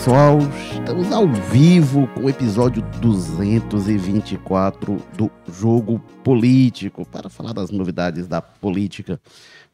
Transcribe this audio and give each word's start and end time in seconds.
pessoal, 0.00 0.38
estamos 0.72 1.12
ao 1.12 1.28
vivo 1.28 2.08
com 2.14 2.20
o 2.20 2.30
episódio 2.30 2.82
224 3.02 4.96
do 5.14 5.30
Jogo 5.52 5.98
Político 6.24 7.04
para 7.04 7.28
falar 7.28 7.52
das 7.52 7.70
novidades 7.70 8.26
da 8.26 8.40
política 8.40 9.20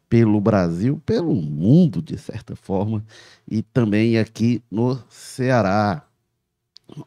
pelo 0.08 0.40
Brasil, 0.40 1.00
pelo 1.06 1.32
mundo, 1.32 2.02
de 2.02 2.18
certa 2.18 2.56
forma, 2.56 3.04
e 3.48 3.62
também 3.62 4.18
aqui 4.18 4.60
no 4.68 5.00
Ceará. 5.08 6.02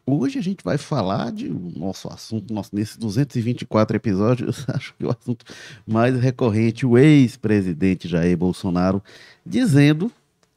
Hoje 0.06 0.38
a 0.38 0.42
gente 0.42 0.64
vai 0.64 0.78
falar 0.78 1.30
de 1.30 1.46
nosso 1.50 2.08
assunto, 2.08 2.54
nosso, 2.54 2.74
nesses 2.74 2.96
224 2.96 3.96
episódios, 3.98 4.64
acho 4.72 4.94
que 4.94 5.04
o 5.04 5.10
assunto 5.10 5.44
mais 5.86 6.18
recorrente, 6.18 6.86
o 6.86 6.96
ex-presidente 6.96 8.08
Jair 8.08 8.38
Bolsonaro, 8.38 9.02
dizendo 9.44 10.10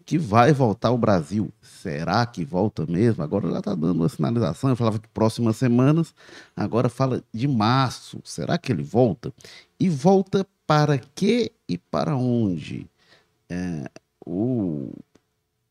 que 0.05 0.17
vai 0.17 0.53
voltar 0.53 0.89
ao 0.89 0.97
Brasil. 0.97 1.51
Será 1.83 2.25
que 2.25 2.45
volta 2.45 2.85
mesmo? 2.85 3.21
Agora 3.21 3.51
já 3.51 3.59
está 3.59 3.75
dando 3.75 3.99
uma 3.99 4.07
sinalização. 4.07 4.69
Eu 4.69 4.75
falava 4.77 4.97
de 4.97 5.07
próximas 5.09 5.57
semanas, 5.57 6.15
agora 6.55 6.87
fala 6.87 7.21
de 7.33 7.45
março. 7.45 8.21
Será 8.23 8.57
que 8.57 8.71
ele 8.71 8.81
volta? 8.81 9.33
E 9.77 9.89
volta 9.89 10.47
para 10.65 10.97
quê 10.97 11.51
e 11.67 11.77
para 11.77 12.15
onde? 12.15 12.87
É, 13.49 13.91
o, 14.25 14.93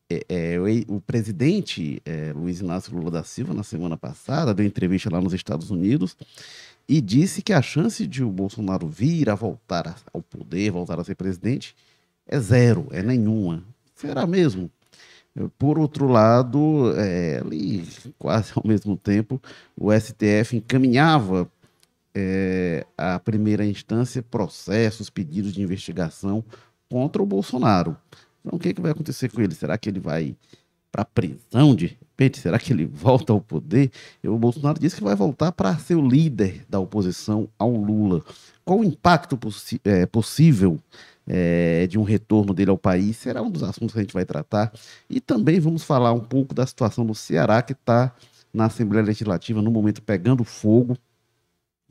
é, 0.07 0.23
é, 0.29 0.59
o, 0.59 0.97
o, 0.97 1.01
presidente 1.01 1.99
é, 2.05 2.31
Luiz 2.31 2.59
Inácio 2.59 2.95
Lula 2.95 3.09
da 3.09 3.23
Silva, 3.23 3.51
na 3.51 3.63
semana 3.63 3.97
passada, 3.97 4.53
deu 4.53 4.67
entrevista 4.67 5.09
lá 5.11 5.19
nos 5.19 5.33
Estados 5.33 5.71
Unidos 5.71 6.15
e 6.87 7.01
disse 7.01 7.41
que 7.41 7.53
a 7.53 7.61
chance 7.63 8.05
de 8.05 8.23
o 8.23 8.29
Bolsonaro 8.29 8.87
vir 8.87 9.31
a 9.31 9.35
voltar 9.35 9.95
ao 10.13 10.21
poder, 10.21 10.69
voltar 10.69 10.99
a 10.99 11.03
ser 11.03 11.15
presidente, 11.15 11.75
é 12.27 12.39
zero, 12.39 12.87
é 12.91 13.01
nenhuma. 13.01 13.63
Será 13.95 14.27
mesmo? 14.27 14.69
Por 15.57 15.79
outro 15.79 16.07
lado, 16.07 16.93
é, 16.95 17.39
ali, 17.39 17.87
quase 18.19 18.51
ao 18.55 18.63
mesmo 18.65 18.95
tempo, 18.95 19.41
o 19.75 19.91
STF 19.91 20.57
encaminhava 20.57 21.49
é, 22.13 22.85
a 22.95 23.17
primeira 23.19 23.65
instância 23.65 24.21
processos, 24.21 25.09
pedidos 25.09 25.53
de 25.53 25.61
investigação 25.61 26.43
contra 26.87 27.21
o 27.21 27.25
Bolsonaro. 27.25 27.97
Então, 28.45 28.57
o 28.57 28.59
que, 28.59 28.69
é 28.69 28.73
que 28.73 28.81
vai 28.81 28.91
acontecer 28.91 29.31
com 29.31 29.41
ele? 29.41 29.55
Será 29.55 29.75
que 29.77 29.89
ele 29.89 29.99
vai 29.99 30.35
para 30.91 31.01
a 31.01 31.05
prisão 31.05 31.73
de 31.75 31.87
repente? 31.87 32.39
Será 32.39 32.59
que 32.59 32.71
ele 32.71 32.85
volta 32.85 33.33
ao 33.33 33.41
poder? 33.41 33.91
O 34.23 34.37
Bolsonaro 34.37 34.79
disse 34.79 34.97
que 34.97 35.03
vai 35.03 35.15
voltar 35.15 35.51
para 35.51 35.75
ser 35.77 35.95
o 35.95 36.07
líder 36.07 36.63
da 36.69 36.79
oposição 36.79 37.49
ao 37.57 37.71
Lula. 37.71 38.21
Qual 38.63 38.79
o 38.79 38.83
impacto 38.83 39.39
é, 39.83 40.05
possível 40.05 40.79
é, 41.27 41.87
de 41.87 41.97
um 41.97 42.03
retorno 42.03 42.53
dele 42.53 42.69
ao 42.71 42.77
país, 42.77 43.17
será 43.17 43.41
um 43.41 43.49
dos 43.49 43.63
assuntos 43.63 43.93
que 43.93 43.99
a 43.99 44.01
gente 44.01 44.13
vai 44.13 44.25
tratar. 44.25 44.71
E 45.09 45.19
também 45.19 45.59
vamos 45.59 45.83
falar 45.83 46.13
um 46.13 46.19
pouco 46.19 46.53
da 46.53 46.65
situação 46.65 47.05
do 47.05 47.15
Ceará, 47.15 47.61
que 47.61 47.73
está 47.73 48.13
na 48.53 48.65
Assembleia 48.65 49.05
Legislativa, 49.05 49.61
no 49.61 49.71
momento 49.71 50.01
pegando 50.01 50.43
fogo. 50.43 50.97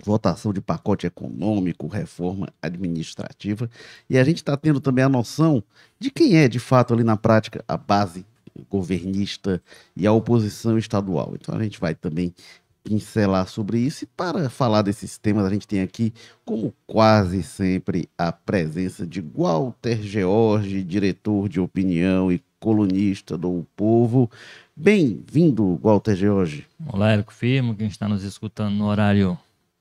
Votação 0.05 0.53
de 0.53 0.61
pacote 0.61 1.07
econômico, 1.07 1.87
reforma 1.87 2.49
administrativa. 2.61 3.71
E 4.11 4.19
a 4.19 4.25
gente 4.25 4.39
está 4.39 4.57
tendo 4.57 4.81
também 4.81 5.05
a 5.05 5.09
noção 5.09 5.63
de 5.99 6.11
quem 6.11 6.37
é, 6.37 6.49
de 6.49 6.59
fato, 6.59 6.93
ali 6.93 7.05
na 7.05 7.17
prática, 7.17 7.65
a 7.69 7.77
base 7.77 8.27
governista 8.69 9.63
e 9.97 10.07
a 10.07 10.13
oposição 10.13 10.77
estadual. 10.77 11.35
Então 11.35 11.55
a 11.55 11.63
gente 11.63 11.81
vai 11.81 11.95
também 11.95 12.35
pincelar 12.83 13.47
sobre 13.49 13.79
isso. 13.79 14.05
E 14.05 14.07
para 14.07 14.51
falar 14.51 14.83
desses 14.83 15.19
temas, 15.19 15.45
a 15.45 15.51
gente 15.51 15.67
tem 15.67 15.81
aqui, 15.81 16.13
como 16.45 16.75
quase 16.87 17.43
sempre, 17.43 18.09
a 18.17 18.33
presença 18.33 19.07
de 19.07 19.21
Walter 19.21 20.01
George, 20.03 20.83
diretor 20.83 21.49
de 21.49 21.61
opinião 21.61 22.31
e 22.31 22.43
colunista 22.59 23.37
do 23.37 23.67
Povo. 23.75 24.31
Bem-vindo, 24.77 25.79
Walter 25.83 26.15
George. 26.15 26.67
Olá, 26.87 27.13
Érico 27.13 27.33
Firmo, 27.33 27.75
quem 27.75 27.89
está 27.89 28.09
nos 28.09 28.23
escutando 28.23 28.75
no 28.75 28.87
horário 28.87 29.39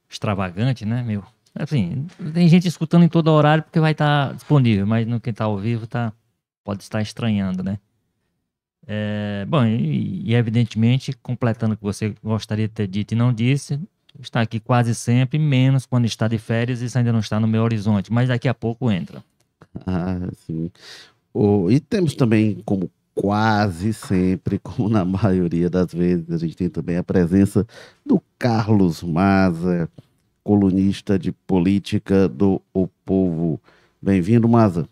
extravagante, 0.09 0.86
né, 0.86 1.03
meu? 1.03 1.24
Assim, 1.53 2.08
tem 2.34 2.47
gente 2.47 2.68
escutando 2.68 3.03
em 3.03 3.09
todo 3.09 3.28
horário 3.28 3.64
porque 3.64 3.80
vai 3.80 3.92
estar 3.92 4.34
disponível, 4.34 4.88
mas 4.88 5.06
no 5.06 5.20
quem 5.20 5.31
está 5.31 5.46
ao 5.46 5.58
vivo 5.58 5.86
tá, 5.86 6.14
pode 6.64 6.81
estar 6.84 7.02
estranhando, 7.02 7.62
né? 7.62 7.78
É, 8.88 9.46
bom, 9.47 9.66
e, 9.66 10.30
e, 10.30 10.34
evidentemente, 10.34 11.14
completando 11.22 11.74
o 11.74 11.78
que 11.78 11.84
você 11.84 12.14
gostaria 12.24 12.68
de 12.68 12.74
ter 12.74 12.88
dito 12.88 13.14
e 13.14 13.16
não 13.16 13.34
disse, 13.34 13.80
está 14.19 14.42
aqui 14.42 14.59
quase 14.59 14.96
sempre, 14.96 15.38
menos 15.38 15.86
quando 15.86 16.06
está 16.06 16.28
de 16.28 16.38
férias, 16.38 16.81
isso 16.81 16.97
ainda 16.97 17.12
não 17.12 17.20
está 17.20 17.40
no 17.40 17.47
meu 17.47 17.64
horizonte, 17.64 18.12
mas 18.12 18.30
daqui 18.30 18.47
a 18.47 18.53
pouco 18.53 18.91
entra. 18.91 19.24
Ah, 19.86 20.18
sim. 20.46 20.72
Oh, 21.34 21.70
e 21.70 21.80
temos 21.80 22.16
também, 22.16 22.62
como 22.66 22.90
quase 23.14 23.94
sempre, 23.94 24.59
como 24.64 24.90
na 24.90 25.06
maioria 25.06 25.70
das 25.70 25.94
vezes, 25.94 26.30
a 26.31 26.38
gente 26.38 26.58
tem 26.58 26.70
também 26.70 26.97
a 26.97 27.03
presença 27.03 27.66
do 28.06 28.22
Carlos 28.38 29.03
Maza, 29.03 29.90
colunista 30.44 31.18
de 31.18 31.31
política 31.31 32.28
do 32.28 32.62
O 32.74 32.88
Povo. 33.06 33.62
Bem-vindo, 34.02 34.50
Maza. 34.50 34.88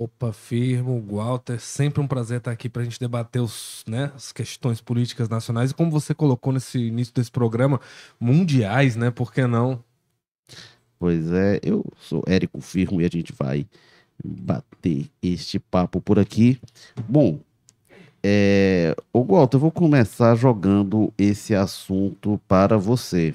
Opa, 0.00 0.32
firmo, 0.32 1.04
Walter, 1.10 1.58
sempre 1.58 2.00
um 2.00 2.06
prazer 2.06 2.38
estar 2.38 2.52
aqui 2.52 2.68
para 2.68 2.82
a 2.82 2.84
gente 2.84 3.00
debater 3.00 3.42
os, 3.42 3.82
né, 3.84 4.12
as 4.14 4.30
questões 4.30 4.80
políticas 4.80 5.28
nacionais 5.28 5.72
e 5.72 5.74
como 5.74 5.90
você 5.90 6.14
colocou 6.14 6.52
nesse 6.52 6.78
início 6.78 7.12
desse 7.12 7.32
programa, 7.32 7.80
mundiais, 8.20 8.94
né? 8.94 9.10
Por 9.10 9.32
que 9.32 9.44
não? 9.44 9.82
Pois 11.00 11.32
é, 11.32 11.58
eu 11.64 11.84
sou 11.98 12.22
Érico 12.28 12.60
Firmo 12.60 13.00
e 13.00 13.04
a 13.06 13.08
gente 13.08 13.32
vai 13.32 13.66
bater 14.24 15.10
este 15.20 15.58
papo 15.58 16.00
por 16.00 16.16
aqui. 16.16 16.60
Bom, 17.08 17.40
é, 18.22 18.94
o 19.12 19.24
Walter, 19.24 19.56
eu 19.56 19.60
vou 19.62 19.72
começar 19.72 20.36
jogando 20.36 21.12
esse 21.18 21.56
assunto 21.56 22.40
para 22.46 22.78
você. 22.78 23.34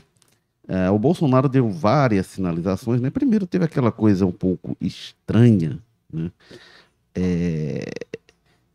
É, 0.66 0.90
o 0.90 0.97
Bolsonaro 0.97 1.50
deu 1.50 1.69
várias 1.69 2.28
sinalizações, 2.28 3.01
né? 3.01 3.09
Primeiro 3.09 3.45
teve 3.45 3.66
aquela 3.66 3.91
coisa 3.91 4.25
um 4.25 4.31
pouco 4.31 4.78
estranha 4.80 5.78
né, 6.13 6.31
é, 7.16 7.84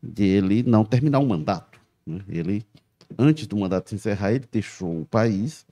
de 0.01 0.23
ele 0.23 0.63
não 0.63 0.83
terminar 0.85 1.19
o 1.19 1.27
mandato. 1.27 1.79
Né? 2.05 2.21
Ele, 2.27 2.65
antes 3.17 3.47
do 3.47 3.57
mandato 3.57 3.89
se 3.89 3.95
encerrar, 3.95 4.33
ele 4.33 4.45
deixou 4.51 5.01
o 5.01 5.05
país, 5.05 5.65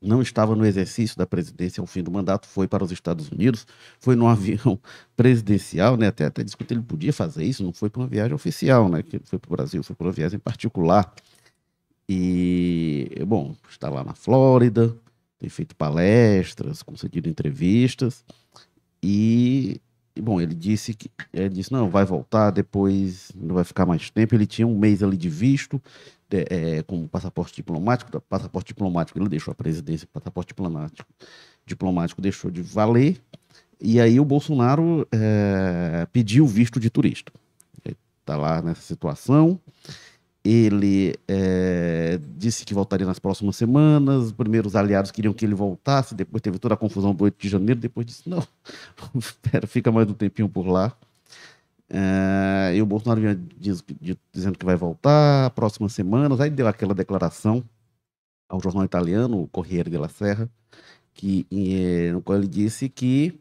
não 0.00 0.20
estava 0.20 0.56
no 0.56 0.66
exercício 0.66 1.16
da 1.16 1.26
presidência 1.26 1.80
ao 1.80 1.86
fim 1.86 2.02
do 2.02 2.10
mandato, 2.10 2.46
foi 2.46 2.66
para 2.66 2.84
os 2.84 2.90
Estados 2.90 3.30
Unidos, 3.30 3.66
foi 4.00 4.16
num 4.16 4.26
avião 4.28 4.78
presidencial, 5.16 5.96
né? 5.96 6.08
até, 6.08 6.24
até 6.24 6.42
discutir, 6.42 6.74
ele 6.74 6.82
podia 6.82 7.12
fazer 7.12 7.44
isso, 7.44 7.62
não 7.62 7.72
foi 7.72 7.88
para 7.88 8.02
uma 8.02 8.08
viagem 8.08 8.34
oficial, 8.34 8.88
né? 8.88 9.02
que 9.02 9.20
foi 9.24 9.38
para 9.38 9.48
o 9.48 9.56
Brasil, 9.56 9.82
foi 9.82 9.94
para 9.96 10.06
uma 10.06 10.12
viagem 10.12 10.38
particular. 10.38 11.12
E, 12.08 13.08
bom, 13.26 13.54
está 13.70 13.88
lá 13.88 14.04
na 14.04 14.12
Flórida, 14.12 14.94
tem 15.38 15.48
feito 15.48 15.74
palestras, 15.76 16.82
concedido 16.82 17.28
entrevistas, 17.28 18.24
e 19.02 19.80
e, 20.14 20.20
bom, 20.20 20.40
ele 20.40 20.54
disse 20.54 20.94
que 20.94 21.10
ele 21.32 21.48
disse 21.48 21.72
não, 21.72 21.88
vai 21.88 22.04
voltar, 22.04 22.50
depois 22.50 23.30
não 23.34 23.54
vai 23.54 23.64
ficar 23.64 23.86
mais 23.86 24.10
tempo. 24.10 24.34
Ele 24.34 24.46
tinha 24.46 24.66
um 24.66 24.78
mês 24.78 25.02
ali 25.02 25.16
de 25.16 25.28
visto, 25.28 25.80
de, 26.28 26.44
é, 26.50 26.82
com 26.82 27.06
passaporte 27.06 27.54
diplomático. 27.56 28.20
Passaporte 28.22 28.68
diplomático 28.68 29.18
ele 29.18 29.28
deixou 29.28 29.52
a 29.52 29.54
presidência, 29.54 30.06
passaporte 30.12 30.48
diplomático, 30.48 31.08
diplomático 31.64 32.20
deixou 32.20 32.50
de 32.50 32.60
valer. 32.62 33.20
E 33.80 34.00
aí 34.00 34.20
o 34.20 34.24
Bolsonaro 34.24 35.06
é, 35.10 36.06
pediu 36.12 36.46
visto 36.46 36.78
de 36.78 36.90
turista. 36.90 37.32
Está 38.20 38.36
lá 38.36 38.62
nessa 38.62 38.82
situação. 38.82 39.58
Ele 40.44 41.14
é, 41.28 42.18
disse 42.36 42.64
que 42.64 42.74
voltaria 42.74 43.06
nas 43.06 43.20
próximas 43.20 43.54
semanas. 43.54 44.24
Os 44.24 44.32
primeiros 44.32 44.74
aliados 44.74 45.12
queriam 45.12 45.32
que 45.32 45.44
ele 45.44 45.54
voltasse. 45.54 46.16
Depois 46.16 46.40
teve 46.40 46.58
toda 46.58 46.74
a 46.74 46.76
confusão 46.76 47.14
do 47.14 47.22
8 47.22 47.36
de 47.38 47.48
janeiro. 47.48 47.80
Depois 47.80 48.04
disse: 48.04 48.28
não, 48.28 48.42
espera, 49.14 49.66
fica 49.68 49.92
mais 49.92 50.08
um 50.08 50.14
tempinho 50.14 50.48
por 50.48 50.66
lá. 50.66 50.92
É, 51.88 52.72
e 52.74 52.82
o 52.82 52.86
Bolsonaro 52.86 53.20
vinha 53.20 53.38
diz, 53.56 53.84
dizendo 54.32 54.58
que 54.58 54.64
vai 54.64 54.74
voltar 54.74 55.50
próximas 55.50 55.92
semanas. 55.92 56.40
Aí 56.40 56.50
deu 56.50 56.66
aquela 56.66 56.94
declaração 56.94 57.62
ao 58.48 58.60
jornal 58.60 58.84
italiano, 58.84 59.42
o 59.42 59.46
Corriere 59.46 59.90
della 59.90 60.08
Serra, 60.08 60.48
que, 61.14 61.46
em, 61.50 62.10
no 62.10 62.20
qual 62.20 62.38
ele 62.38 62.48
disse 62.48 62.88
que 62.88 63.38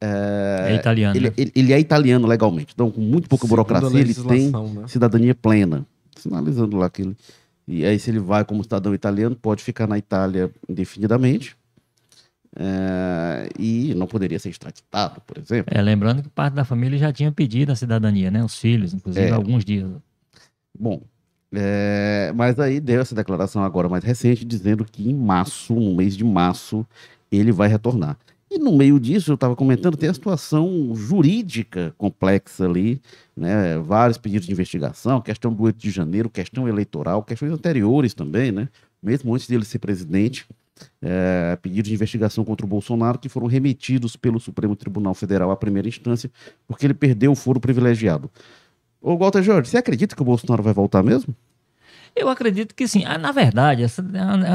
é, 0.00 0.72
é 0.72 0.74
italiano. 0.74 1.16
Ele, 1.16 1.28
né? 1.28 1.34
ele, 1.36 1.52
ele, 1.54 1.72
é 1.72 1.78
italiano 1.78 2.26
legalmente, 2.26 2.72
então 2.74 2.90
com 2.90 3.00
muito 3.00 3.28
pouca 3.28 3.46
Segundo 3.46 3.64
burocracia 3.64 4.00
ele 4.00 4.14
tem 4.14 4.50
né? 4.50 4.86
cidadania 4.88 5.34
plena 5.34 5.86
sinalizando 6.24 6.76
lá 6.76 6.90
que 6.90 7.02
ele. 7.02 7.16
E 7.66 7.84
aí, 7.84 7.98
se 7.98 8.10
ele 8.10 8.18
vai 8.18 8.44
como 8.44 8.62
cidadão 8.62 8.94
italiano, 8.94 9.34
pode 9.36 9.62
ficar 9.62 9.86
na 9.86 9.96
Itália 9.96 10.50
indefinidamente. 10.68 11.56
É, 12.56 13.48
e 13.58 13.94
não 13.94 14.06
poderia 14.06 14.38
ser 14.38 14.50
extraditado, 14.50 15.20
por 15.22 15.38
exemplo. 15.38 15.72
É, 15.76 15.80
lembrando 15.80 16.22
que 16.22 16.28
parte 16.28 16.54
da 16.54 16.64
família 16.64 16.98
já 16.98 17.12
tinha 17.12 17.32
pedido 17.32 17.72
a 17.72 17.76
cidadania, 17.76 18.30
né? 18.30 18.44
Os 18.44 18.58
filhos, 18.58 18.94
inclusive, 18.94 19.26
é. 19.26 19.32
alguns 19.32 19.64
dias. 19.64 19.90
Bom, 20.78 21.02
é, 21.52 22.32
mas 22.34 22.58
aí 22.60 22.80
deu 22.80 23.00
essa 23.00 23.14
declaração 23.14 23.64
agora 23.64 23.88
mais 23.88 24.04
recente, 24.04 24.44
dizendo 24.44 24.84
que 24.84 25.08
em 25.08 25.14
março, 25.14 25.74
no 25.74 25.94
mês 25.94 26.16
de 26.16 26.24
março, 26.24 26.86
ele 27.30 27.50
vai 27.50 27.68
retornar. 27.68 28.16
E 28.54 28.58
no 28.58 28.70
meio 28.70 29.00
disso, 29.00 29.32
eu 29.32 29.34
estava 29.34 29.56
comentando, 29.56 29.96
tem 29.96 30.08
a 30.08 30.14
situação 30.14 30.94
jurídica 30.94 31.92
complexa 31.98 32.64
ali, 32.64 33.02
né? 33.36 33.76
vários 33.78 34.16
pedidos 34.16 34.46
de 34.46 34.52
investigação, 34.52 35.20
questão 35.20 35.52
do 35.52 35.64
8 35.64 35.76
de 35.76 35.90
janeiro, 35.90 36.30
questão 36.30 36.68
eleitoral, 36.68 37.20
questões 37.24 37.50
anteriores 37.50 38.14
também, 38.14 38.52
né? 38.52 38.68
mesmo 39.02 39.34
antes 39.34 39.48
dele 39.48 39.64
ser 39.64 39.80
presidente, 39.80 40.46
é, 41.02 41.58
pedidos 41.60 41.88
de 41.88 41.94
investigação 41.94 42.44
contra 42.44 42.64
o 42.64 42.68
Bolsonaro 42.68 43.18
que 43.18 43.28
foram 43.28 43.48
remetidos 43.48 44.14
pelo 44.14 44.38
Supremo 44.38 44.76
Tribunal 44.76 45.14
Federal 45.14 45.50
à 45.50 45.56
primeira 45.56 45.88
instância, 45.88 46.30
porque 46.68 46.86
ele 46.86 46.94
perdeu 46.94 47.32
o 47.32 47.36
foro 47.36 47.58
privilegiado. 47.58 48.30
Ô, 49.02 49.16
Walter 49.16 49.42
Jorge, 49.42 49.68
você 49.68 49.78
acredita 49.78 50.14
que 50.14 50.22
o 50.22 50.24
Bolsonaro 50.24 50.62
vai 50.62 50.72
voltar 50.72 51.02
mesmo? 51.02 51.34
Eu 52.14 52.28
acredito 52.28 52.72
que 52.72 52.86
sim. 52.86 53.04
Ah, 53.04 53.18
na 53.18 53.32
verdade, 53.32 53.82
essa, 53.82 54.04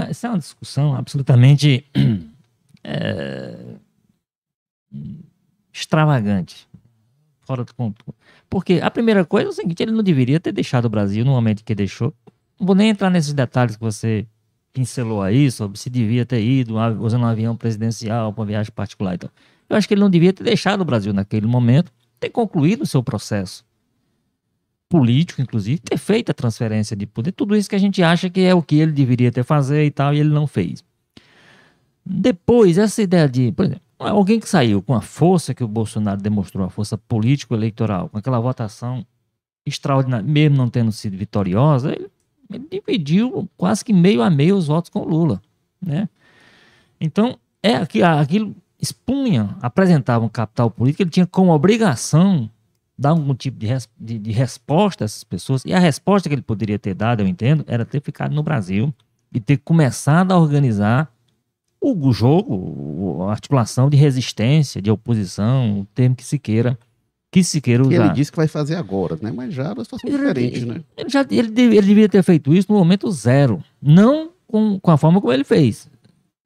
essa 0.09 0.27
é 0.27 0.29
uma 0.29 0.39
discussão 0.39 0.95
absolutamente 0.95 1.85
é, 2.81 3.57
extravagante. 5.71 6.67
Fora 7.41 7.63
do 7.63 7.73
ponto. 7.73 8.05
Porque 8.49 8.79
a 8.81 8.91
primeira 8.91 9.25
coisa 9.25 9.49
é 9.49 9.51
o 9.51 9.53
seguinte: 9.53 9.81
ele 9.81 9.91
não 9.91 10.03
deveria 10.03 10.39
ter 10.39 10.51
deixado 10.51 10.85
o 10.85 10.89
Brasil 10.89 11.25
no 11.25 11.31
momento 11.31 11.63
que 11.63 11.73
deixou. 11.73 12.13
Não 12.59 12.67
vou 12.67 12.75
nem 12.75 12.89
entrar 12.89 13.09
nesses 13.09 13.33
detalhes 13.33 13.75
que 13.75 13.81
você 13.81 14.27
pincelou 14.71 15.21
aí 15.21 15.49
sobre 15.49 15.79
se 15.79 15.89
devia 15.89 16.25
ter 16.25 16.43
ido 16.43 16.75
usando 16.99 17.23
um 17.23 17.25
avião 17.25 17.55
presidencial 17.55 18.31
para 18.31 18.41
uma 18.41 18.45
viagem 18.45 18.71
particular. 18.71 19.15
Então, 19.15 19.29
eu 19.69 19.75
acho 19.75 19.87
que 19.87 19.93
ele 19.93 20.01
não 20.01 20.09
devia 20.09 20.31
ter 20.33 20.43
deixado 20.43 20.81
o 20.81 20.85
Brasil 20.85 21.13
naquele 21.13 21.47
momento, 21.47 21.91
ter 22.19 22.29
concluído 22.29 22.83
o 22.83 22.85
seu 22.85 23.01
processo 23.01 23.65
político, 24.87 25.41
inclusive, 25.41 25.79
ter 25.79 25.97
feito 25.97 26.31
a 26.31 26.33
transferência 26.33 26.95
de 26.95 27.05
poder, 27.05 27.31
tudo 27.31 27.55
isso 27.55 27.69
que 27.69 27.75
a 27.75 27.79
gente 27.79 28.01
acha 28.01 28.29
que 28.29 28.41
é 28.41 28.55
o 28.55 28.61
que 28.61 28.79
ele 28.79 28.91
deveria 28.91 29.31
ter 29.31 29.43
fazer 29.43 29.85
e 29.85 29.91
tal, 29.91 30.13
e 30.13 30.19
ele 30.19 30.29
não 30.29 30.47
fez. 30.47 30.83
Depois, 32.03 32.79
essa 32.79 33.01
ideia 33.01 33.29
de, 33.29 33.51
por 33.51 33.65
exemplo, 33.65 33.83
alguém 33.99 34.39
que 34.39 34.47
saiu 34.47 34.81
com 34.81 34.93
a 34.93 35.01
força 35.01 35.53
que 35.53 35.63
o 35.63 35.67
Bolsonaro 35.67 36.21
demonstrou, 36.21 36.65
a 36.65 36.69
força 36.69 36.97
político-eleitoral, 36.97 38.09
com 38.09 38.17
aquela 38.17 38.39
votação 38.39 39.05
extraordinária, 39.65 40.25
mesmo 40.25 40.57
não 40.57 40.69
tendo 40.69 40.91
sido 40.91 41.17
vitoriosa, 41.17 41.91
ele, 41.91 42.09
ele, 42.49 42.67
dividiu 42.71 43.49
quase 43.57 43.83
que 43.83 43.93
meio 43.93 44.21
a 44.21 44.29
meio 44.29 44.55
os 44.55 44.67
votos 44.67 44.89
com 44.89 45.03
Lula, 45.03 45.41
né? 45.81 46.09
Então, 46.99 47.37
é 47.61 47.75
aquilo 47.75 48.55
expunha, 48.81 49.55
apresentava 49.61 50.23
um 50.23 50.29
capital 50.29 50.71
político, 50.71 51.03
ele 51.03 51.09
tinha 51.09 51.27
como 51.27 51.51
obrigação 51.51 52.49
dar 52.97 53.09
algum 53.09 53.33
tipo 53.33 53.57
de, 53.57 53.65
res, 53.65 53.89
de, 53.97 54.17
de, 54.17 54.31
resposta 54.31 55.03
a 55.03 55.05
essas 55.05 55.23
pessoas. 55.23 55.63
E 55.65 55.73
a 55.73 55.79
resposta 55.79 56.27
que 56.27 56.35
ele 56.35 56.41
poderia 56.41 56.77
ter 56.77 56.93
dado, 56.93 57.21
eu 57.21 57.27
entendo, 57.27 57.63
era 57.67 57.85
ter 57.85 58.01
ficado 58.01 58.33
no 58.33 58.43
Brasil 58.43 58.93
e 59.33 59.39
ter 59.39 59.57
começado 59.57 60.31
a 60.31 60.37
organizar 60.37 61.11
o 61.81 62.11
jogo, 62.11 63.23
a 63.23 63.31
articulação 63.31 63.89
de 63.89 63.97
resistência, 63.97 64.81
de 64.81 64.91
oposição, 64.91 65.81
o 65.81 65.85
termo 65.95 66.15
que 66.15 66.23
se 66.23 66.37
queira, 66.37 66.77
que 67.31 67.43
se 67.43 67.61
queira 67.61 67.83
usar. 67.83 67.93
ele 67.93 68.13
disse 68.13 68.31
que 68.31 68.37
vai 68.37 68.47
fazer 68.47 68.75
agora, 68.75 69.17
né? 69.21 69.31
Mas 69.31 69.53
já 69.53 69.65
era 69.69 69.83
situação 69.83 70.09
diferente, 70.09 70.65
né? 70.65 70.81
Ele, 70.97 71.09
já, 71.09 71.21
ele, 71.29 71.61
ele 71.61 71.81
devia 71.81 72.09
ter 72.09 72.23
feito 72.23 72.53
isso 72.53 72.71
no 72.71 72.77
momento 72.77 73.09
zero, 73.11 73.63
não 73.81 74.31
com, 74.45 74.79
com 74.79 74.91
a 74.91 74.97
forma 74.97 75.21
como 75.21 75.31
ele 75.31 75.43
fez, 75.43 75.89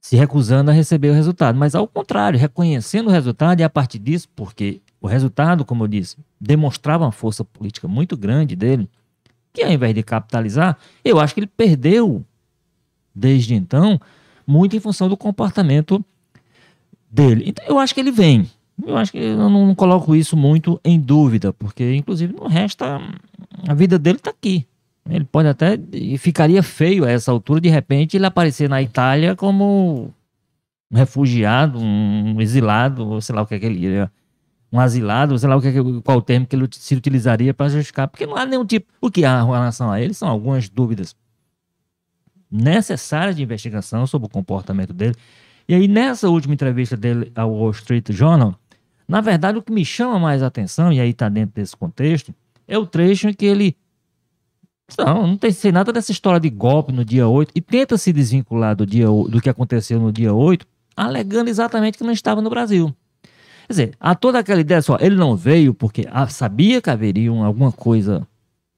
se 0.01 0.15
recusando 0.15 0.69
a 0.69 0.73
receber 0.73 1.09
o 1.09 1.13
resultado, 1.13 1.57
mas 1.57 1.73
ao 1.73 1.87
contrário, 1.87 2.37
reconhecendo 2.37 3.07
o 3.07 3.11
resultado 3.11 3.61
e 3.61 3.63
a 3.63 3.69
partir 3.69 3.99
disso, 3.99 4.27
porque 4.35 4.81
o 5.01 5.07
resultado, 5.07 5.63
como 5.63 5.85
eu 5.85 5.87
disse, 5.87 6.17
demonstrava 6.39 7.05
uma 7.05 7.11
força 7.11 7.43
política 7.43 7.87
muito 7.87 8.17
grande 8.17 8.55
dele, 8.55 8.89
que 9.53 9.63
ao 9.63 9.71
invés 9.71 9.95
de 9.95 10.03
capitalizar, 10.03 10.77
eu 11.05 11.19
acho 11.19 11.33
que 11.33 11.39
ele 11.39 11.47
perdeu, 11.47 12.23
desde 13.15 13.55
então, 13.55 13.99
muito 14.45 14.75
em 14.75 14.79
função 14.79 15.09
do 15.09 15.17
comportamento 15.17 16.03
dele. 17.09 17.45
Então, 17.47 17.65
eu 17.67 17.79
acho 17.79 17.93
que 17.93 17.99
ele 17.99 18.11
vem. 18.11 18.49
Eu 18.85 18.97
acho 18.97 19.11
que 19.11 19.17
eu 19.17 19.37
não, 19.37 19.67
não 19.67 19.75
coloco 19.75 20.15
isso 20.15 20.35
muito 20.35 20.79
em 20.83 20.99
dúvida, 20.99 21.53
porque, 21.53 21.95
inclusive, 21.95 22.33
não 22.33 22.47
resta. 22.47 22.99
A 23.67 23.73
vida 23.73 23.99
dele 23.99 24.17
está 24.17 24.31
aqui. 24.31 24.65
Ele 25.09 25.25
pode 25.25 25.47
até. 25.47 25.79
Ficaria 26.17 26.63
feio 26.63 27.05
a 27.05 27.11
essa 27.11 27.31
altura, 27.31 27.61
de 27.61 27.69
repente, 27.69 28.17
ele 28.17 28.25
aparecer 28.25 28.69
na 28.69 28.81
Itália 28.81 29.35
como 29.35 30.11
um 30.91 30.97
refugiado, 30.97 31.79
um 31.79 32.39
exilado, 32.41 33.21
sei 33.21 33.35
lá 33.35 33.41
o 33.41 33.45
que 33.45 33.55
é 33.55 33.59
que 33.59 33.65
ele 33.65 33.79
ia 33.79 34.11
um 34.71 34.79
asilado, 34.79 35.37
sei 35.37 35.47
lá 35.47 35.55
o 35.55 35.61
que, 35.61 35.71
qual 36.01 36.17
o 36.17 36.21
termo 36.21 36.47
que 36.47 36.55
ele 36.55 36.67
se 36.71 36.95
utilizaria 36.95 37.53
para 37.53 37.69
justificar, 37.69 38.07
porque 38.07 38.25
não 38.25 38.35
há 38.35 38.43
nenhum 38.43 38.65
tipo. 38.65 38.91
O 38.99 39.11
que 39.11 39.23
há 39.23 39.39
em 39.39 39.45
relação 39.45 39.91
a 39.91 40.01
ele 40.01 40.15
são 40.15 40.27
algumas 40.27 40.67
dúvidas 40.67 41.15
necessárias 42.53 43.35
de 43.35 43.41
investigação 43.41 44.05
sobre 44.05 44.27
o 44.27 44.29
comportamento 44.29 44.93
dele. 44.93 45.15
E 45.67 45.73
aí, 45.73 45.87
nessa 45.87 46.29
última 46.29 46.53
entrevista 46.53 46.95
dele 46.95 47.31
ao 47.35 47.51
Wall 47.51 47.71
Street 47.71 48.11
Journal, 48.11 48.55
na 49.07 49.21
verdade, 49.21 49.57
o 49.57 49.61
que 49.61 49.71
me 49.71 49.83
chama 49.83 50.19
mais 50.19 50.43
atenção, 50.43 50.93
e 50.93 50.99
aí 50.99 51.09
está 51.09 51.27
dentro 51.29 51.55
desse 51.55 51.75
contexto, 51.75 52.33
é 52.67 52.77
o 52.77 52.85
trecho 52.85 53.27
em 53.27 53.33
que 53.33 53.45
ele. 53.45 53.75
Não, 54.97 55.27
não 55.27 55.37
tem 55.37 55.51
sei 55.51 55.71
nada 55.71 55.91
dessa 55.91 56.11
história 56.11 56.39
de 56.39 56.49
golpe 56.49 56.91
no 56.91 57.03
dia 57.03 57.27
8 57.27 57.51
e 57.55 57.61
tenta 57.61 57.97
se 57.97 58.13
desvincular 58.13 58.75
do, 58.75 58.85
dia, 58.85 59.07
do 59.07 59.41
que 59.41 59.49
aconteceu 59.49 59.99
no 59.99 60.11
dia 60.11 60.33
8, 60.33 60.67
alegando 60.95 61.49
exatamente 61.49 61.97
que 61.97 62.03
não 62.03 62.11
estava 62.11 62.41
no 62.41 62.49
Brasil. 62.49 62.93
Quer 63.67 63.73
dizer, 63.73 63.95
há 63.99 64.13
toda 64.13 64.39
aquela 64.39 64.61
ideia 64.61 64.81
só, 64.81 64.97
ele 64.99 65.15
não 65.15 65.35
veio 65.35 65.73
porque 65.73 66.05
sabia 66.29 66.81
que 66.81 66.89
haveria 66.89 67.31
alguma 67.31 67.71
coisa 67.71 68.27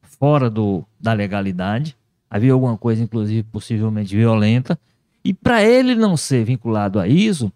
fora 0.04 0.50
do, 0.50 0.86
da 1.00 1.12
legalidade, 1.12 1.98
havia 2.36 2.54
alguma 2.54 2.78
coisa, 2.78 3.02
inclusive, 3.02 3.44
possivelmente 3.44 4.16
violenta, 4.16 4.78
e 5.24 5.34
para 5.34 5.64
ele 5.64 5.96
não 5.96 6.18
ser 6.18 6.44
vinculado 6.44 7.00
a 7.00 7.08
isso, 7.08 7.52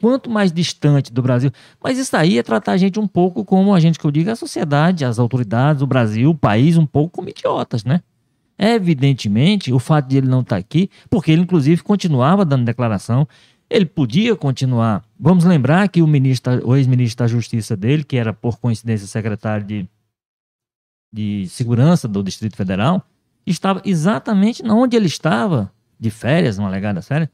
quanto 0.00 0.30
mais 0.30 0.52
distante 0.52 1.12
do 1.12 1.20
Brasil. 1.20 1.50
Mas 1.82 1.98
isso 1.98 2.16
aí 2.16 2.38
é 2.38 2.42
tratar 2.42 2.72
a 2.72 2.76
gente 2.76 3.00
um 3.00 3.06
pouco 3.06 3.44
como 3.44 3.74
a 3.74 3.80
gente 3.80 3.98
que 3.98 4.04
eu 4.04 4.10
digo, 4.10 4.30
a 4.30 4.36
sociedade, 4.36 5.04
as 5.04 5.18
autoridades, 5.18 5.82
o 5.82 5.86
Brasil, 5.86 6.30
o 6.30 6.34
país, 6.34 6.76
um 6.76 6.86
pouco 6.86 7.16
como 7.16 7.28
idiotas, 7.28 7.84
né? 7.84 8.00
Evidentemente, 8.58 9.72
o 9.72 9.80
fato 9.80 10.08
de 10.08 10.18
ele 10.18 10.28
não 10.28 10.40
estar 10.40 10.56
tá 10.56 10.60
aqui, 10.60 10.88
porque 11.10 11.32
ele, 11.32 11.42
inclusive, 11.42 11.82
continuava 11.82 12.44
dando 12.44 12.64
declaração 12.64 13.26
ele 13.68 13.86
podia 13.86 14.36
continuar. 14.36 15.04
Vamos 15.18 15.44
lembrar 15.44 15.88
que 15.88 16.02
o, 16.02 16.06
ministro, 16.06 16.64
o 16.66 16.76
ex-ministro 16.76 17.24
da 17.24 17.26
Justiça 17.26 17.76
dele, 17.76 18.04
que 18.04 18.16
era 18.16 18.32
por 18.32 18.58
coincidência 18.58 19.06
secretário 19.06 19.66
de, 19.66 19.88
de 21.12 21.48
Segurança 21.48 22.06
do 22.06 22.22
Distrito 22.22 22.56
Federal, 22.56 23.04
estava 23.46 23.80
exatamente 23.84 24.62
onde 24.66 24.96
ele 24.96 25.06
estava, 25.06 25.70
de 25.98 26.10
férias, 26.10 26.58
uma 26.58 26.68
alegada 26.68 27.02
férias, 27.02 27.28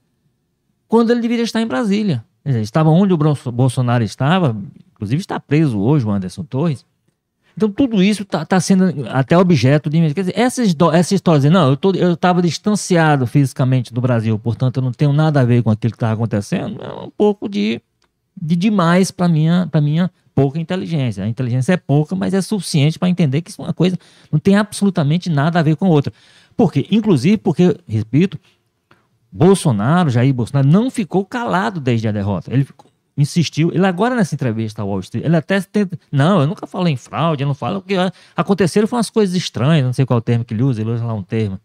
quando 0.89 1.11
ele 1.11 1.21
deveria 1.21 1.45
estar 1.45 1.61
em 1.61 1.67
Brasília. 1.67 2.25
Estava 2.45 2.89
onde 2.89 3.13
o 3.13 3.19
Bolsonaro 3.53 4.03
estava, 4.03 4.57
inclusive 4.93 5.21
está 5.21 5.39
preso 5.39 5.79
hoje 5.79 6.07
o 6.07 6.11
Anderson 6.11 6.43
Torres, 6.43 6.85
então, 7.57 7.71
tudo 7.71 8.03
isso 8.03 8.23
está 8.23 8.43
tá 8.45 8.59
sendo 8.59 9.07
até 9.09 9.37
objeto 9.37 9.91
de. 9.91 10.15
Quer 10.15 10.23
dizer, 10.23 10.39
essa, 10.39 10.63
essa 10.95 11.15
história 11.15 11.41
de 11.41 11.51
não, 11.51 11.77
eu 11.99 12.13
estava 12.15 12.41
distanciado 12.41 13.27
fisicamente 13.27 13.93
do 13.93 14.01
Brasil, 14.01 14.39
portanto, 14.39 14.79
eu 14.79 14.83
não 14.83 14.93
tenho 14.93 15.13
nada 15.13 15.41
a 15.41 15.45
ver 15.45 15.63
com 15.63 15.71
aquilo 15.71 15.93
que 15.93 15.97
estava 15.97 16.15
acontecendo, 16.15 16.83
é 16.83 16.91
um 16.91 17.11
pouco 17.11 17.49
de, 17.49 17.81
de 18.41 18.57
demais 18.57 19.11
para 19.11 19.29
minha, 19.29 19.69
minha 19.83 20.11
pouca 20.41 20.59
inteligência. 20.59 21.25
A 21.25 21.29
inteligência 21.29 21.75
é 21.75 21.77
pouca, 21.77 22.15
mas 22.15 22.33
é 22.33 22.41
suficiente 22.41 22.99
para 22.99 23.09
entender 23.09 23.43
que 23.43 23.51
isso 23.51 23.61
é 23.61 23.65
uma 23.67 23.75
coisa 23.75 23.99
não 24.33 24.39
tem 24.39 24.57
absolutamente 24.57 25.29
nada 25.29 25.59
a 25.59 25.63
ver 25.63 25.77
com 25.77 25.87
a 25.87 25.89
outra. 25.89 26.13
Por 26.57 26.73
quê? 26.73 26.87
Inclusive 26.91 27.37
porque, 27.37 27.77
repito, 27.87 28.39
Bolsonaro, 29.31 30.11
Jair 30.11 30.33
Bolsonaro, 30.33 30.67
não 30.67 30.91
ficou 30.91 31.25
calado 31.25 31.81
desde 31.81 32.09
a 32.09 32.13
derrota. 32.13 32.53
Ele 32.53 32.65
ficou 32.65 32.91
insistiu. 33.17 33.71
Ele 33.73 33.87
agora 33.87 34.15
nessa 34.15 34.35
entrevista 34.35 34.81
ao 34.81 34.89
Wall 34.89 35.01
Street, 35.01 35.25
ele 35.25 35.37
até 35.37 35.61
tenta. 35.61 35.99
Não, 36.11 36.41
eu 36.41 36.47
nunca 36.47 36.67
falei 36.67 36.95
em 36.95 36.97
fraude, 36.97 37.43
eu 37.43 37.47
não 37.47 37.55
falo. 37.55 37.79
O 37.79 37.83
que 37.83 37.95
aconteceram 38.35 38.89
foram 38.89 38.99
umas 38.99 39.11
coisas 39.11 39.37
estranhas, 39.37 39.85
não 39.85 39.93
sei 39.93 40.07
qual 40.07 40.21
termo 40.23 40.45
que 40.45 40.55
ele 40.55 40.63
usa, 40.63 40.81
ele 40.81 40.91
usa 40.91 41.05
lá 41.05 41.13
um 41.13 41.23
termo, 41.23 41.61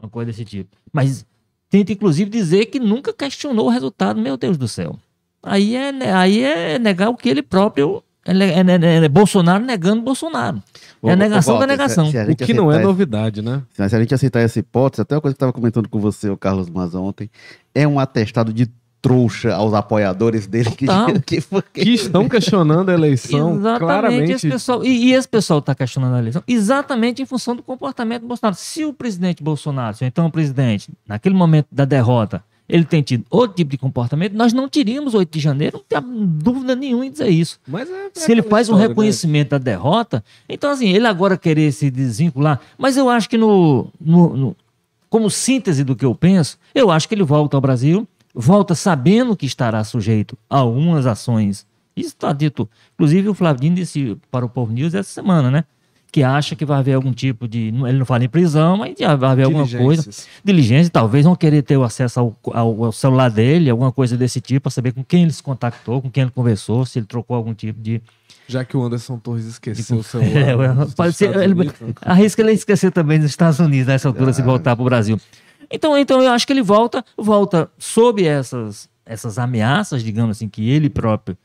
uma 0.00 0.08
coisa 0.08 0.30
desse 0.30 0.44
tipo. 0.44 0.76
Mas 0.92 1.26
tenta 1.68 1.92
inclusive 1.92 2.30
dizer 2.30 2.66
que 2.66 2.78
nunca 2.78 3.12
questionou 3.12 3.66
o 3.66 3.70
resultado, 3.70 4.20
meu 4.20 4.36
Deus 4.36 4.56
do 4.56 4.68
céu. 4.68 4.96
Aí 5.42 5.74
é, 5.74 6.12
aí 6.12 6.44
é 6.44 6.78
negar 6.78 7.08
o 7.08 7.16
que 7.16 7.28
ele 7.28 7.42
próprio. 7.42 8.02
É, 8.24 8.32
é, 8.32 9.00
é, 9.00 9.04
é 9.04 9.08
Bolsonaro 9.08 9.64
negando 9.64 10.02
Bolsonaro. 10.02 10.62
É 11.02 11.12
a 11.12 11.16
negação 11.16 11.58
da 11.58 11.66
negação. 11.66 12.06
Se, 12.06 12.24
se 12.24 12.30
o 12.30 12.36
que 12.36 12.54
não 12.54 12.70
é 12.70 12.78
novidade, 12.78 13.42
né? 13.42 13.62
Se 13.72 13.82
a 13.82 14.00
gente 14.00 14.14
aceitar 14.14 14.40
essa 14.40 14.58
hipótese, 14.58 15.02
até 15.02 15.16
uma 15.16 15.20
coisa 15.20 15.34
que 15.34 15.42
eu 15.42 15.46
estava 15.46 15.52
comentando 15.52 15.88
com 15.88 15.98
você, 15.98 16.30
o 16.30 16.36
Carlos 16.36 16.70
Maza, 16.70 17.00
ontem, 17.00 17.28
é 17.74 17.86
um 17.86 17.98
atestado 17.98 18.52
de 18.52 18.70
trouxa 19.02 19.52
aos 19.52 19.74
apoiadores 19.74 20.46
dele 20.46 20.70
que, 20.70 20.86
que, 21.26 21.40
que, 21.74 21.90
estão 21.90 22.28
questionando 22.28 22.88
a 22.88 22.94
eleição 22.94 23.56
exatamente 23.56 23.78
claramente. 23.80 24.32
Esse 24.32 24.48
pessoal, 24.48 24.84
e, 24.84 25.06
e 25.06 25.12
esse 25.12 25.28
pessoal 25.28 25.58
está 25.58 25.74
questionando 25.74 26.14
a 26.14 26.18
eleição 26.20 26.42
exatamente 26.46 27.20
em 27.20 27.26
função 27.26 27.56
do 27.56 27.64
comportamento 27.64 28.22
do 28.22 28.28
Bolsonaro. 28.28 28.54
Se 28.54 28.84
o 28.84 28.92
presidente 28.92 29.42
Bolsonaro, 29.42 29.96
se 29.96 30.04
então 30.04 30.26
o 30.26 30.30
presidente, 30.30 30.88
naquele 31.04 31.34
momento 31.34 31.66
da 31.72 31.84
derrota, 31.84 32.44
ele 32.72 32.84
tem 32.84 33.02
tido 33.02 33.26
outro 33.28 33.54
tipo 33.54 33.70
de 33.70 33.76
comportamento, 33.76 34.32
nós 34.32 34.54
não 34.54 34.66
teríamos 34.66 35.12
8 35.12 35.30
de 35.30 35.38
janeiro, 35.38 35.76
não 35.76 36.00
tem 36.00 36.26
dúvida 36.26 36.74
nenhuma 36.74 37.04
em 37.04 37.10
dizer 37.10 37.28
isso. 37.28 37.60
Mas 37.68 37.86
é, 37.86 38.06
é 38.06 38.10
se 38.14 38.32
ele 38.32 38.40
faz 38.40 38.70
um 38.70 38.76
né? 38.76 38.86
reconhecimento 38.86 39.52
né? 39.52 39.58
da 39.58 39.58
derrota, 39.58 40.24
então 40.48 40.70
assim, 40.70 40.88
ele 40.88 41.06
agora 41.06 41.36
querer 41.36 41.70
se 41.70 41.90
desvincular, 41.90 42.58
mas 42.78 42.96
eu 42.96 43.10
acho 43.10 43.28
que 43.28 43.36
no, 43.36 43.88
no, 44.00 44.34
no 44.34 44.56
como 45.10 45.28
síntese 45.30 45.84
do 45.84 45.94
que 45.94 46.06
eu 46.06 46.14
penso, 46.14 46.58
eu 46.74 46.90
acho 46.90 47.06
que 47.06 47.14
ele 47.14 47.22
volta 47.22 47.58
ao 47.58 47.60
Brasil, 47.60 48.08
volta 48.34 48.74
sabendo 48.74 49.36
que 49.36 49.44
estará 49.44 49.84
sujeito 49.84 50.38
a 50.48 50.56
algumas 50.56 51.04
ações. 51.04 51.66
Isso 51.94 52.08
está 52.08 52.32
dito. 52.32 52.66
Inclusive, 52.94 53.28
o 53.28 53.34
Flavinho 53.34 53.74
disse 53.74 54.16
para 54.30 54.46
o 54.46 54.48
Povo 54.48 54.72
News 54.72 54.94
essa 54.94 55.10
semana, 55.10 55.50
né? 55.50 55.64
Que 56.12 56.22
acha 56.22 56.54
que 56.54 56.64
vai 56.64 56.78
haver 56.78 56.92
algum 56.92 57.12
tipo 57.12 57.48
de. 57.48 57.68
Ele 57.68 57.98
não 57.98 58.04
fala 58.04 58.22
em 58.22 58.28
prisão, 58.28 58.76
mas 58.76 58.94
vai 59.18 59.30
haver 59.30 59.44
alguma 59.44 59.66
coisa. 59.66 60.10
Diligência, 60.44 60.92
talvez 60.92 61.24
vão 61.24 61.34
querer 61.34 61.62
ter 61.62 61.78
o 61.78 61.82
acesso 61.82 62.20
ao, 62.20 62.36
ao, 62.52 62.84
ao 62.84 62.92
celular 62.92 63.30
dele, 63.30 63.70
alguma 63.70 63.90
coisa 63.90 64.14
desse 64.14 64.38
tipo, 64.38 64.64
para 64.64 64.70
saber 64.70 64.92
com 64.92 65.02
quem 65.02 65.22
ele 65.22 65.32
se 65.32 65.42
contactou, 65.42 66.02
com 66.02 66.10
quem 66.10 66.24
ele 66.24 66.30
conversou, 66.30 66.84
se 66.84 66.98
ele 66.98 67.06
trocou 67.06 67.34
algum 67.34 67.54
tipo 67.54 67.80
de. 67.80 68.02
Já 68.46 68.62
que 68.62 68.76
o 68.76 68.82
Anderson 68.82 69.18
Torres 69.18 69.46
esqueceu 69.46 69.98
o 69.98 70.02
celular. 70.02 70.32
É, 70.32 70.94
pode 70.94 71.14
ser, 71.14 71.34
ele, 71.34 71.54
arrisca 72.02 72.42
ele 72.42 72.52
esquecer 72.52 72.92
também 72.92 73.18
dos 73.18 73.30
Estados 73.30 73.58
Unidos 73.58 73.86
nessa 73.86 74.08
altura, 74.08 74.30
ah. 74.30 74.34
se 74.34 74.42
voltar 74.42 74.76
para 74.76 74.82
o 74.82 74.84
Brasil. 74.84 75.18
Então, 75.70 75.96
então 75.96 76.22
eu 76.22 76.30
acho 76.30 76.46
que 76.46 76.52
ele 76.52 76.62
volta, 76.62 77.02
volta 77.16 77.70
sob 77.78 78.22
essas, 78.22 78.90
essas 79.06 79.38
ameaças, 79.38 80.02
digamos 80.02 80.36
assim, 80.36 80.46
que 80.46 80.68
ele 80.68 80.90
próprio 80.90 81.38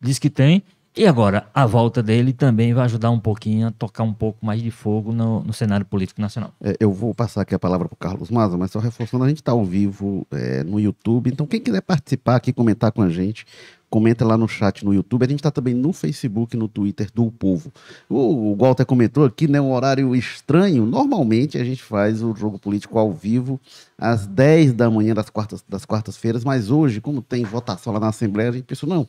diz 0.00 0.18
que 0.18 0.30
tem. 0.30 0.62
E 0.98 1.06
agora, 1.06 1.46
a 1.54 1.64
volta 1.64 2.02
dele 2.02 2.32
também 2.32 2.74
vai 2.74 2.84
ajudar 2.86 3.12
um 3.12 3.20
pouquinho 3.20 3.68
a 3.68 3.70
tocar 3.70 4.02
um 4.02 4.12
pouco 4.12 4.44
mais 4.44 4.60
de 4.60 4.72
fogo 4.72 5.12
no, 5.12 5.44
no 5.44 5.52
cenário 5.52 5.86
político 5.86 6.20
nacional. 6.20 6.52
É, 6.60 6.74
eu 6.80 6.92
vou 6.92 7.14
passar 7.14 7.42
aqui 7.42 7.54
a 7.54 7.58
palavra 7.58 7.86
para 7.88 7.94
o 7.94 7.96
Carlos 7.96 8.32
Maza, 8.32 8.58
mas 8.58 8.72
só 8.72 8.80
reforçando, 8.80 9.22
a 9.22 9.28
gente 9.28 9.36
está 9.36 9.52
ao 9.52 9.64
vivo 9.64 10.26
é, 10.32 10.64
no 10.64 10.80
YouTube, 10.80 11.30
então 11.30 11.46
quem 11.46 11.60
quiser 11.60 11.82
participar 11.82 12.34
aqui, 12.34 12.52
comentar 12.52 12.90
com 12.90 13.00
a 13.00 13.08
gente, 13.08 13.46
comenta 13.90 14.24
lá 14.24 14.36
no 14.36 14.48
chat 14.48 14.84
no 14.84 14.92
YouTube. 14.92 15.24
A 15.24 15.28
gente 15.28 15.40
está 15.40 15.50
também 15.50 15.74
no 15.74 15.92
Facebook, 15.92 16.56
no 16.56 16.68
Twitter 16.68 17.08
do 17.14 17.30
Povo. 17.30 17.72
O, 18.08 18.54
Walter 18.56 18.84
comentou 18.84 19.24
aqui, 19.24 19.48
né? 19.48 19.60
Um 19.60 19.72
horário 19.72 20.14
estranho. 20.14 20.84
Normalmente 20.84 21.58
a 21.58 21.64
gente 21.64 21.82
faz 21.82 22.22
o 22.22 22.34
jogo 22.34 22.58
político 22.58 22.98
ao 22.98 23.12
vivo 23.12 23.60
às 23.98 24.26
10 24.26 24.74
da 24.74 24.88
manhã 24.88 25.12
das 25.12 25.28
quartas 25.28 25.64
das 25.68 25.84
quartas-feiras, 25.84 26.44
mas 26.44 26.70
hoje, 26.70 27.00
como 27.00 27.20
tem 27.20 27.44
votação 27.44 27.92
lá 27.92 27.98
na 27.98 28.08
Assembleia, 28.08 28.50
a 28.50 28.52
gente 28.52 28.64
pensou, 28.64 28.88
não, 28.88 29.08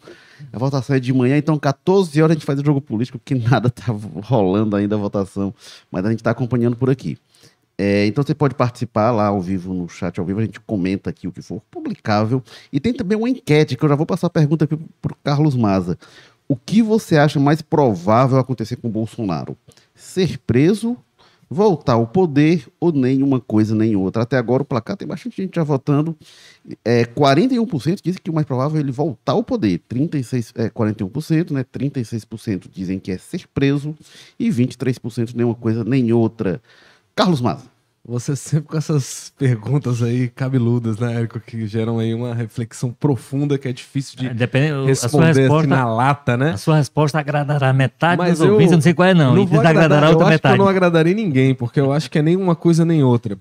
a 0.52 0.58
votação 0.58 0.96
é 0.96 1.00
de 1.00 1.14
manhã, 1.14 1.38
então 1.38 1.60
14 1.60 2.20
horas 2.22 2.32
a 2.32 2.34
gente 2.34 2.46
faz 2.46 2.60
o 2.60 2.66
jogo 2.66 2.82
político, 2.82 3.20
porque 3.20 3.36
nada 3.38 3.68
está 3.68 3.94
rolando 4.24 4.76
ainda 4.76 4.96
a 4.96 4.98
votação, 4.98 5.54
mas 5.92 6.04
a 6.06 6.10
gente 6.10 6.20
está 6.20 6.32
acompanhando 6.32 6.76
por 6.76 6.90
aqui. 6.90 7.18
É, 7.82 8.06
então 8.06 8.22
você 8.22 8.36
pode 8.36 8.56
participar 8.56 9.10
lá 9.10 9.28
ao 9.28 9.40
vivo, 9.40 9.74
no 9.74 9.88
chat 9.88 10.20
ao 10.20 10.26
vivo, 10.26 10.42
a 10.42 10.44
gente 10.44 10.60
comenta 10.60 11.10
aqui 11.10 11.30
o 11.30 11.32
que 11.32 11.42
for 11.42 11.62
publicável. 11.72 12.44
E 12.74 12.78
tem 12.78 12.92
também 12.92 13.18
uma 13.18 13.30
enquete, 13.30 13.78
que 13.78 13.86
eu 13.86 13.88
já 13.88 13.96
vou 13.96 14.06
passar 14.06 14.28
a 14.28 14.30
pergunta 14.30 14.66
aqui 14.66 14.78
para 15.02 15.14
o 15.14 15.16
Carlos 15.24 15.56
Maza. 15.56 15.98
O 16.46 16.58
que 16.58 16.82
você 16.82 17.16
acha 17.16 17.40
mais 17.40 17.62
provável 17.62 18.38
acontecer 18.38 18.76
com 18.76 18.90
o 18.90 18.92
Bolsonaro? 18.92 19.56
Ser 19.96 20.40
preso, 20.40 20.98
voltar 21.50 21.94
ao 21.94 22.06
poder 22.06 22.68
ou 22.82 22.92
nenhuma 22.92 23.40
coisa 23.40 23.74
nem 23.74 23.96
outra? 23.96 24.24
Até 24.24 24.36
agora 24.36 24.64
o 24.64 24.66
placar 24.66 24.98
tem 24.98 25.08
bastante 25.08 25.42
gente 25.42 25.56
já 25.56 25.64
votando. 25.64 26.18
É, 26.84 27.06
41% 27.06 28.02
dizem 28.04 28.20
que 28.22 28.30
o 28.30 28.34
mais 28.34 28.46
provável 28.46 28.78
é 28.78 28.82
ele 28.82 28.92
voltar 28.92 29.32
ao 29.32 29.44
poder. 29.44 29.80
36, 29.88 30.52
é, 30.58 30.70
41%, 30.70 31.52
né? 31.52 31.64
36% 31.64 32.70
dizem 32.70 33.00
que 33.00 33.10
é 33.10 33.18
ser 33.18 33.48
preso 33.54 33.96
e 34.38 34.50
23% 34.50 35.34
nenhuma 35.34 35.56
coisa 35.56 35.86
nem 35.86 36.12
outra. 36.12 36.62
Carlos 37.20 37.42
Maza. 37.42 37.66
Você 38.08 38.34
sempre 38.34 38.70
com 38.70 38.78
essas 38.78 39.34
perguntas 39.38 40.02
aí 40.02 40.30
cabeludas, 40.30 40.98
né, 40.98 41.18
Érico, 41.18 41.38
que 41.42 41.68
geram 41.68 42.00
aí 42.00 42.14
uma 42.14 42.34
reflexão 42.34 42.94
profunda 42.94 43.58
que 43.58 43.68
é 43.68 43.74
difícil 43.74 44.18
de 44.18 44.28
é, 44.28 44.34
Depende, 44.34 44.88
responder 44.88 45.34
resposta, 45.34 45.68
na 45.68 45.86
lata, 45.86 46.38
né? 46.38 46.52
A 46.52 46.58
sua 46.58 46.78
resposta 46.78 47.20
agradará 47.20 47.74
metade 47.74 48.18
Mas 48.18 48.40
dos 48.40 48.48
eu, 48.48 48.54
ouvintes, 48.54 48.72
eu 48.72 48.78
não 48.78 48.82
sei 48.82 48.94
qual 48.94 49.10
é 49.10 49.14
não, 49.14 49.36
não 49.36 49.44
e 49.44 49.46
desagradará 49.48 50.08
a 50.08 50.10
outra 50.12 50.28
eu 50.28 50.30
metade. 50.30 50.56
eu 50.56 50.64
não 50.64 50.70
agradaria 50.70 51.14
ninguém, 51.14 51.54
porque 51.54 51.82
eu 51.82 51.92
acho 51.92 52.10
que 52.10 52.18
é 52.18 52.22
nem 52.22 52.38
uma 52.38 52.56
coisa 52.56 52.86
nem 52.86 53.04
outra. 53.04 53.38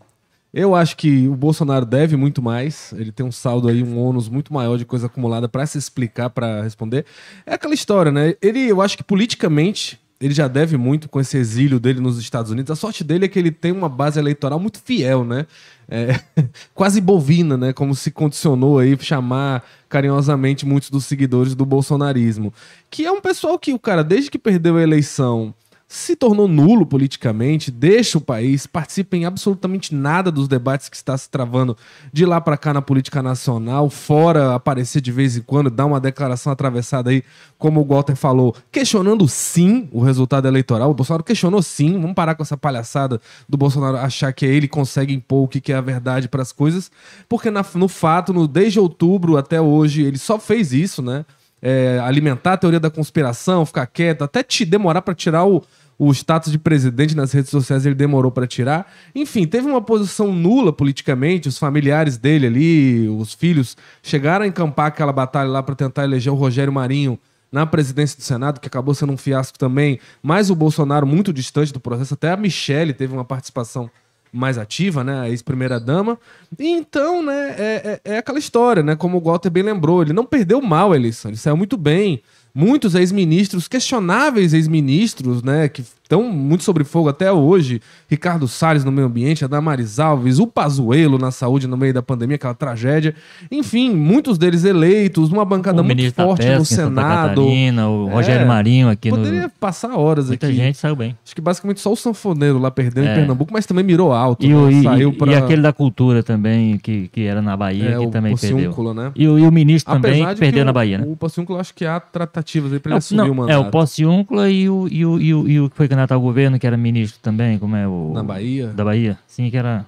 Eu 0.53 0.75
acho 0.75 0.97
que 0.97 1.29
o 1.29 1.37
Bolsonaro 1.37 1.87
deve 1.87 2.17
muito 2.17 2.43
mais, 2.43 2.93
ele 2.97 3.13
tem 3.13 3.25
um 3.25 3.31
saldo 3.31 3.69
aí, 3.69 3.81
um 3.85 3.97
ônus 3.97 4.29
muito 4.29 4.53
maior 4.53 4.77
de 4.77 4.85
coisa 4.85 5.07
acumulada 5.07 5.49
para 5.49 5.65
se 5.67 5.79
explicar, 5.79 6.31
para 6.31 6.63
responder. 6.63 7.07
É 7.47 7.55
aquela 7.55 7.75
história, 7.75 8.11
né? 8.11 8.35
Ele, 8.43 8.69
eu 8.69 8.83
acho 8.83 8.97
que 8.97 9.05
politicamente 9.05 10.01
ele 10.21 10.35
já 10.35 10.49
deve 10.49 10.77
muito 10.77 11.09
com 11.09 11.21
esse 11.21 11.37
exílio 11.37 11.79
dele 11.79 12.01
nos 12.01 12.19
Estados 12.19 12.51
Unidos. 12.51 12.71
A 12.71 12.77
sorte 12.77 13.05
dele 13.05 13.27
é 13.27 13.29
que 13.29 13.39
ele 13.39 13.53
tem 13.53 13.71
uma 13.71 13.89
base 13.89 14.19
eleitoral 14.19 14.59
muito 14.59 14.81
fiel, 14.81 15.25
né? 15.25 15.47
É, 15.89 16.19
quase 16.75 17.01
bovina, 17.01 17.57
né? 17.57 17.73
Como 17.73 17.95
se 17.95 18.11
condicionou 18.11 18.79
aí 18.79 18.97
chamar 19.01 19.65
carinhosamente 19.89 20.67
muitos 20.67 20.91
dos 20.91 21.05
seguidores 21.05 21.55
do 21.55 21.65
bolsonarismo. 21.65 22.53
Que 22.91 23.07
é 23.07 23.13
um 23.13 23.21
pessoal 23.21 23.59
que 23.59 23.73
o 23.73 23.79
cara, 23.79 24.03
desde 24.03 24.31
que 24.31 24.39
perdeu 24.39 24.77
a 24.77 24.83
eleição 24.83 25.55
se 25.91 26.15
tornou 26.15 26.47
nulo 26.47 26.85
politicamente, 26.85 27.71
deixa 27.71 28.19
o 28.19 28.21
país, 28.21 28.67
participa 28.67 29.17
em 29.17 29.25
absolutamente 29.25 29.95
nada 29.95 30.31
dos 30.31 30.47
debates 30.47 30.91
que 30.91 30.97
está 30.97 31.17
se 31.17 31.31
travando 31.31 31.75
de 32.13 32.27
lá 32.27 32.43
para 32.43 32.59
cá 32.59 32.75
na 32.75 32.83
política 32.83 33.23
nacional, 33.23 33.89
fora 33.89 34.55
aparecer 34.55 35.01
de 35.01 35.11
vez 35.11 35.39
em 35.39 35.41
quando, 35.41 35.71
dar 35.71 35.87
uma 35.87 35.99
declaração 35.99 36.53
atravessada 36.53 37.09
aí, 37.09 37.25
como 37.57 37.81
o 37.81 37.85
Walter 37.87 38.15
falou, 38.15 38.55
questionando 38.71 39.27
sim 39.27 39.89
o 39.91 40.03
resultado 40.03 40.47
eleitoral. 40.47 40.91
O 40.91 40.95
Bolsonaro 40.95 41.25
questionou 41.25 41.63
sim, 41.63 41.99
vamos 41.99 42.15
parar 42.15 42.35
com 42.35 42.43
essa 42.43 42.57
palhaçada 42.57 43.19
do 43.49 43.57
Bolsonaro 43.57 43.97
achar 43.97 44.31
que 44.35 44.45
ele 44.45 44.69
consegue 44.69 45.15
impor 45.15 45.45
o 45.45 45.49
que 45.49 45.73
é 45.73 45.77
a 45.77 45.81
verdade 45.81 46.29
para 46.29 46.43
as 46.43 46.53
coisas, 46.53 46.91
porque 47.27 47.51
na, 47.51 47.65
no 47.75 47.89
fato, 47.89 48.35
no, 48.35 48.47
desde 48.47 48.79
outubro 48.79 49.39
até 49.39 49.59
hoje, 49.59 50.03
ele 50.03 50.19
só 50.19 50.39
fez 50.39 50.75
isso, 50.75 51.01
né? 51.01 51.25
É, 51.61 51.99
alimentar 52.05 52.53
a 52.53 52.57
teoria 52.57 52.79
da 52.79 52.91
conspiração, 52.91 53.67
ficar 53.67 53.87
quieto, 53.87 54.23
até 54.23 54.43
te 54.43 54.65
demorar 54.65 55.03
para 55.03 55.15
tirar 55.15 55.45
o, 55.45 55.63
o 55.99 56.13
status 56.13 56.53
de 56.53 56.59
presidente 56.59 57.17
nas 57.17 57.33
redes 57.33 57.51
sociais 57.51 57.85
ele 57.85 57.95
demorou 57.95 58.31
para 58.31 58.47
tirar. 58.47 58.91
Enfim, 59.15 59.47
teve 59.47 59.67
uma 59.67 59.83
posição 59.83 60.33
nula 60.33 60.73
politicamente. 60.73 61.49
Os 61.49 61.59
familiares 61.59 62.17
dele 62.17 62.47
ali, 62.47 63.09
os 63.09 63.35
filhos, 63.35 63.77
chegaram 64.03 64.45
a 64.45 64.49
encampar 64.49 64.87
aquela 64.87 65.13
batalha 65.13 65.49
lá 65.49 65.63
para 65.63 65.75
tentar 65.75 66.05
eleger 66.05 66.33
o 66.33 66.37
Rogério 66.37 66.73
Marinho 66.73 67.19
na 67.51 67.67
presidência 67.67 68.17
do 68.17 68.23
Senado, 68.23 68.61
que 68.61 68.69
acabou 68.69 68.95
sendo 68.95 69.13
um 69.13 69.17
fiasco 69.17 69.59
também. 69.59 69.99
Mas 70.23 70.51
o 70.51 70.55
Bolsonaro 70.55 71.07
muito 71.07 71.33
distante 71.33 71.73
do 71.73 71.81
processo. 71.81 72.15
Até 72.15 72.31
a 72.31 72.37
Michelle 72.37 72.93
teve 72.93 73.13
uma 73.13 73.25
participação 73.25 73.91
mais 74.33 74.59
ativa, 74.59 75.03
né? 75.03 75.21
A 75.21 75.29
ex-primeira-dama. 75.29 76.19
Então, 76.59 77.23
né, 77.23 77.55
é, 77.59 78.01
é, 78.05 78.13
é, 78.13 78.19
aquela 78.19 78.39
história, 78.39 78.83
né? 78.83 78.97
Como 78.97 79.19
o 79.19 79.21
Walter 79.21 79.51
bem 79.51 79.63
lembrou, 79.63 80.03
ele 80.03 80.13
não 80.13 80.25
perdeu 80.25 80.61
mal 80.61 80.93
a 80.93 80.97
eleição, 80.97 81.31
ele 81.31 81.39
saiu 81.39 81.57
muito 81.57 81.77
bem 81.77 82.23
muitos 82.55 82.97
ex-ministros, 82.97 83.69
questionáveis 83.69 84.53
ex-ministros, 84.53 85.45
né, 85.45 85.69
que 85.69 85.85
estão 86.09 86.23
muito 86.23 86.65
sobre 86.65 86.85
fogo 86.85 87.11
até 87.11 87.31
hoje. 87.31 87.83
Ricardo 88.09 88.49
Salles 88.49 88.83
no 88.83 88.91
meio 88.91 89.07
ambiente, 89.07 89.45
a 89.45 89.49
Damares 89.49 89.99
Alves, 90.01 90.39
o 90.39 90.47
Pazuello 90.47 91.19
na 91.19 91.31
saúde 91.31 91.69
no 91.69 91.77
meio 91.77 91.93
da 91.93 92.01
pandemia, 92.01 92.37
aquela 92.37 92.55
tragédia. 92.55 93.15
Enfim, 93.51 93.95
muitos 93.95 94.39
deles 94.39 94.65
eleitos, 94.65 95.31
uma 95.31 95.45
bancada 95.45 95.83
o 95.83 95.85
muito 95.85 96.15
forte 96.15 96.47
pesca, 96.47 96.59
no 96.59 96.65
Senado. 96.65 97.43
Catarina, 97.43 97.89
o 97.89 98.09
é, 98.09 98.13
Rogério 98.15 98.47
Marinho 98.49 98.89
aqui 98.89 99.11
poderia 99.11 99.27
no... 99.27 99.37
Poderia 99.39 99.53
passar 99.61 99.95
horas 99.97 100.29
Muita 100.29 100.47
aqui. 100.47 100.55
Muita 100.55 100.67
gente 100.67 100.79
saiu 100.79 100.97
bem. 100.97 101.17
Acho 101.23 101.35
que 101.35 101.41
basicamente 101.43 101.81
só 101.81 101.93
o 101.93 101.97
sanfoneiro 101.97 102.59
lá 102.59 102.71
perdeu 102.71 103.05
é. 103.05 103.13
em 103.13 103.15
Pernambuco, 103.15 103.53
mas 103.53 103.67
também 103.67 103.85
mirou 103.85 104.13
alto. 104.13 104.47
E, 104.47 104.49
né? 104.49 104.55
o, 104.55 104.71
e, 104.71 104.83
saiu 104.83 105.13
pra... 105.13 105.33
e 105.33 105.35
aquele 105.37 105.61
da 105.61 105.73
cultura 105.73 106.23
também, 106.23 106.79
que, 106.79 107.09
que 107.09 107.25
era 107.25 107.43
na 107.43 107.55
Bahia, 107.55 107.91
é, 107.91 107.99
que 107.99 108.07
também 108.11 108.35
perdeu. 108.35 108.95
Né? 108.95 109.13
E, 109.15 109.29
o, 109.29 109.39
e 109.39 109.47
o 109.47 109.53
ministro 109.53 109.93
Apesar 109.93 110.17
também 110.17 110.37
perdeu 110.37 110.65
na 110.65 110.73
Bahia, 110.73 110.99
né? 110.99 111.05
O 111.07 111.17
Pociúnculo, 111.17 111.59
acho 111.59 111.75
que 111.75 111.85
há 111.85 112.01
tratativas 112.01 112.73
aí 112.73 112.79
pra 112.79 112.93
ele 112.93 112.99
assumir 112.99 113.29
o 113.29 113.35
mandato. 113.35 113.55
É, 113.55 113.59
o 113.59 113.71
Pociúnculo 113.71 114.49
e 114.49 114.71
o, 114.71 114.89
e, 114.91 115.05
o, 115.05 115.21
e, 115.21 115.35
o, 115.35 115.49
e 115.49 115.61
o 115.61 115.71
que 115.71 115.77
foi 115.77 115.89
candidato 115.99 116.13
ao 116.13 116.21
governo, 116.21 116.59
que 116.59 116.67
era 116.67 116.77
ministro 116.77 117.21
também, 117.21 117.59
como 117.59 117.75
é 117.75 117.87
o. 117.87 118.13
Na 118.15 118.23
Bahia? 118.23 118.69
Da 118.69 118.85
Bahia. 118.85 119.19
Sim, 119.27 119.51
que 119.51 119.57
era. 119.57 119.87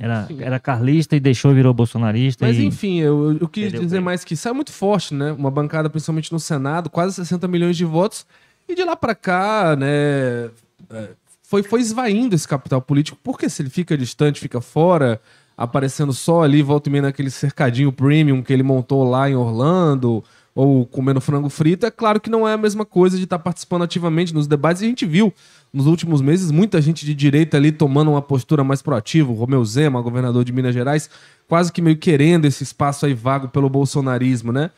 Era, 0.00 0.26
era 0.40 0.58
carlista 0.58 1.16
e 1.16 1.20
deixou 1.20 1.52
virou 1.52 1.74
bolsonarista. 1.74 2.46
Mas 2.46 2.56
e... 2.56 2.64
enfim, 2.64 2.98
eu, 2.98 3.36
eu 3.38 3.46
quis 3.46 3.70
dizer 3.70 3.96
bem. 3.96 4.00
mais 4.00 4.24
que 4.24 4.34
saiu 4.34 4.54
muito 4.54 4.72
forte, 4.72 5.12
né? 5.12 5.32
Uma 5.32 5.50
bancada, 5.50 5.90
principalmente 5.90 6.32
no 6.32 6.40
Senado, 6.40 6.88
quase 6.88 7.14
60 7.14 7.46
milhões 7.46 7.76
de 7.76 7.84
votos. 7.84 8.24
E 8.66 8.74
de 8.74 8.82
lá 8.82 8.96
para 8.96 9.14
cá, 9.14 9.76
né? 9.76 10.48
É, 10.88 11.10
foi, 11.42 11.62
foi 11.62 11.80
esvaindo 11.80 12.34
esse 12.34 12.48
capital 12.48 12.80
político, 12.80 13.18
porque 13.22 13.50
se 13.50 13.60
ele 13.60 13.68
fica 13.68 13.98
distante, 13.98 14.40
fica 14.40 14.62
fora, 14.62 15.20
aparecendo 15.56 16.12
só 16.14 16.42
ali, 16.42 16.62
volta 16.62 16.88
e 16.88 16.92
meia 16.92 17.02
naquele 17.02 17.30
cercadinho 17.30 17.92
premium 17.92 18.42
que 18.42 18.54
ele 18.54 18.62
montou 18.62 19.04
lá 19.04 19.28
em 19.28 19.36
Orlando, 19.36 20.24
ou 20.56 20.86
comendo 20.86 21.20
frango 21.20 21.50
frito, 21.50 21.84
é 21.84 21.90
claro 21.90 22.18
que 22.18 22.30
não 22.30 22.48
é 22.48 22.54
a 22.54 22.56
mesma 22.56 22.86
coisa 22.86 23.18
de 23.18 23.24
estar 23.24 23.36
tá 23.36 23.44
participando 23.44 23.82
ativamente 23.82 24.32
nos 24.32 24.46
debates. 24.46 24.80
E 24.80 24.86
a 24.86 24.88
gente 24.88 25.04
viu 25.04 25.30
nos 25.70 25.86
últimos 25.86 26.22
meses 26.22 26.50
muita 26.50 26.80
gente 26.80 27.04
de 27.04 27.14
direita 27.14 27.58
ali 27.58 27.70
tomando 27.70 28.10
uma 28.10 28.22
postura 28.22 28.64
mais 28.64 28.80
proativa. 28.80 29.30
O 29.30 29.34
Romeu 29.34 29.62
Zema, 29.66 30.00
governador 30.00 30.42
de 30.46 30.52
Minas 30.54 30.72
Gerais, 30.72 31.10
quase 31.46 31.70
que 31.70 31.82
meio 31.82 31.98
querendo 31.98 32.46
esse 32.46 32.62
espaço 32.62 33.04
aí 33.04 33.12
vago 33.12 33.48
pelo 33.48 33.68
bolsonarismo, 33.68 34.50
né? 34.50 34.70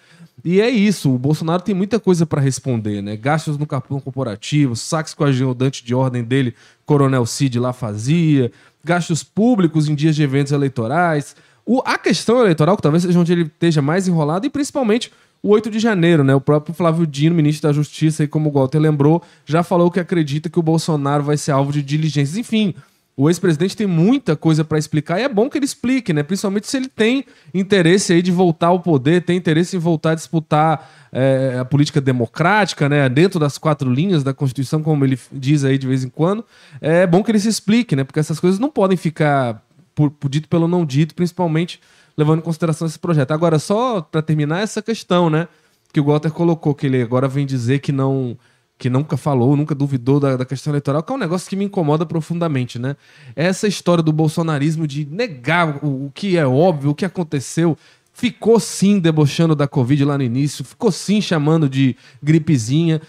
E 0.45 0.61
é 0.61 0.69
isso, 0.69 1.15
o 1.15 1.19
Bolsonaro 1.19 1.63
tem 1.63 1.77
muita 1.77 2.01
coisa 2.01 2.27
para 2.27 2.41
responder, 2.41 3.01
né? 3.01 3.17
Gastos 3.17 3.57
no 3.57 3.67
cartão 3.67 4.01
corporativo, 4.01 4.75
saques 4.75 5.15
com 5.15 5.23
a 5.23 5.29
ajudante 5.29 5.85
de 5.85 5.95
ordem 5.95 6.25
dele, 6.25 6.55
Coronel 6.85 7.25
Cid 7.25 7.59
lá 7.59 7.73
fazia, 7.73 8.51
gastos 8.83 9.23
públicos 9.23 9.89
em 9.89 9.95
dias 9.95 10.17
de 10.17 10.25
eventos 10.25 10.53
eleitorais. 10.53 11.37
O, 11.71 11.83
a 11.85 11.99
questão 11.99 12.41
eleitoral, 12.41 12.77
que 12.77 12.83
talvez 12.83 13.03
seja 13.03 13.21
onde 13.21 13.31
ele 13.31 13.43
esteja 13.43 13.83
mais 13.83 14.09
enrolado, 14.09 14.47
e 14.47 14.49
principalmente 14.49 15.13
o 15.43 15.51
8 15.51 15.71
de 15.71 15.79
janeiro, 15.79 16.25
né? 16.25 16.35
O 16.35 16.41
próprio 16.41 16.75
Flávio 16.75 17.07
Dino, 17.07 17.35
ministro 17.35 17.69
da 17.69 17.75
Justiça, 17.75 18.25
e 18.25 18.27
como 18.27 18.49
o 18.49 18.53
Walter 18.53 18.79
lembrou, 18.79 19.23
já 19.45 19.63
falou 19.63 19.91
que 19.91 20.01
acredita 20.01 20.49
que 20.49 20.59
o 20.59 20.63
Bolsonaro 20.63 21.23
vai 21.23 21.37
ser 21.37 21.53
alvo 21.53 21.71
de 21.71 21.83
diligências. 21.83 22.39
Enfim, 22.39 22.75
O 23.21 23.29
ex-presidente 23.29 23.77
tem 23.77 23.85
muita 23.85 24.37
coisa 24.37 24.63
para 24.63 24.79
explicar 24.79 25.19
e 25.19 25.25
é 25.25 25.29
bom 25.29 25.51
que 25.51 25.59
ele 25.59 25.65
explique, 25.65 26.13
né? 26.13 26.23
Principalmente 26.23 26.69
se 26.69 26.77
ele 26.77 26.87
tem 26.87 27.25
interesse 27.53 28.13
aí 28.13 28.23
de 28.23 28.31
voltar 28.31 28.69
ao 28.69 28.79
poder, 28.79 29.23
tem 29.23 29.37
interesse 29.37 29.75
em 29.75 29.81
voltar 29.81 30.13
a 30.13 30.15
disputar 30.15 30.89
é, 31.11 31.57
a 31.61 31.65
política 31.65 32.01
democrática, 32.01 32.89
né? 32.89 33.09
Dentro 33.09 33.41
das 33.41 33.59
quatro 33.59 33.93
linhas 33.93 34.23
da 34.23 34.33
Constituição, 34.33 34.85
como 34.85 35.05
ele 35.05 35.19
diz 35.33 35.65
aí 35.65 35.77
de 35.77 35.89
vez 35.89 36.05
em 36.05 36.09
quando. 36.09 36.45
É 36.81 37.09
bom 37.09 37.25
que 37.25 37.33
ele 37.33 37.41
se 37.41 37.49
explique, 37.49 37.97
né? 37.97 38.05
Porque 38.05 38.21
essas 38.21 38.39
coisas 38.39 38.61
não 38.61 38.71
podem 38.71 38.97
ficar 38.97 39.65
por, 39.99 40.13
por 40.13 40.29
dito 40.29 40.49
pelo 40.49 40.69
não 40.69 40.87
dito, 40.87 41.13
principalmente 41.13 41.81
levando 42.17 42.39
em 42.39 42.43
consideração 42.43 42.87
esse 42.87 43.01
projeto. 43.01 43.33
Agora, 43.33 43.59
só 43.59 44.01
para 44.01 44.23
terminar 44.23 44.61
essa 44.61 44.81
questão, 44.81 45.29
né? 45.29 45.49
Que 45.93 45.99
o 45.99 46.05
Walter 46.05 46.31
colocou, 46.31 46.73
que 46.73 46.87
ele 46.87 47.03
agora 47.03 47.27
vem 47.27 47.45
dizer 47.45 47.81
que 47.81 47.91
não 47.91 48.39
que 48.79 48.89
nunca 48.89 49.17
falou, 49.17 49.57
nunca 49.57 49.75
duvidou 49.75 50.21
da, 50.21 50.37
da, 50.37 50.45
questão 50.45 50.71
eleitoral, 50.71 51.03
que 51.03 51.13
é 51.13 51.17
um 51.17 51.19
negócio 51.19 51.51
que 51.51 51.57
me 51.57 51.65
incomoda 51.65 52.07
profundamente, 52.07 52.79
né? 52.79 52.95
Essa 53.35 53.67
história 53.67 54.05
do 54.05 54.13
bolsonarismo 54.13 54.87
de 54.87 55.05
negar 55.05 55.85
o, 55.85 56.07
o 56.07 56.13
que 56.15 56.37
é 56.37 56.47
óbvio, 56.47 56.91
o 56.91 56.95
que 56.95 57.05
aconteceu, 57.05 57.77
ficou 58.13 58.61
sim 58.61 59.01
debochando 59.01 59.57
da 59.57 59.67
Covid 59.67 60.05
lá 60.05 60.17
no 60.17 60.23
início, 60.23 60.65
ficou 60.65 60.93
sim 60.93 61.21
chamando 61.21 61.69
de 61.69 61.97
gripezinha, 62.23 63.03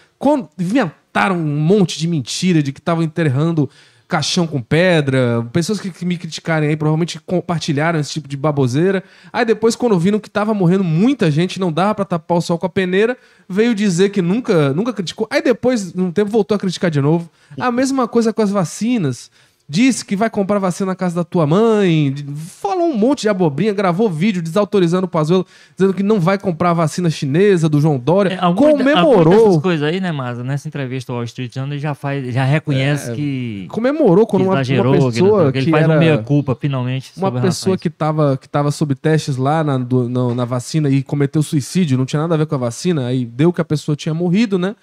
inventaram 0.58 1.36
um 1.36 1.60
monte 1.60 2.00
de 2.00 2.08
mentira 2.08 2.60
de 2.60 2.72
que 2.72 2.80
estavam 2.80 3.04
enterrando 3.04 3.70
caixão 4.10 4.44
com 4.44 4.60
pedra, 4.60 5.46
pessoas 5.52 5.80
que, 5.80 5.88
que, 5.88 6.04
me 6.04 6.18
criticarem 6.18 6.68
aí 6.68 6.76
provavelmente 6.76 7.20
compartilharam 7.20 8.00
esse 8.00 8.10
tipo 8.10 8.26
de 8.26 8.36
baboseira. 8.36 9.04
Aí 9.32 9.44
depois, 9.44 9.76
quando 9.76 9.96
viram 9.98 10.18
que 10.18 10.28
tava 10.28 10.52
morrendo 10.52 10.82
muita 10.82 11.30
gente, 11.30 11.60
não 11.60 11.72
dava 11.72 11.94
para 11.94 12.04
tapar 12.04 12.38
o 12.38 12.40
sol 12.40 12.58
com 12.58 12.66
a 12.66 12.68
peneira, 12.68 13.16
veio 13.48 13.72
dizer 13.72 14.10
que 14.10 14.20
nunca, 14.20 14.74
nunca 14.74 14.92
criticou. 14.92 15.28
Aí 15.30 15.40
depois, 15.40 15.94
num 15.94 16.10
tempo, 16.10 16.28
voltou 16.28 16.56
a 16.56 16.58
criticar 16.58 16.90
de 16.90 17.00
novo. 17.00 17.30
A 17.58 17.70
mesma 17.70 18.08
coisa 18.08 18.32
com 18.32 18.42
as 18.42 18.50
vacinas 18.50 19.30
disse 19.70 20.04
que 20.04 20.16
vai 20.16 20.28
comprar 20.28 20.58
vacina 20.58 20.86
na 20.86 20.96
casa 20.96 21.14
da 21.14 21.22
tua 21.22 21.46
mãe, 21.46 22.12
falou 22.34 22.88
um 22.88 22.96
monte 22.96 23.22
de 23.22 23.28
abobrinha, 23.28 23.72
gravou 23.72 24.10
vídeo 24.10 24.42
desautorizando 24.42 25.04
o 25.04 25.08
Pazuello, 25.08 25.46
dizendo 25.76 25.94
que 25.94 26.02
não 26.02 26.18
vai 26.18 26.36
comprar 26.38 26.72
vacina 26.72 27.08
chinesa 27.08 27.68
do 27.68 27.80
João 27.80 27.96
Dória, 27.96 28.34
é, 28.34 28.54
comemorou. 28.54 29.50
Essas 29.50 29.62
coisas 29.62 29.88
aí, 29.88 30.00
né, 30.00 30.10
Maza? 30.10 30.42
Nessa 30.42 30.66
entrevista 30.66 31.12
ao 31.12 31.18
Wall 31.18 31.24
Street 31.24 31.54
Journal, 31.54 31.74
ele 31.74 31.80
já, 31.80 31.94
faz, 31.94 32.34
já 32.34 32.42
reconhece 32.42 33.12
é, 33.12 33.14
que... 33.14 33.66
Comemorou 33.70 34.26
quando 34.26 34.42
uma, 34.42 34.54
exagerou, 34.54 34.92
uma 34.92 35.12
pessoa 35.12 35.52
que, 35.52 35.58
ele 35.58 35.70
faz 35.70 35.84
era... 35.84 35.92
uma 35.92 36.00
meia-culpa, 36.00 36.56
finalmente, 36.56 37.12
Uma 37.16 37.30
pessoa 37.40 37.78
que 37.78 37.86
estava 37.86 38.36
que 38.36 38.48
tava 38.48 38.72
sob 38.72 38.92
testes 38.96 39.36
lá 39.36 39.62
na, 39.62 39.78
do, 39.78 40.08
na, 40.08 40.34
na 40.34 40.44
vacina 40.44 40.90
e 40.90 41.00
cometeu 41.00 41.44
suicídio, 41.44 41.96
não 41.96 42.04
tinha 42.04 42.20
nada 42.20 42.34
a 42.34 42.38
ver 42.38 42.46
com 42.46 42.56
a 42.56 42.58
vacina, 42.58 43.06
aí 43.06 43.24
deu 43.24 43.52
que 43.52 43.60
a 43.60 43.64
pessoa 43.64 43.94
tinha 43.94 44.12
morrido, 44.12 44.58
né? 44.58 44.74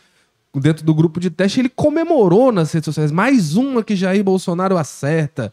Dentro 0.56 0.86
do 0.86 0.94
grupo 0.94 1.20
de 1.20 1.30
teste, 1.30 1.60
ele 1.60 1.70
comemorou 1.70 2.52
nas 2.52 2.72
redes 2.72 2.86
sociais. 2.86 3.12
Mais 3.12 3.56
uma 3.56 3.84
que 3.84 3.96
Jair 3.96 4.24
Bolsonaro 4.24 4.78
acerta. 4.78 5.52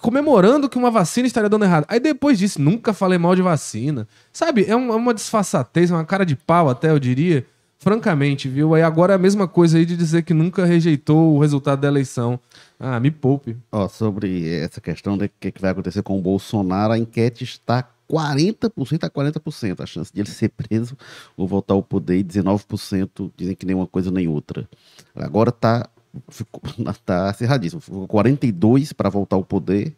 Comemorando 0.00 0.68
que 0.68 0.78
uma 0.78 0.90
vacina 0.90 1.26
estaria 1.26 1.50
dando 1.50 1.64
errado. 1.64 1.84
Aí 1.88 2.00
depois 2.00 2.38
disse, 2.38 2.60
nunca 2.60 2.92
falei 2.92 3.18
mal 3.18 3.36
de 3.36 3.42
vacina. 3.42 4.08
Sabe, 4.32 4.64
é, 4.66 4.74
um, 4.74 4.92
é 4.92 4.96
uma 4.96 5.12
disfarçatez, 5.12 5.90
uma 5.90 6.04
cara 6.04 6.24
de 6.24 6.34
pau 6.34 6.68
até, 6.68 6.90
eu 6.90 6.98
diria. 6.98 7.46
Francamente, 7.78 8.48
viu? 8.48 8.74
Aí 8.74 8.82
agora 8.82 9.12
é 9.12 9.16
a 9.16 9.18
mesma 9.18 9.48
coisa 9.48 9.76
aí 9.76 9.84
de 9.84 9.96
dizer 9.96 10.22
que 10.22 10.32
nunca 10.32 10.64
rejeitou 10.64 11.34
o 11.34 11.40
resultado 11.40 11.80
da 11.80 11.88
eleição. 11.88 12.38
Ah, 12.78 13.00
me 13.00 13.10
poupe. 13.10 13.56
Ó, 13.72 13.88
sobre 13.88 14.48
essa 14.54 14.80
questão 14.80 15.18
de 15.18 15.24
o 15.24 15.30
que, 15.40 15.50
que 15.50 15.60
vai 15.60 15.72
acontecer 15.72 16.00
com 16.02 16.16
o 16.16 16.22
Bolsonaro, 16.22 16.92
a 16.92 16.98
enquete 16.98 17.42
está 17.42 17.88
40% 18.12 19.04
a 19.04 19.10
40% 19.10 19.80
a 19.80 19.86
chance 19.86 20.12
de 20.12 20.20
ele 20.20 20.28
ser 20.28 20.50
preso 20.50 20.96
ou 21.36 21.48
voltar 21.48 21.74
ao 21.74 21.82
poder 21.82 22.18
e 22.18 22.24
19% 22.24 23.30
dizem 23.36 23.54
que 23.54 23.64
nem 23.64 23.74
uma 23.74 23.86
coisa 23.86 24.10
nem 24.10 24.28
outra. 24.28 24.68
Agora 25.16 25.48
está 25.48 25.88
tá 27.06 27.30
acirradíssimo. 27.30 27.80
Ficou 27.80 28.06
42 28.06 28.92
para 28.92 29.08
voltar 29.08 29.36
ao 29.36 29.44
poder 29.44 29.96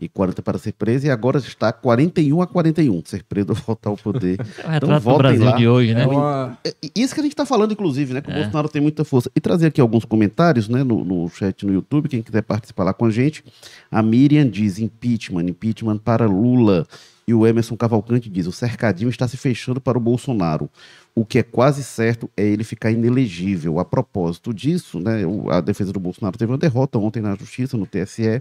e 0.00 0.08
40 0.08 0.40
para 0.42 0.58
ser 0.58 0.72
preso, 0.74 1.06
e 1.06 1.10
agora 1.10 1.38
está 1.38 1.72
41 1.72 2.40
a 2.40 2.46
41, 2.46 3.02
ser 3.04 3.24
preso 3.24 3.48
ou 3.50 3.56
voltar 3.56 3.90
ao 3.90 3.96
poder. 3.96 4.38
É 4.64 4.74
o 4.74 4.76
então 4.76 5.00
votem 5.00 5.18
Brasil 5.18 5.44
lá. 5.44 5.56
de 5.56 5.68
hoje, 5.68 5.94
né? 5.94 6.02
É 6.02 6.06
uma... 6.06 6.58
É, 6.64 6.72
isso 6.94 7.14
que 7.14 7.20
a 7.20 7.22
gente 7.22 7.32
está 7.32 7.44
falando, 7.44 7.72
inclusive, 7.72 8.14
né? 8.14 8.20
Que 8.20 8.30
é. 8.30 8.34
o 8.34 8.36
Bolsonaro 8.36 8.68
tem 8.68 8.80
muita 8.80 9.04
força. 9.04 9.28
E 9.34 9.40
trazer 9.40 9.66
aqui 9.66 9.80
alguns 9.80 10.04
comentários, 10.04 10.68
né? 10.68 10.84
No, 10.84 11.04
no 11.04 11.28
chat 11.28 11.66
no 11.66 11.72
YouTube, 11.72 12.08
quem 12.08 12.22
quiser 12.22 12.42
participar 12.42 12.84
lá 12.84 12.94
com 12.94 13.06
a 13.06 13.10
gente. 13.10 13.42
A 13.90 14.00
Miriam 14.00 14.48
diz: 14.48 14.78
impeachment, 14.78 15.48
impeachment 15.48 15.98
para 15.98 16.26
Lula. 16.26 16.86
E 17.28 17.34
o 17.34 17.46
Emerson 17.46 17.76
Cavalcante 17.76 18.30
diz: 18.30 18.46
o 18.46 18.52
cercadinho 18.52 19.10
está 19.10 19.28
se 19.28 19.36
fechando 19.36 19.82
para 19.82 19.98
o 19.98 20.00
Bolsonaro. 20.00 20.70
O 21.14 21.26
que 21.26 21.38
é 21.38 21.42
quase 21.42 21.84
certo 21.84 22.30
é 22.34 22.42
ele 22.42 22.64
ficar 22.64 22.90
inelegível. 22.90 23.78
A 23.78 23.84
propósito 23.84 24.54
disso, 24.54 24.98
né, 24.98 25.24
a 25.50 25.60
defesa 25.60 25.92
do 25.92 26.00
Bolsonaro 26.00 26.38
teve 26.38 26.50
uma 26.50 26.56
derrota 26.56 26.98
ontem 26.98 27.20
na 27.20 27.34
Justiça, 27.34 27.76
no 27.76 27.86
TSE. 27.86 28.40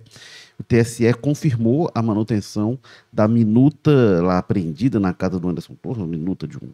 O 0.58 0.64
TSE 0.64 1.14
confirmou 1.16 1.92
a 1.94 2.02
manutenção 2.02 2.80
da 3.12 3.28
minuta 3.28 3.92
lá 4.24 4.38
apreendida 4.38 5.02
na 5.02 5.14
casa 5.14 5.38
do 5.38 5.50
Anderson 5.50 5.76
Torres, 5.76 5.98
uma 5.98 6.08
minuta 6.08 6.48
de 6.48 6.56
um 6.58 6.70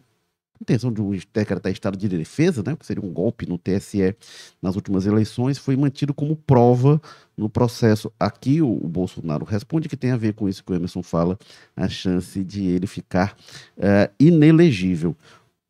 intenção 0.60 0.92
de 0.92 1.02
um 1.02 1.10
decretar 1.32 1.70
estado 1.72 1.96
de 1.96 2.08
defesa, 2.08 2.62
né, 2.64 2.76
que 2.76 2.86
seria 2.86 3.04
um 3.04 3.12
golpe 3.12 3.46
no 3.46 3.58
TSE 3.58 4.16
nas 4.62 4.76
últimas 4.76 5.04
eleições, 5.04 5.58
foi 5.58 5.76
mantido 5.76 6.14
como 6.14 6.36
prova 6.36 7.00
no 7.36 7.48
processo. 7.48 8.12
Aqui 8.18 8.62
o, 8.62 8.68
o, 8.68 8.88
Bolsonaro 8.88 9.44
responde 9.44 9.88
que 9.88 9.96
tem 9.96 10.10
a 10.10 10.16
ver 10.16 10.34
com 10.34 10.48
isso 10.48 10.64
que 10.64 10.72
o 10.72 10.74
Emerson 10.74 11.02
fala, 11.02 11.38
a 11.76 11.88
chance 11.88 12.42
de 12.42 12.66
ele 12.66 12.86
ficar 12.86 13.36
uh, 13.76 14.12
inelegível. 14.18 15.16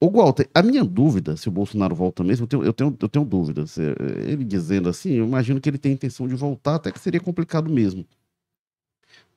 O 0.00 0.10
Walter, 0.10 0.48
a 0.52 0.62
minha 0.62 0.84
dúvida, 0.84 1.36
se 1.36 1.48
o 1.48 1.52
Bolsonaro 1.52 1.94
volta 1.94 2.22
mesmo, 2.22 2.44
eu 2.44 2.48
tenho, 2.48 2.64
eu 2.64 2.72
tenho, 2.72 2.96
eu 3.00 3.08
tenho 3.08 3.24
dúvidas. 3.24 3.78
Eh, 3.78 3.94
ele 4.26 4.44
dizendo 4.44 4.86
assim, 4.88 5.12
eu 5.12 5.24
imagino 5.24 5.58
que 5.58 5.68
ele 5.70 5.78
tem 5.78 5.92
intenção 5.92 6.28
de 6.28 6.34
voltar, 6.34 6.74
até 6.74 6.92
que 6.92 7.00
seria 7.00 7.20
complicado 7.20 7.70
mesmo. 7.70 8.04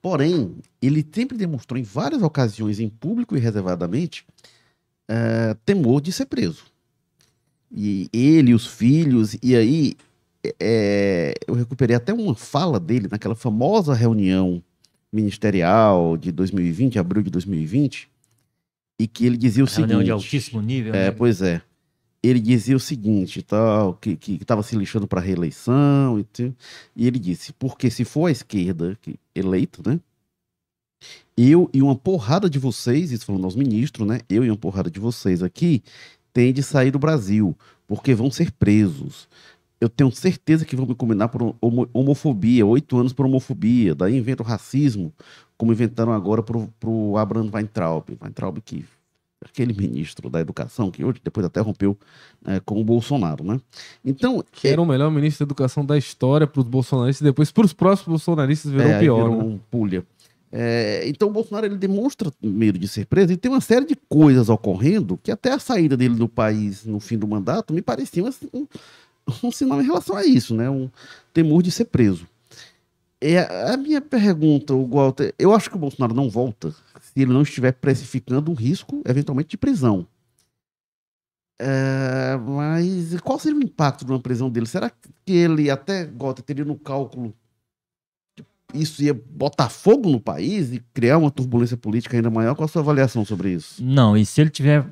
Porém, 0.02 0.56
ele 0.82 1.06
sempre 1.10 1.38
demonstrou 1.38 1.78
em 1.78 1.82
várias 1.82 2.22
ocasiões, 2.22 2.80
em 2.80 2.88
público 2.88 3.34
e 3.34 3.40
reservadamente, 3.40 4.26
uh, 5.10 5.54
temor 5.64 6.02
de 6.02 6.12
ser 6.12 6.26
preso. 6.26 6.64
E 7.74 8.08
ele, 8.12 8.52
os 8.52 8.66
filhos, 8.66 9.36
e 9.42 9.56
aí 9.56 9.96
é, 10.60 11.34
eu 11.46 11.54
recuperei 11.54 11.96
até 11.96 12.12
uma 12.12 12.34
fala 12.34 12.78
dele 12.78 13.08
naquela 13.10 13.34
famosa 13.34 13.94
reunião 13.94 14.62
ministerial 15.12 16.16
de 16.16 16.30
2020, 16.30 16.98
abril 16.98 17.22
de 17.22 17.30
2020, 17.30 18.08
e 18.98 19.06
que 19.06 19.26
ele 19.26 19.36
dizia 19.36 19.64
o 19.64 19.66
seguinte... 19.66 19.90
Reunião 19.90 20.04
de 20.04 20.10
altíssimo 20.10 20.60
nível. 20.60 20.94
É, 20.94 21.06
né? 21.06 21.10
pois 21.10 21.40
é. 21.42 21.62
Ele 22.22 22.40
dizia 22.40 22.76
o 22.76 22.80
seguinte, 22.80 23.42
tal, 23.42 23.94
que 23.94 24.18
estava 24.40 24.62
se 24.62 24.76
lixando 24.76 25.06
para 25.06 25.20
reeleição, 25.20 26.18
e, 26.18 26.26
e 26.96 27.06
ele 27.06 27.18
disse, 27.18 27.52
porque 27.52 27.90
se 27.90 28.04
for 28.04 28.26
a 28.26 28.32
esquerda 28.32 28.98
que, 29.00 29.14
eleito, 29.34 29.88
né, 29.88 30.00
eu 31.36 31.70
e 31.72 31.80
uma 31.80 31.94
porrada 31.94 32.50
de 32.50 32.58
vocês, 32.58 33.12
isso 33.12 33.24
falando 33.24 33.44
aos 33.44 33.54
ministros, 33.54 34.06
né? 34.06 34.20
Eu 34.28 34.44
e 34.44 34.50
uma 34.50 34.56
porrada 34.56 34.90
de 34.90 34.98
vocês 34.98 35.42
aqui 35.42 35.82
tem 36.32 36.52
de 36.52 36.62
sair 36.62 36.90
do 36.90 36.98
Brasil, 36.98 37.56
porque 37.86 38.14
vão 38.14 38.30
ser 38.30 38.50
presos. 38.50 39.28
Eu 39.80 39.88
tenho 39.88 40.10
certeza 40.10 40.64
que 40.64 40.74
vão 40.74 40.86
me 40.86 40.94
combinar 40.94 41.28
por 41.28 41.54
homofobia, 41.92 42.66
oito 42.66 42.98
anos 42.98 43.12
por 43.12 43.26
homofobia, 43.26 43.94
daí 43.94 44.16
inventam 44.16 44.44
racismo, 44.44 45.12
como 45.56 45.72
inventaram 45.72 46.12
agora 46.12 46.42
para 46.42 46.88
o 46.88 47.16
Abraham 47.16 47.50
Weintraub. 47.52 48.04
Weintraub 48.20 48.60
que 48.60 48.84
aquele 49.44 49.72
ministro 49.72 50.28
da 50.28 50.40
educação 50.40 50.90
que 50.90 51.04
hoje 51.04 51.20
depois 51.22 51.46
até 51.46 51.60
rompeu 51.60 51.96
é, 52.44 52.60
com 52.60 52.80
o 52.80 52.84
Bolsonaro, 52.84 53.44
né? 53.44 53.60
Então 54.04 54.42
que 54.50 54.68
era 54.68 54.80
o 54.80 54.86
melhor 54.86 55.10
ministro 55.10 55.46
da 55.46 55.48
educação 55.48 55.84
da 55.84 55.96
história 55.96 56.46
para 56.46 56.60
os 56.60 56.66
bolsonaristas 56.66 57.20
e 57.20 57.30
depois 57.30 57.52
para 57.52 57.64
os 57.64 57.72
próximos 57.72 58.08
bolsonaristas 58.08 58.72
virou 58.72 58.88
é, 58.88 58.98
pior, 58.98 59.30
virou 59.30 59.36
né? 59.36 59.44
um 59.44 59.58
pulha. 59.70 60.04
É, 60.50 61.06
então 61.06 61.28
o 61.28 61.30
Bolsonaro 61.30 61.66
ele 61.66 61.76
demonstra 61.76 62.32
medo 62.42 62.78
de 62.78 62.88
ser 62.88 63.06
preso 63.06 63.32
e 63.32 63.36
tem 63.36 63.50
uma 63.50 63.60
série 63.60 63.84
de 63.84 63.94
coisas 64.08 64.48
ocorrendo 64.48 65.18
que 65.22 65.30
até 65.30 65.52
a 65.52 65.58
saída 65.58 65.94
dele 65.94 66.14
do 66.14 66.26
país 66.26 66.86
no 66.86 66.98
fim 66.98 67.18
do 67.18 67.28
mandato 67.28 67.74
me 67.74 67.82
parecia 67.82 68.24
um, 68.24 68.66
um 69.42 69.50
sinal 69.50 69.80
em 69.80 69.86
relação 69.86 70.16
a 70.16 70.24
isso, 70.24 70.54
né? 70.54 70.68
Um 70.68 70.90
temor 71.32 71.62
de 71.62 71.70
ser 71.70 71.86
preso. 71.86 72.26
É, 73.20 73.72
a 73.72 73.76
minha 73.76 74.00
pergunta, 74.00 74.74
o 74.74 74.86
Walter, 74.86 75.34
eu 75.38 75.52
acho 75.52 75.68
que 75.68 75.76
o 75.76 75.78
Bolsonaro 75.78 76.14
não 76.14 76.30
volta 76.30 76.70
se 77.00 77.22
ele 77.22 77.32
não 77.32 77.42
estiver 77.42 77.72
precificando 77.72 78.50
um 78.50 78.54
risco, 78.54 79.02
eventualmente, 79.04 79.50
de 79.50 79.56
prisão. 79.56 80.06
É, 81.60 82.36
mas 82.36 83.20
qual 83.20 83.38
seria 83.38 83.58
o 83.58 83.62
impacto 83.62 84.04
de 84.04 84.12
uma 84.12 84.20
prisão 84.20 84.48
dele? 84.48 84.66
Será 84.66 84.90
que 84.90 85.32
ele 85.32 85.68
até, 85.68 86.06
Walter, 86.06 86.42
teria 86.42 86.64
no 86.64 86.78
cálculo 86.78 87.34
isso 88.74 89.02
ia 89.02 89.14
botar 89.14 89.70
fogo 89.70 90.10
no 90.10 90.20
país 90.20 90.72
e 90.72 90.82
criar 90.92 91.16
uma 91.16 91.30
turbulência 91.30 91.76
política 91.76 92.16
ainda 92.16 92.28
maior? 92.28 92.54
Qual 92.54 92.66
a 92.66 92.68
sua 92.68 92.82
avaliação 92.82 93.24
sobre 93.24 93.52
isso? 93.52 93.82
Não, 93.82 94.14
e 94.14 94.26
se 94.26 94.40
ele 94.42 94.50
tiver 94.50 94.84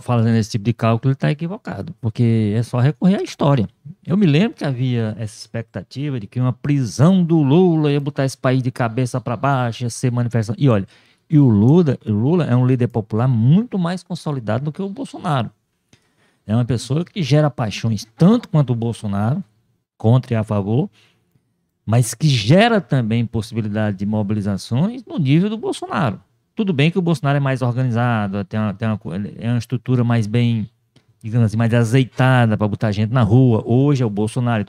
fazendo 0.00 0.36
esse 0.36 0.50
tipo 0.50 0.64
de 0.64 0.72
cálculo, 0.72 1.10
ele 1.10 1.14
está 1.14 1.30
equivocado, 1.30 1.94
porque 2.00 2.52
é 2.56 2.62
só 2.62 2.80
recorrer 2.80 3.20
à 3.20 3.22
história. 3.22 3.68
Eu 4.04 4.16
me 4.16 4.26
lembro 4.26 4.56
que 4.56 4.64
havia 4.64 5.14
essa 5.18 5.36
expectativa 5.38 6.18
de 6.18 6.26
que 6.26 6.40
uma 6.40 6.52
prisão 6.52 7.22
do 7.22 7.40
Lula 7.40 7.92
ia 7.92 8.00
botar 8.00 8.24
esse 8.24 8.36
país 8.36 8.62
de 8.62 8.72
cabeça 8.72 9.20
para 9.20 9.36
baixo, 9.36 9.84
ia 9.84 9.90
ser 9.90 10.10
manifestação. 10.10 10.56
E 10.58 10.68
olha, 10.68 10.86
e 11.30 11.38
o 11.38 11.48
Lula, 11.48 11.96
o 12.04 12.12
Lula 12.12 12.44
é 12.44 12.56
um 12.56 12.66
líder 12.66 12.88
popular 12.88 13.28
muito 13.28 13.78
mais 13.78 14.02
consolidado 14.02 14.64
do 14.64 14.72
que 14.72 14.82
o 14.82 14.88
Bolsonaro. 14.88 15.50
É 16.46 16.54
uma 16.54 16.64
pessoa 16.64 17.04
que 17.04 17.22
gera 17.22 17.48
paixões 17.48 18.06
tanto 18.16 18.48
quanto 18.48 18.72
o 18.72 18.76
Bolsonaro, 18.76 19.42
contra 19.96 20.34
e 20.34 20.36
a 20.36 20.42
favor, 20.42 20.90
mas 21.84 22.14
que 22.14 22.28
gera 22.28 22.80
também 22.80 23.26
possibilidade 23.26 23.98
de 23.98 24.06
mobilizações 24.06 25.04
no 25.04 25.18
nível 25.18 25.50
do 25.50 25.56
Bolsonaro. 25.56 26.20
Tudo 26.54 26.72
bem 26.72 26.90
que 26.90 26.98
o 26.98 27.02
Bolsonaro 27.02 27.36
é 27.36 27.40
mais 27.40 27.62
organizado, 27.62 28.44
tem 28.44 28.58
uma, 28.58 28.72
tem 28.72 28.88
uma, 28.88 29.00
é 29.38 29.48
uma 29.48 29.58
estrutura 29.58 30.04
mais 30.04 30.26
bem, 30.26 30.68
digamos 31.22 31.46
assim, 31.46 31.56
mais 31.56 31.74
azeitada 31.74 32.56
para 32.56 32.68
botar 32.68 32.92
gente 32.92 33.12
na 33.12 33.22
rua. 33.22 33.62
Hoje 33.66 34.02
é 34.02 34.06
o 34.06 34.10
Bolsonaro. 34.10 34.66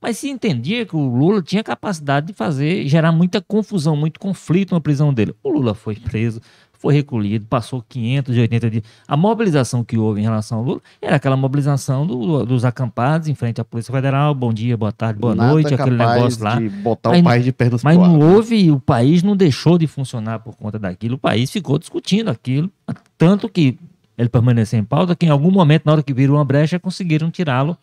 Mas 0.00 0.18
se 0.18 0.28
entendia 0.28 0.86
que 0.86 0.94
o 0.94 1.08
Lula 1.08 1.42
tinha 1.42 1.62
capacidade 1.62 2.28
de 2.28 2.32
fazer, 2.32 2.86
gerar 2.86 3.10
muita 3.12 3.40
confusão, 3.40 3.96
muito 3.96 4.20
conflito 4.20 4.74
na 4.74 4.80
prisão 4.80 5.12
dele. 5.12 5.34
O 5.42 5.50
Lula 5.50 5.74
foi 5.74 5.96
preso, 5.96 6.40
foi 6.78 6.94
recolhido, 6.94 7.44
passou 7.46 7.84
580 7.86 8.70
dias. 8.70 8.84
A 9.06 9.16
mobilização 9.16 9.82
que 9.82 9.98
houve 9.98 10.20
em 10.20 10.22
relação 10.22 10.58
ao 10.58 10.64
Lula 10.64 10.80
era 11.02 11.16
aquela 11.16 11.36
mobilização 11.36 12.06
do, 12.06 12.46
dos 12.46 12.64
acampados 12.64 13.28
em 13.28 13.34
frente 13.34 13.60
à 13.60 13.64
Polícia 13.64 13.92
Federal. 13.92 14.32
Bom 14.32 14.52
dia, 14.52 14.76
boa 14.76 14.92
tarde, 14.92 15.18
boa 15.18 15.34
Nada 15.34 15.52
noite, 15.52 15.74
aquele 15.74 15.96
negócio 15.96 16.42
lá. 16.42 16.58
De 16.58 16.68
botar 16.68 17.10
mas, 17.10 17.20
o 17.20 17.24
país 17.24 17.44
de 17.44 17.52
pernas 17.52 17.82
Mas 17.82 17.98
não 17.98 18.20
houve, 18.20 18.70
o 18.70 18.78
país 18.78 19.22
não 19.24 19.36
deixou 19.36 19.76
de 19.76 19.88
funcionar 19.88 20.38
por 20.38 20.54
conta 20.54 20.78
daquilo. 20.78 21.16
O 21.16 21.18
país 21.18 21.50
ficou 21.50 21.78
discutindo 21.78 22.30
aquilo, 22.30 22.70
tanto 23.18 23.48
que 23.48 23.76
ele 24.16 24.28
permaneceu 24.28 24.78
em 24.78 24.84
pauta 24.84 25.16
que 25.16 25.26
em 25.26 25.30
algum 25.30 25.50
momento, 25.50 25.84
na 25.84 25.92
hora 25.92 26.02
que 26.02 26.14
virou 26.14 26.36
uma 26.36 26.44
brecha, 26.44 26.78
conseguiram 26.78 27.30
tirá-lo 27.30 27.76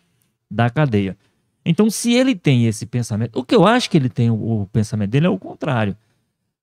da 0.49 0.69
cadeia. 0.69 1.17
Então, 1.65 1.89
se 1.89 2.13
ele 2.13 2.35
tem 2.35 2.65
esse 2.65 2.85
pensamento, 2.85 3.37
o 3.37 3.43
que 3.43 3.55
eu 3.55 3.65
acho 3.65 3.89
que 3.89 3.97
ele 3.97 4.09
tem, 4.09 4.29
o, 4.29 4.61
o 4.61 4.69
pensamento 4.71 5.09
dele 5.09 5.25
é 5.25 5.29
o 5.29 5.37
contrário. 5.37 5.97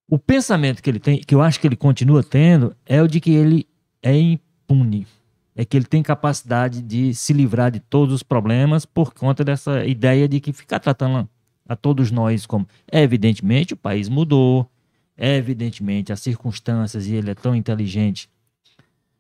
O 0.09 0.19
pensamento 0.19 0.83
que 0.83 0.91
ele 0.91 1.01
tem, 1.01 1.21
que 1.21 1.35
eu 1.35 1.41
acho 1.41 1.59
que 1.59 1.67
ele 1.67 1.77
continua 1.77 2.23
tendo, 2.23 2.77
é 2.85 3.03
o 3.03 3.09
de 3.09 3.21
que 3.21 3.31
ele 3.31 3.67
é 4.03 4.17
impune. 4.19 5.07
É 5.55 5.65
que 5.65 5.77
ele 5.77 5.85
tem 5.85 6.03
capacidade 6.03 6.83
de 6.83 7.15
se 7.15 7.33
livrar 7.33 7.71
de 7.71 7.81
todos 7.81 8.15
os 8.15 8.23
problemas 8.23 8.85
por 8.87 9.13
conta 9.13 9.45
dessa 9.45 9.85
ideia 9.85 10.29
de 10.29 10.41
que 10.41 10.53
ficar 10.53 10.79
tratando 10.79 11.29
a 11.69 11.77
todos 11.77 12.11
nós 12.11 12.47
como. 12.47 12.67
É, 12.91 13.03
evidentemente, 13.03 13.75
o 13.75 13.77
país 13.77 14.09
mudou. 14.09 14.69
É, 15.17 15.37
evidentemente, 15.37 16.13
as 16.13 16.21
circunstâncias, 16.21 17.07
e 17.07 17.15
ele 17.15 17.31
é 17.31 17.35
tão 17.35 17.55
inteligente 17.55 18.29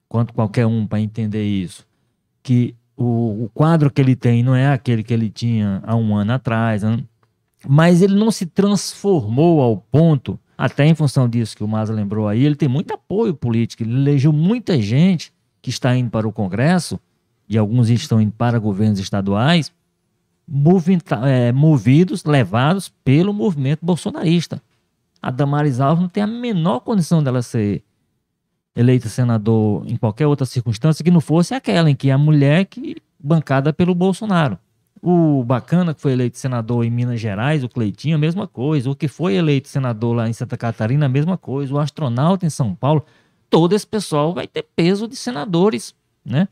quanto 0.08 0.34
qualquer 0.34 0.66
um 0.66 0.86
para 0.86 1.00
entender 1.00 1.44
isso, 1.44 1.86
que 2.42 2.74
o, 2.94 3.44
o, 3.44 3.50
quadro 3.54 3.90
que 3.90 4.00
ele 4.00 4.14
tem 4.14 4.42
não 4.42 4.54
é 4.54 4.70
aquele 4.70 5.02
que 5.02 5.12
ele 5.14 5.30
tinha 5.30 5.82
há 5.86 5.96
um 5.96 6.14
ano 6.14 6.32
atrás, 6.32 6.82
né? 6.82 7.02
mas 7.66 8.02
ele 8.02 8.14
não 8.14 8.30
se 8.30 8.44
transformou 8.44 9.62
ao 9.62 9.78
ponto 9.78 10.38
até 10.56 10.86
em 10.86 10.94
função 10.94 11.28
disso 11.28 11.56
que 11.56 11.64
o 11.64 11.68
Maza 11.68 11.92
lembrou 11.92 12.28
aí, 12.28 12.44
ele 12.44 12.54
tem 12.54 12.68
muito 12.68 12.92
apoio 12.92 13.34
político, 13.34 13.82
ele 13.82 13.94
elegeu 13.94 14.32
muita 14.32 14.80
gente 14.80 15.32
que 15.60 15.70
está 15.70 15.96
indo 15.96 16.10
para 16.10 16.26
o 16.26 16.32
Congresso, 16.32 16.98
e 17.48 17.58
alguns 17.58 17.90
estão 17.90 18.20
indo 18.20 18.32
para 18.32 18.58
governos 18.58 18.98
estaduais, 18.98 19.72
é, 21.24 21.52
movidos, 21.52 22.24
levados 22.24 22.92
pelo 23.04 23.32
movimento 23.32 23.80
bolsonarista. 23.84 24.62
A 25.20 25.30
Damares 25.30 25.78
Alves 25.78 26.02
não 26.02 26.08
tem 26.08 26.22
a 26.22 26.26
menor 26.26 26.80
condição 26.80 27.22
dela 27.22 27.42
ser 27.42 27.82
eleita 28.74 29.08
senador 29.08 29.84
em 29.86 29.96
qualquer 29.96 30.26
outra 30.26 30.46
circunstância 30.46 31.04
que 31.04 31.10
não 31.10 31.20
fosse 31.20 31.54
aquela 31.54 31.90
em 31.90 31.94
que 31.94 32.10
a 32.10 32.18
mulher 32.18 32.64
que 32.64 32.96
bancada 33.18 33.72
pelo 33.72 33.94
Bolsonaro. 33.94 34.58
O 35.04 35.42
Bacana, 35.42 35.92
que 35.92 36.00
foi 36.00 36.12
eleito 36.12 36.38
senador 36.38 36.84
em 36.84 36.90
Minas 36.90 37.20
Gerais, 37.20 37.64
o 37.64 37.68
Cleitinho, 37.68 38.14
a 38.14 38.18
mesma 38.18 38.46
coisa. 38.46 38.88
O 38.88 38.94
que 38.94 39.08
foi 39.08 39.34
eleito 39.34 39.68
senador 39.68 40.14
lá 40.14 40.28
em 40.28 40.32
Santa 40.32 40.56
Catarina, 40.56 41.06
a 41.06 41.08
mesma 41.08 41.36
coisa. 41.36 41.74
O 41.74 41.78
astronauta 41.80 42.46
em 42.46 42.50
São 42.50 42.72
Paulo, 42.72 43.04
todo 43.50 43.74
esse 43.74 43.86
pessoal 43.86 44.32
vai 44.32 44.46
ter 44.46 44.64
peso 44.76 45.08
de 45.08 45.16
senadores, 45.16 45.92
né? 46.24 46.46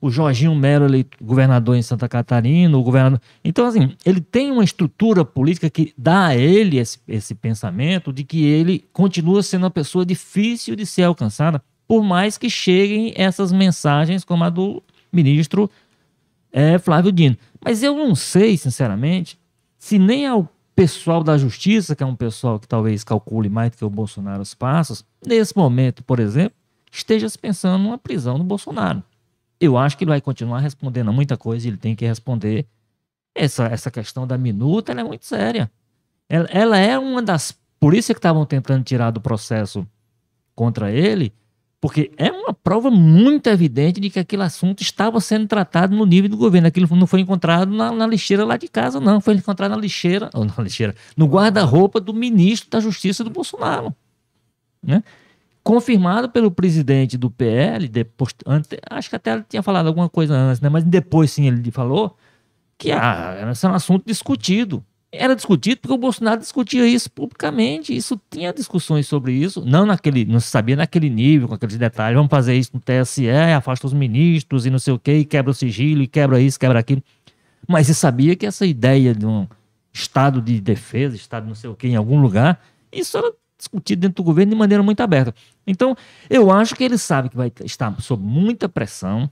O 0.00 0.08
Jorginho 0.08 0.54
Melo, 0.54 0.86
eleito 0.86 1.18
governador 1.22 1.76
em 1.76 1.82
Santa 1.82 2.08
Catarina, 2.08 2.78
o 2.78 2.82
governador. 2.82 3.20
Então, 3.44 3.66
assim, 3.66 3.94
ele 4.06 4.20
tem 4.20 4.52
uma 4.52 4.64
estrutura 4.64 5.24
política 5.24 5.68
que 5.68 5.92
dá 5.98 6.26
a 6.28 6.36
ele 6.36 6.78
esse, 6.78 7.00
esse 7.08 7.34
pensamento 7.34 8.12
de 8.12 8.22
que 8.22 8.44
ele 8.44 8.84
continua 8.92 9.42
sendo 9.42 9.64
uma 9.64 9.70
pessoa 9.70 10.06
difícil 10.06 10.76
de 10.76 10.86
ser 10.86 11.02
alcançada, 11.02 11.60
por 11.88 12.02
mais 12.02 12.38
que 12.38 12.48
cheguem 12.48 13.12
essas 13.16 13.52
mensagens 13.52 14.24
como 14.24 14.44
a 14.44 14.48
do 14.48 14.80
ministro 15.12 15.68
é, 16.52 16.78
Flávio 16.78 17.12
Dino. 17.12 17.36
Mas 17.64 17.82
eu 17.82 17.96
não 17.96 18.14
sei, 18.14 18.56
sinceramente, 18.56 19.38
se 19.78 19.98
nem 19.98 20.26
ao 20.26 20.48
pessoal 20.74 21.22
da 21.22 21.36
justiça, 21.36 21.94
que 21.94 22.02
é 22.02 22.06
um 22.06 22.16
pessoal 22.16 22.58
que 22.58 22.66
talvez 22.66 23.04
calcule 23.04 23.48
mais 23.48 23.70
do 23.70 23.76
que 23.76 23.84
o 23.84 23.90
Bolsonaro 23.90 24.40
os 24.40 24.54
passos, 24.54 25.04
nesse 25.26 25.56
momento, 25.56 26.02
por 26.02 26.18
exemplo, 26.18 26.56
esteja 26.90 27.28
se 27.28 27.38
pensando 27.38 27.82
numa 27.82 27.98
prisão 27.98 28.38
do 28.38 28.44
Bolsonaro. 28.44 29.02
Eu 29.60 29.76
acho 29.76 29.98
que 29.98 30.04
ele 30.04 30.10
vai 30.10 30.20
continuar 30.20 30.60
respondendo 30.60 31.10
a 31.10 31.12
muita 31.12 31.36
coisa 31.36 31.66
e 31.66 31.70
ele 31.70 31.76
tem 31.76 31.94
que 31.94 32.06
responder. 32.06 32.66
Essa, 33.34 33.66
essa 33.66 33.90
questão 33.90 34.26
da 34.26 34.38
minuta 34.38 34.92
é 34.92 35.04
muito 35.04 35.26
séria. 35.26 35.70
Ela, 36.28 36.48
ela 36.50 36.78
é 36.78 36.98
uma 36.98 37.20
das. 37.20 37.54
Por 37.78 37.94
isso 37.94 38.10
é 38.10 38.14
que 38.14 38.18
estavam 38.18 38.46
tentando 38.46 38.82
tirar 38.82 39.10
do 39.10 39.20
processo 39.20 39.86
contra 40.54 40.90
ele, 40.90 41.32
porque 41.80 42.10
é 42.18 42.30
uma 42.30 42.52
prova 42.52 42.90
muito 42.90 43.46
evidente 43.46 44.00
de 44.00 44.10
que 44.10 44.18
aquele 44.18 44.42
assunto 44.42 44.82
estava 44.82 45.18
sendo 45.18 45.46
tratado 45.46 45.96
no 45.96 46.04
nível 46.04 46.28
do 46.28 46.36
governo. 46.36 46.68
Aquilo 46.68 46.86
não 46.94 47.06
foi 47.06 47.20
encontrado 47.20 47.74
na, 47.74 47.90
na 47.90 48.06
lixeira 48.06 48.44
lá 48.44 48.58
de 48.58 48.68
casa, 48.68 49.00
não. 49.00 49.18
Foi 49.18 49.34
encontrado 49.34 49.70
na 49.70 49.78
lixeira, 49.78 50.28
ou 50.34 50.44
na 50.44 50.54
lixeira, 50.58 50.94
no 51.16 51.26
guarda-roupa 51.26 51.98
do 51.98 52.12
ministro 52.12 52.68
da 52.68 52.80
Justiça 52.80 53.24
do 53.24 53.30
Bolsonaro. 53.30 53.94
Né? 54.82 55.02
Confirmado 55.64 56.28
pelo 56.28 56.50
presidente 56.50 57.16
do 57.16 57.30
PL, 57.30 57.88
depois, 57.88 58.34
antes, 58.46 58.70
acho 58.90 59.08
que 59.08 59.16
até 59.16 59.32
ele 59.32 59.44
tinha 59.48 59.62
falado 59.62 59.86
alguma 59.86 60.08
coisa 60.08 60.34
antes, 60.34 60.60
né? 60.60 60.68
mas 60.68 60.84
depois 60.84 61.30
sim 61.30 61.46
ele 61.46 61.70
falou 61.70 62.14
que 62.76 62.92
ah, 62.92 63.36
era 63.38 63.70
um 63.70 63.74
assunto 63.74 64.04
discutido 64.06 64.84
era 65.12 65.34
discutido 65.34 65.80
porque 65.80 65.92
o 65.92 65.98
Bolsonaro 65.98 66.40
discutia 66.40 66.86
isso 66.86 67.10
publicamente. 67.10 67.94
Isso 67.94 68.20
tinha 68.30 68.52
discussões 68.52 69.08
sobre 69.08 69.32
isso, 69.32 69.64
não 69.64 69.84
naquele, 69.84 70.24
não 70.24 70.38
se 70.38 70.48
sabia 70.48 70.76
naquele 70.76 71.10
nível, 71.10 71.48
com 71.48 71.54
aqueles 71.54 71.76
detalhes. 71.76 72.16
Vamos 72.16 72.30
fazer 72.30 72.54
isso 72.54 72.70
no 72.74 72.80
TSE, 72.80 73.28
afasta 73.28 73.86
os 73.86 73.92
ministros 73.92 74.66
e 74.66 74.70
não 74.70 74.78
sei 74.78 74.94
o 74.94 74.98
quê, 74.98 75.18
e 75.18 75.24
quebra 75.24 75.50
o 75.50 75.54
sigilo, 75.54 76.02
e 76.02 76.06
quebra 76.06 76.40
isso, 76.40 76.58
quebra 76.58 76.78
aquilo. 76.78 77.02
Mas 77.68 77.88
se 77.88 77.94
sabia 77.94 78.36
que 78.36 78.46
essa 78.46 78.64
ideia 78.64 79.14
de 79.14 79.26
um 79.26 79.46
estado 79.92 80.40
de 80.40 80.60
defesa, 80.60 81.16
estado 81.16 81.46
não 81.46 81.54
sei 81.54 81.68
o 81.68 81.74
quê, 81.74 81.88
em 81.88 81.96
algum 81.96 82.20
lugar, 82.20 82.62
isso 82.92 83.18
era 83.18 83.32
discutido 83.58 84.02
dentro 84.02 84.22
do 84.22 84.26
governo 84.26 84.52
de 84.52 84.58
maneira 84.58 84.82
muito 84.82 85.00
aberta. 85.00 85.34
Então, 85.66 85.96
eu 86.28 86.50
acho 86.50 86.74
que 86.74 86.84
ele 86.84 86.96
sabe 86.96 87.28
que 87.28 87.36
vai 87.36 87.52
estar 87.64 88.00
sob 88.00 88.22
muita 88.22 88.68
pressão. 88.68 89.30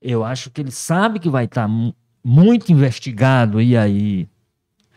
Eu 0.00 0.24
acho 0.24 0.50
que 0.50 0.60
ele 0.60 0.70
sabe 0.70 1.18
que 1.18 1.28
vai 1.28 1.44
estar 1.44 1.68
muito 2.24 2.72
investigado 2.72 3.60
e 3.60 3.76
aí 3.76 4.28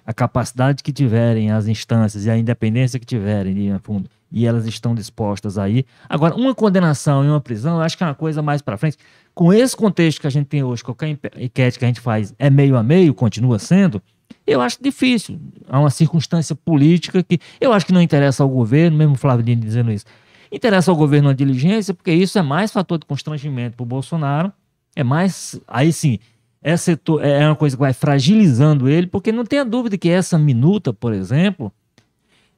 a 0.06 0.14
capacidade 0.14 0.84
que 0.84 0.94
tiverem 0.94 1.52
as 1.52 1.68
instâncias 1.68 2.26
e 2.26 2.30
a 2.30 2.38
independência 2.38 3.00
que 3.00 3.06
tiverem, 3.06 3.78
fundo, 3.80 4.10
e 4.32 4.46
elas 4.46 4.66
estão 4.68 4.94
dispostas 4.94 5.58
aí. 5.58 5.86
Agora, 6.08 6.36
uma 6.36 6.54
condenação 6.54 7.24
e 7.26 7.28
uma 7.28 7.42
prisão, 7.42 7.78
eu 7.78 7.82
acho 7.82 7.98
que 7.98 8.04
é 8.04 8.08
uma 8.08 8.16
coisa 8.16 8.42
mais 8.42 8.62
para 8.62 8.78
frente. 8.78 8.98
Com 9.34 9.52
esse 9.52 9.76
contexto 9.76 10.22
que 10.22 10.28
a 10.28 10.30
gente 10.30 10.48
tem 10.48 10.64
hoje, 10.64 10.84
qualquer 10.84 11.18
enquete 11.38 11.80
que 11.80 11.86
a 11.86 11.88
gente 11.88 12.00
faz 12.00 12.34
é 12.38 12.50
meio 12.50 12.78
a 12.78 12.84
meio, 12.84 13.14
continua 13.14 13.58
sendo, 13.58 14.02
eu 14.46 14.62
acho 14.62 14.78
difícil. 14.82 15.40
Há 15.68 15.80
uma 15.80 15.90
circunstância 15.90 16.56
política 16.56 17.24
que 17.24 17.40
eu 17.60 17.74
acho 17.74 17.86
que 17.86 17.94
não 17.94 18.02
interessa 18.02 18.44
ao 18.44 18.50
governo, 18.50 18.98
mesmo 18.98 19.14
o 19.14 19.18
Flávio 19.18 19.44
Dino 19.44 19.62
dizendo 19.62 19.92
isso. 19.92 20.06
Interessa 20.52 20.92
ao 20.92 20.98
governo 20.98 21.30
a 21.30 21.34
diligência, 21.34 21.94
porque 21.94 22.12
isso 22.12 22.38
é 22.38 22.42
mais 22.42 22.72
fator 22.72 23.00
de 23.00 23.06
constrangimento 23.06 23.76
para 23.76 23.84
o 23.84 23.88
Bolsonaro. 23.88 24.54
É 24.96 25.04
mais. 25.04 25.60
Aí 25.68 25.92
sim, 25.92 26.20
essa 26.66 27.00
é 27.22 27.46
uma 27.46 27.56
coisa 27.56 27.76
que 27.76 27.80
vai 27.80 27.94
fragilizando 27.94 28.90
ele, 28.90 29.06
porque 29.06 29.32
não 29.32 29.46
tenha 29.46 29.64
dúvida 29.64 30.00
que 30.00 30.10
essa 30.10 30.36
minuta, 30.36 30.92
por 30.92 31.14
exemplo, 31.14 31.72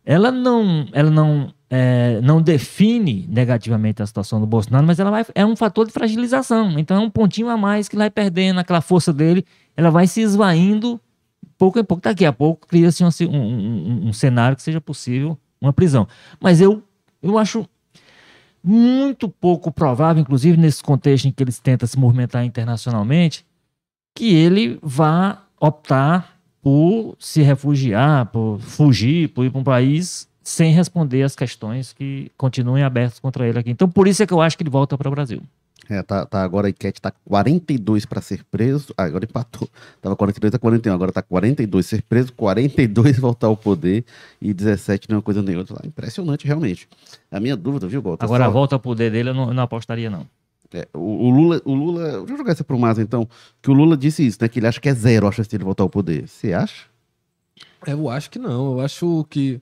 ela 0.06 0.32
não, 0.32 0.88
ela 0.94 1.12
não, 1.12 1.54
é, 1.70 2.22
não 2.22 2.42
define 2.42 3.28
negativamente 3.28 4.02
a 4.02 4.06
situação 4.06 4.40
do 4.40 4.48
Bolsonaro, 4.48 4.88
mas 4.88 4.98
ela 4.98 5.12
vai, 5.12 5.26
é 5.36 5.46
um 5.46 5.58
fator 5.58 5.86
de 5.86 5.92
fragilização. 5.92 6.80
Então 6.80 6.96
é 6.96 7.00
um 7.02 7.10
pontinho 7.10 7.50
a 7.50 7.58
mais 7.58 7.90
que 7.90 7.98
vai 7.98 8.10
perdendo 8.10 8.62
aquela 8.62 8.80
força 8.80 9.12
dele, 9.12 9.46
ela 9.76 9.90
vai 9.90 10.08
se 10.08 10.22
esvaindo 10.22 11.02
pouco 11.58 11.78
em 11.78 11.84
pouco. 11.84 12.02
Daqui 12.02 12.26
a 12.26 12.32
pouco 12.32 12.66
cria-se 12.66 13.04
um, 13.04 13.10
um, 13.30 14.08
um 14.08 14.14
cenário 14.14 14.56
que 14.56 14.64
seja 14.64 14.80
possível 14.80 15.38
uma 15.60 15.74
prisão. 15.74 16.08
Mas 16.40 16.62
eu, 16.62 16.82
eu 17.22 17.38
acho 17.38 17.68
muito 18.64 19.28
pouco 19.28 19.70
provável, 19.70 20.22
inclusive 20.22 20.56
nesse 20.56 20.82
contexto 20.82 21.26
em 21.26 21.32
que 21.32 21.44
eles 21.44 21.60
tentam 21.60 21.86
se 21.86 22.00
movimentar 22.00 22.46
internacionalmente, 22.46 23.46
que 24.18 24.34
ele 24.34 24.80
vá 24.82 25.44
optar 25.60 26.40
por 26.60 27.16
se 27.20 27.44
refugiar, 27.44 28.26
por 28.26 28.60
fugir, 28.60 29.30
por 29.30 29.46
ir 29.46 29.52
para 29.52 29.60
um 29.60 29.64
país 29.64 30.28
sem 30.44 30.74
responder 30.74 31.22
as 31.22 31.36
questões 31.36 31.94
que 31.94 32.32
continuem 32.36 32.84
abertas 32.84 33.20
contra 33.20 33.48
ele 33.48 33.60
aqui. 33.60 33.70
Então, 33.70 33.88
por 33.88 34.08
isso 34.08 34.24
é 34.24 34.26
que 34.26 34.34
eu 34.34 34.42
acho 34.42 34.58
que 34.58 34.64
ele 34.64 34.72
volta 34.72 34.98
para 34.98 35.08
o 35.08 35.12
Brasil. 35.12 35.44
É, 35.88 36.02
tá, 36.02 36.26
tá, 36.26 36.42
agora 36.42 36.66
a 36.66 36.70
enquete 36.72 37.00
tá 37.00 37.12
42 37.26 38.08
para 38.08 38.20
ser 38.20 38.44
preso. 38.50 38.92
Ah, 38.98 39.04
agora 39.04 39.24
empatou. 39.24 39.70
Tava 40.02 40.16
42 40.16 40.56
a 40.56 40.58
41, 40.58 40.94
agora 40.94 41.12
tá 41.12 41.22
42 41.22 41.86
ser 41.86 42.02
preso, 42.02 42.34
42 42.34 43.20
voltar 43.22 43.48
ao 43.48 43.56
poder 43.56 44.04
e 44.42 44.52
17 44.52 45.12
não 45.12 45.20
é 45.20 45.22
coisa 45.22 45.44
nem 45.44 45.56
outra. 45.56 45.78
Impressionante, 45.86 46.48
realmente. 46.48 46.90
A 47.32 47.40
minha 47.40 47.56
dúvida, 47.56 47.88
viu, 47.88 48.02
Gota? 48.02 48.26
Agora 48.26 48.46
só... 48.46 48.50
a 48.50 48.52
volta 48.52 48.76
ao 48.76 48.80
poder 48.80 49.12
dele 49.12 49.30
eu 49.30 49.36
não, 49.36 49.50
eu 49.50 49.54
não 49.54 49.64
apostaria, 49.64 50.10
não. 50.10 50.26
É, 50.74 50.88
o, 50.94 51.00
o, 51.00 51.30
Lula, 51.30 51.62
o 51.66 51.74
Lula, 51.74 52.04
deixa 52.20 52.34
eu 52.34 52.38
jogar 52.38 52.52
essa 52.52 52.64
pro 52.64 52.78
Maza 52.78 53.02
então, 53.02 53.28
que 53.62 53.70
o 53.70 53.74
Lula 53.74 53.96
disse 53.96 54.26
isso, 54.26 54.38
né, 54.42 54.48
que 54.48 54.60
ele 54.60 54.68
acha 54.68 54.82
que 54.82 54.90
é 54.90 54.94
zero 54.94 55.28
a 55.28 55.32
chance 55.32 55.50
de 55.50 55.56
ele 55.56 55.64
voltar 55.64 55.84
ao 55.84 55.90
poder. 55.90 56.28
Você 56.28 56.54
acha? 56.54 56.86
Eu 57.86 58.10
acho 58.10 58.30
que 58.30 58.40
não. 58.40 58.74
Eu 58.74 58.82
acho 58.82 59.26
que 59.30 59.62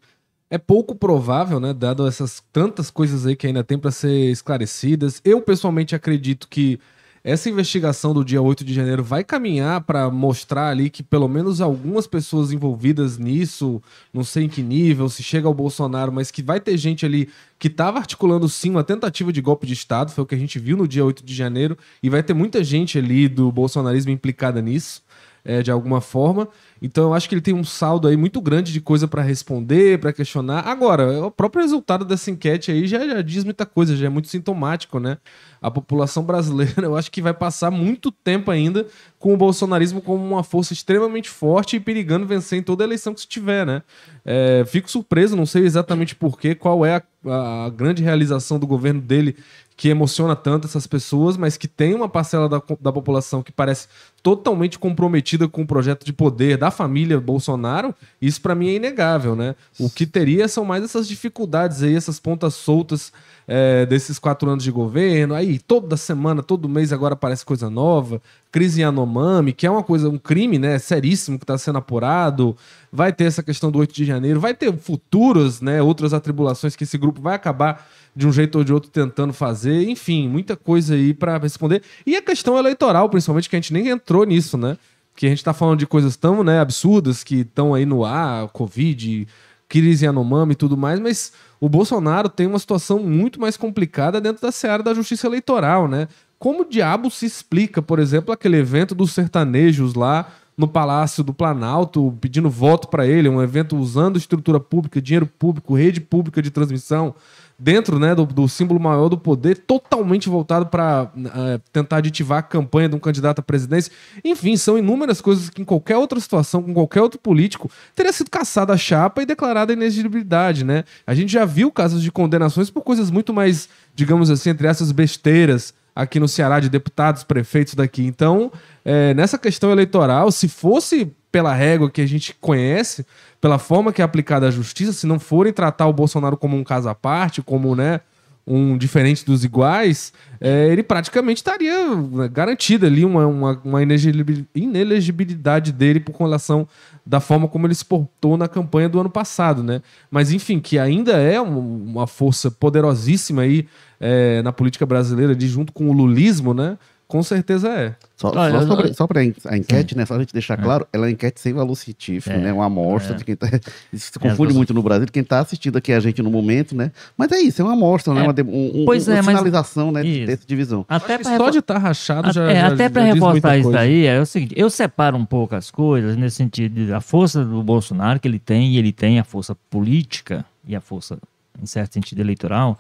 é 0.50 0.58
pouco 0.58 0.96
provável, 0.96 1.60
né? 1.60 1.74
Dado 1.74 2.08
essas 2.08 2.42
tantas 2.52 2.90
coisas 2.90 3.26
aí 3.26 3.36
que 3.36 3.48
ainda 3.48 3.64
tem 3.64 3.78
para 3.78 3.92
ser 3.92 4.32
esclarecidas. 4.32 5.22
Eu 5.24 5.42
pessoalmente 5.42 5.96
acredito 5.96 6.48
que 6.48 6.80
essa 7.26 7.50
investigação 7.50 8.14
do 8.14 8.24
dia 8.24 8.40
8 8.40 8.64
de 8.64 8.72
janeiro 8.72 9.04
vai 9.04 9.24
caminhar 9.24 9.82
para 9.82 10.12
mostrar 10.12 10.70
ali 10.70 10.92
que 10.92 11.02
pelo 11.02 11.28
menos 11.28 11.60
algumas 11.60 12.06
pessoas 12.06 12.52
envolvidas 12.52 13.18
nisso, 13.18 13.82
não 14.14 14.24
sei 14.24 14.44
em 14.44 14.48
que 14.48 14.62
nível, 14.62 15.10
se 15.10 15.24
chega 15.24 15.48
ao 15.48 15.54
Bolsonaro, 15.54 16.12
mas 16.12 16.30
que 16.30 16.44
vai 16.44 16.60
ter 16.60 16.78
gente 16.78 17.04
ali 17.04 17.28
que 17.58 17.68
estava 17.68 17.98
articulando 17.98 18.48
sim 18.48 18.70
uma 18.70 18.84
tentativa 18.84 19.34
de 19.34 19.42
golpe 19.42 19.66
de 19.66 19.74
Estado, 19.74 20.12
foi 20.12 20.24
o 20.24 20.28
que 20.28 20.36
a 20.36 20.38
gente 20.38 20.60
viu 20.60 20.78
no 20.78 20.88
dia 20.88 21.04
8 21.04 21.26
de 21.26 21.34
janeiro, 21.34 21.76
e 22.04 22.12
vai 22.12 22.22
ter 22.22 22.36
muita 22.36 22.64
gente 22.64 23.00
ali 23.00 23.28
do 23.28 23.52
bolsonarismo 23.52 24.12
implicada 24.12 24.62
nisso 24.62 25.02
é, 25.44 25.64
de 25.64 25.72
alguma 25.72 26.02
forma. 26.02 26.48
Então 26.82 27.06
eu 27.06 27.14
acho 27.14 27.30
que 27.30 27.36
ele 27.36 27.42
tem 27.42 27.54
um 27.54 27.64
saldo 27.64 28.08
aí 28.08 28.18
muito 28.18 28.42
grande 28.42 28.74
de 28.74 28.82
coisa 28.82 29.08
para 29.08 29.22
responder, 29.22 30.00
para 30.00 30.12
questionar. 30.12 30.68
Agora, 30.68 31.26
o 31.26 31.32
próprio 31.32 31.62
resultado 31.62 32.04
dessa 32.04 32.30
enquete 32.30 32.72
aí 32.72 32.88
já, 32.88 33.06
já, 33.06 33.22
diz 33.22 33.44
muita 33.44 33.66
coisa, 33.66 33.96
já 33.96 34.08
é 34.08 34.10
muito 34.10 34.28
sintomático, 34.28 35.00
né? 35.00 35.18
A 35.62 35.72
população 35.72 36.24
brasileira, 36.24 36.84
eu 36.86 36.96
acho 36.96 37.12
que 37.12 37.22
vai 37.22 37.34
passar 37.34 37.72
muito 37.72 38.12
tempo 38.12 38.52
ainda 38.52 38.86
com 39.18 39.34
o 39.34 39.38
bolsonarismo 39.38 40.02
como 40.02 40.24
uma 40.24 40.44
força 40.44 40.74
extremamente 40.74 41.30
forte 41.30 41.78
e 41.78 41.80
perigando 41.80 42.26
vencer 42.26 42.60
em 42.60 42.64
toda 42.64 42.84
eleição 42.84 43.14
que 43.14 43.22
se 43.22 43.28
tiver, 43.28 43.66
né? 43.66 43.82
É, 44.24 44.64
fico 44.68 44.90
surpreso, 44.92 45.36
não 45.36 45.46
sei 45.46 45.64
exatamente 45.64 46.16
porquê, 46.16 46.54
qual 46.56 46.86
é 46.86 47.02
a, 47.26 47.66
a 47.66 47.70
grande 47.70 48.04
realização 48.04 48.60
do 48.60 48.68
governo 48.68 49.02
dele 49.02 49.36
que 49.78 49.90
emociona 49.90 50.36
tanto 50.36 50.68
essas 50.68 50.88
pessoas, 50.88 51.36
mas 51.36 51.58
que 51.58 51.68
tem 51.68 51.94
uma 51.94 52.08
parcela 52.08 52.48
da, 52.48 52.62
da 52.80 52.92
população 52.92 53.44
que 53.44 53.52
parece 53.52 53.88
totalmente 54.24 54.80
comprometida 54.80 55.48
com 55.48 55.62
o 55.62 55.68
projeto 55.68 56.06
de 56.06 56.14
poder 56.14 56.58
da 56.58 56.72
família 56.72 57.20
Bolsonaro, 57.20 57.94
isso 58.22 58.42
para 58.42 58.56
mim 58.56 58.70
é 58.70 58.76
inegável, 58.76 59.36
né? 59.36 59.54
O 59.80 59.90
que 59.90 60.06
teria 60.06 60.48
são 60.48 60.64
mais 60.64 60.84
essas 60.84 61.08
dificuldades 61.08 61.84
aí, 61.84 61.94
essas 61.96 62.20
pontas 62.20 62.54
soltas 62.54 63.12
é, 63.48 63.86
desses 63.86 64.18
quatro 64.18 64.50
anos 64.50 64.64
de 64.64 64.72
governo. 64.72 65.36
Aí 65.36 65.60
toda 65.60 65.98
semana, 65.98 66.42
todo 66.42 66.70
mês 66.70 66.92
agora 66.92 67.14
aparece 67.14 67.46
coisa 67.46 67.70
nova. 67.70 68.22
Crise 68.52 68.82
Yanomami, 68.82 69.52
que 69.54 69.68
é 69.68 69.70
uma 69.70 69.84
coisa, 69.84 70.10
um 70.10 70.18
crime, 70.18 70.58
né? 70.58 70.80
Seríssimo 70.80 71.38
que 71.38 71.44
está 71.44 71.58
sendo 71.58 71.78
apurado. 71.78 72.56
Vai 72.92 73.12
ter 73.12 73.26
essa 73.26 73.44
questão 73.44 73.70
do 73.70 73.80
8 73.80 73.94
de 73.94 74.06
janeiro, 74.06 74.40
vai 74.40 74.54
ter 74.54 74.76
futuros, 74.78 75.62
né? 75.62 75.82
Outras 75.82 76.14
atribulações 76.14 76.76
que 76.76 76.86
esse 76.86 76.98
grupo 76.98 77.22
vai 77.22 77.36
acabar 77.36 77.86
de 78.16 78.26
um 78.26 78.32
jeito 78.32 78.58
ou 78.58 78.64
de 78.64 78.72
outro 78.72 78.90
tentando 78.90 79.34
fazer. 79.66 79.90
Enfim, 79.90 80.30
muita 80.30 80.56
coisa 80.56 80.94
aí 80.94 81.14
para 81.14 81.38
responder. 81.38 81.82
E 82.06 82.16
a 82.16 82.22
questão 82.22 82.58
eleitoral, 82.58 83.10
principalmente, 83.10 83.50
que 83.50 83.56
a 83.56 83.60
gente 83.60 83.74
nem 83.74 83.90
entrou 83.90 84.24
nisso, 84.24 84.58
né? 84.58 84.78
Que 85.16 85.26
a 85.26 85.30
gente 85.30 85.40
está 85.40 85.54
falando 85.54 85.80
de 85.80 85.88
coisas 85.88 86.16
tão 86.16 86.44
né, 86.44 86.60
absurdas 86.60 87.24
que 87.24 87.42
estão 87.42 87.74
aí 87.74 87.86
no 87.86 88.06
ar, 88.06 88.48
Covid, 88.50 89.28
crise 89.68 90.06
Yanomami 90.06 90.54
e 90.54 90.56
tudo 90.56 90.78
mais, 90.78 91.00
mas 91.00 91.32
o 91.60 91.68
Bolsonaro 91.68 92.30
tem 92.30 92.46
uma 92.46 92.60
situação 92.60 93.00
muito 93.00 93.40
mais 93.40 93.58
complicada 93.58 94.22
dentro 94.22 94.42
da 94.42 94.52
seara 94.52 94.84
da 94.84 94.94
justiça 94.94 95.26
eleitoral, 95.28 95.88
né? 95.88 96.08
Como 96.38 96.66
diabo 96.66 97.10
se 97.10 97.26
explica, 97.26 97.82
por 97.82 97.98
exemplo, 97.98 98.34
aquele 98.34 98.58
evento 98.58 98.94
dos 98.94 99.14
sertanejos 99.14 99.96
lá 99.96 100.32
no 100.58 100.68
Palácio 100.68 101.24
do 101.24 101.34
Planalto, 101.34 102.16
pedindo 102.22 102.50
voto 102.50 102.88
para 102.88 103.06
ele, 103.06 103.28
um 103.28 103.42
evento 103.42 103.76
usando 103.78 104.18
estrutura 104.18 104.60
pública, 104.60 105.02
dinheiro 105.02 105.26
público, 105.26 105.76
rede 105.76 106.00
pública 106.00 106.42
de 106.42 106.52
transmissão, 106.52 107.16
dentro 107.58 107.98
né, 107.98 108.14
do, 108.14 108.26
do 108.26 108.48
símbolo 108.48 108.80
maior 108.80 109.08
do 109.08 109.18
poder, 109.18 109.58
totalmente 109.58 110.28
voltado 110.28 110.66
para 110.66 111.12
uh, 111.16 111.54
é, 111.54 111.60
tentar 111.72 111.98
aditivar 111.98 112.40
a 112.40 112.44
campanha 112.44 112.90
de 112.90 112.96
um 112.96 113.00
candidato 113.00 113.40
à 113.40 113.42
presidência. 113.42 113.92
Enfim, 114.24 114.58
são 114.58 114.78
inúmeras 114.78 115.22
coisas 115.22 115.50
que 115.50 115.62
em 115.62 115.66
qualquer 115.66 115.98
outra 115.98 116.20
situação, 116.20 116.62
com 116.62 116.74
qualquer 116.74 117.02
outro 117.02 117.20
político, 117.20 117.72
teria 117.96 118.12
sido 118.12 118.30
caçada 118.30 118.74
a 118.74 118.78
chapa 118.78 119.22
e 119.22 119.26
declarada 119.26 119.72
a 119.72 119.76
inexigibilidade. 119.76 120.66
Né? 120.66 120.84
A 121.08 121.16
gente 121.16 121.32
já 121.32 121.46
viu 121.46 121.72
casos 121.72 122.02
de 122.02 122.12
condenações 122.12 122.70
por 122.70 122.84
coisas 122.84 123.10
muito 123.10 123.34
mais, 123.34 123.70
digamos 123.96 124.30
assim, 124.30 124.50
entre 124.50 124.68
essas 124.68 124.92
besteiras 124.92 125.74
aqui 125.96 126.20
no 126.20 126.28
Ceará 126.28 126.60
de 126.60 126.68
deputados, 126.68 127.24
prefeitos 127.24 127.74
daqui. 127.74 128.06
Então, 128.06 128.52
é, 128.84 129.14
nessa 129.14 129.38
questão 129.38 129.72
eleitoral, 129.72 130.30
se 130.30 130.50
fosse 130.50 131.10
pela 131.36 131.54
régua 131.54 131.92
que 131.92 132.00
a 132.00 132.06
gente 132.06 132.34
conhece, 132.40 133.06
pela 133.42 133.60
forma 133.60 133.92
que 133.92 134.02
é 134.02 134.06
aplicada 134.06 134.48
a 134.48 134.52
justiça, 134.52 134.94
se 134.94 135.06
não 135.06 135.20
forem 135.20 135.52
tratar 135.52 135.86
o 135.86 135.92
Bolsonaro 135.92 136.38
como 136.38 136.56
um 136.56 136.64
caso 136.64 136.88
à 136.88 136.96
parte, 136.96 137.42
como 137.42 137.76
né, 137.76 138.00
um 138.48 138.78
diferente 138.78 139.26
dos 139.26 139.44
iguais, 139.44 140.14
é, 140.40 140.70
ele 140.70 140.82
praticamente 140.82 141.42
estaria 141.42 141.94
né, 141.94 142.30
garantido 142.30 142.86
ali 142.86 143.04
uma, 143.04 143.28
uma, 143.28 143.62
uma, 143.66 143.82
inelegibilidade 143.84 145.74
dele 145.74 146.00
por 146.00 146.16
relação 146.16 146.66
da 147.06 147.20
forma 147.20 147.50
como 147.50 147.68
ele 147.68 147.76
se 147.76 147.84
portou 147.84 148.38
na 148.38 148.48
campanha 148.48 148.88
do 148.88 148.98
ano 148.98 149.10
passado, 149.10 149.62
né? 149.62 149.82
Mas 150.10 150.32
enfim, 150.32 150.62
que 150.62 150.80
ainda 150.80 151.18
é 151.18 151.42
uma 151.42 152.08
força 152.08 152.50
poderosíssima 152.50 153.42
aí 153.42 153.68
é, 154.00 154.42
na 154.42 154.54
política 154.54 154.86
brasileira, 154.86 155.36
de 155.36 155.50
junto 155.50 155.74
com 155.74 155.90
o 155.90 155.94
lulismo, 155.94 156.54
né? 156.54 156.78
Com 157.08 157.22
certeza 157.22 157.70
é. 157.70 157.96
Só, 158.18 158.34
só, 158.34 158.66
sobre, 158.66 158.94
só 158.94 159.06
para 159.06 159.20
a 159.20 159.58
enquete, 159.58 159.94
Sim. 159.94 160.00
né? 160.00 160.06
Só 160.06 160.16
a 160.16 160.20
gente 160.20 160.34
deixar 160.34 160.58
é. 160.58 160.62
claro, 160.62 160.88
ela 160.92 161.06
é 161.06 161.08
uma 161.08 161.12
enquete 161.12 161.40
sem 161.40 161.54
valor 161.54 161.76
científico, 161.76 162.36
é. 162.36 162.40
né? 162.40 162.52
Uma 162.52 162.66
amostra 162.66 163.14
é. 163.14 163.18
de 163.18 163.24
quem 163.24 163.36
tá. 163.36 163.48
Isso 163.94 164.12
se 164.14 164.20
confunde 164.20 164.54
muito 164.54 164.74
no 164.74 164.82
Brasil, 164.82 165.06
de 165.06 165.12
quem 165.12 165.22
está 165.22 165.40
assistindo 165.40 165.78
aqui 165.78 165.94
a 165.94 166.00
gente 166.00 166.24
no 166.24 166.32
momento, 166.32 166.76
né? 166.76 166.92
Mas 167.16 167.32
é 167.32 167.40
isso, 167.40 167.62
é 167.62 167.66
uma 167.66 167.74
amostra, 167.74 168.14
né? 168.14 168.24
Uma, 168.24 168.34
um, 168.48 168.86
pois 168.86 169.08
uma 169.08 169.18
é, 169.18 169.22
sinalização, 169.22 169.92
né? 169.92 170.04
Isso. 170.04 170.26
Dessa 170.26 170.44
divisão. 170.48 170.86
Até 170.90 171.24
só 171.24 171.50
de 171.52 171.60
estar 171.60 171.76
tá 171.76 171.80
rachado 171.80 172.32
já. 172.34 172.50
É, 172.50 172.62
já, 172.62 172.68
até 172.68 172.90
para 172.90 173.04
reforçar 173.04 173.58
isso 173.58 173.72
daí, 173.72 174.06
é 174.06 174.20
o 174.20 174.26
seguinte: 174.26 174.56
eu 174.58 174.70
separo 174.70 175.16
um 175.16 175.26
pouco 175.26 175.56
as 175.56 175.70
coisas 175.70 176.18
nesse 176.18 176.38
sentido, 176.38 176.92
a 176.96 177.02
força 177.02 177.46
do 177.46 177.62
Bolsonaro 177.62 178.20
que 178.20 178.28
ele 178.28 178.40
tem, 178.40 178.72
e 178.72 178.78
ele 178.78 178.92
tem 178.92 179.20
a 179.20 179.24
força 179.24 179.56
política 179.70 180.44
e 180.68 180.76
a 180.76 180.82
força, 180.82 181.20
em 181.62 181.66
certo 181.68 181.94
sentido, 181.94 182.20
eleitoral, 182.20 182.80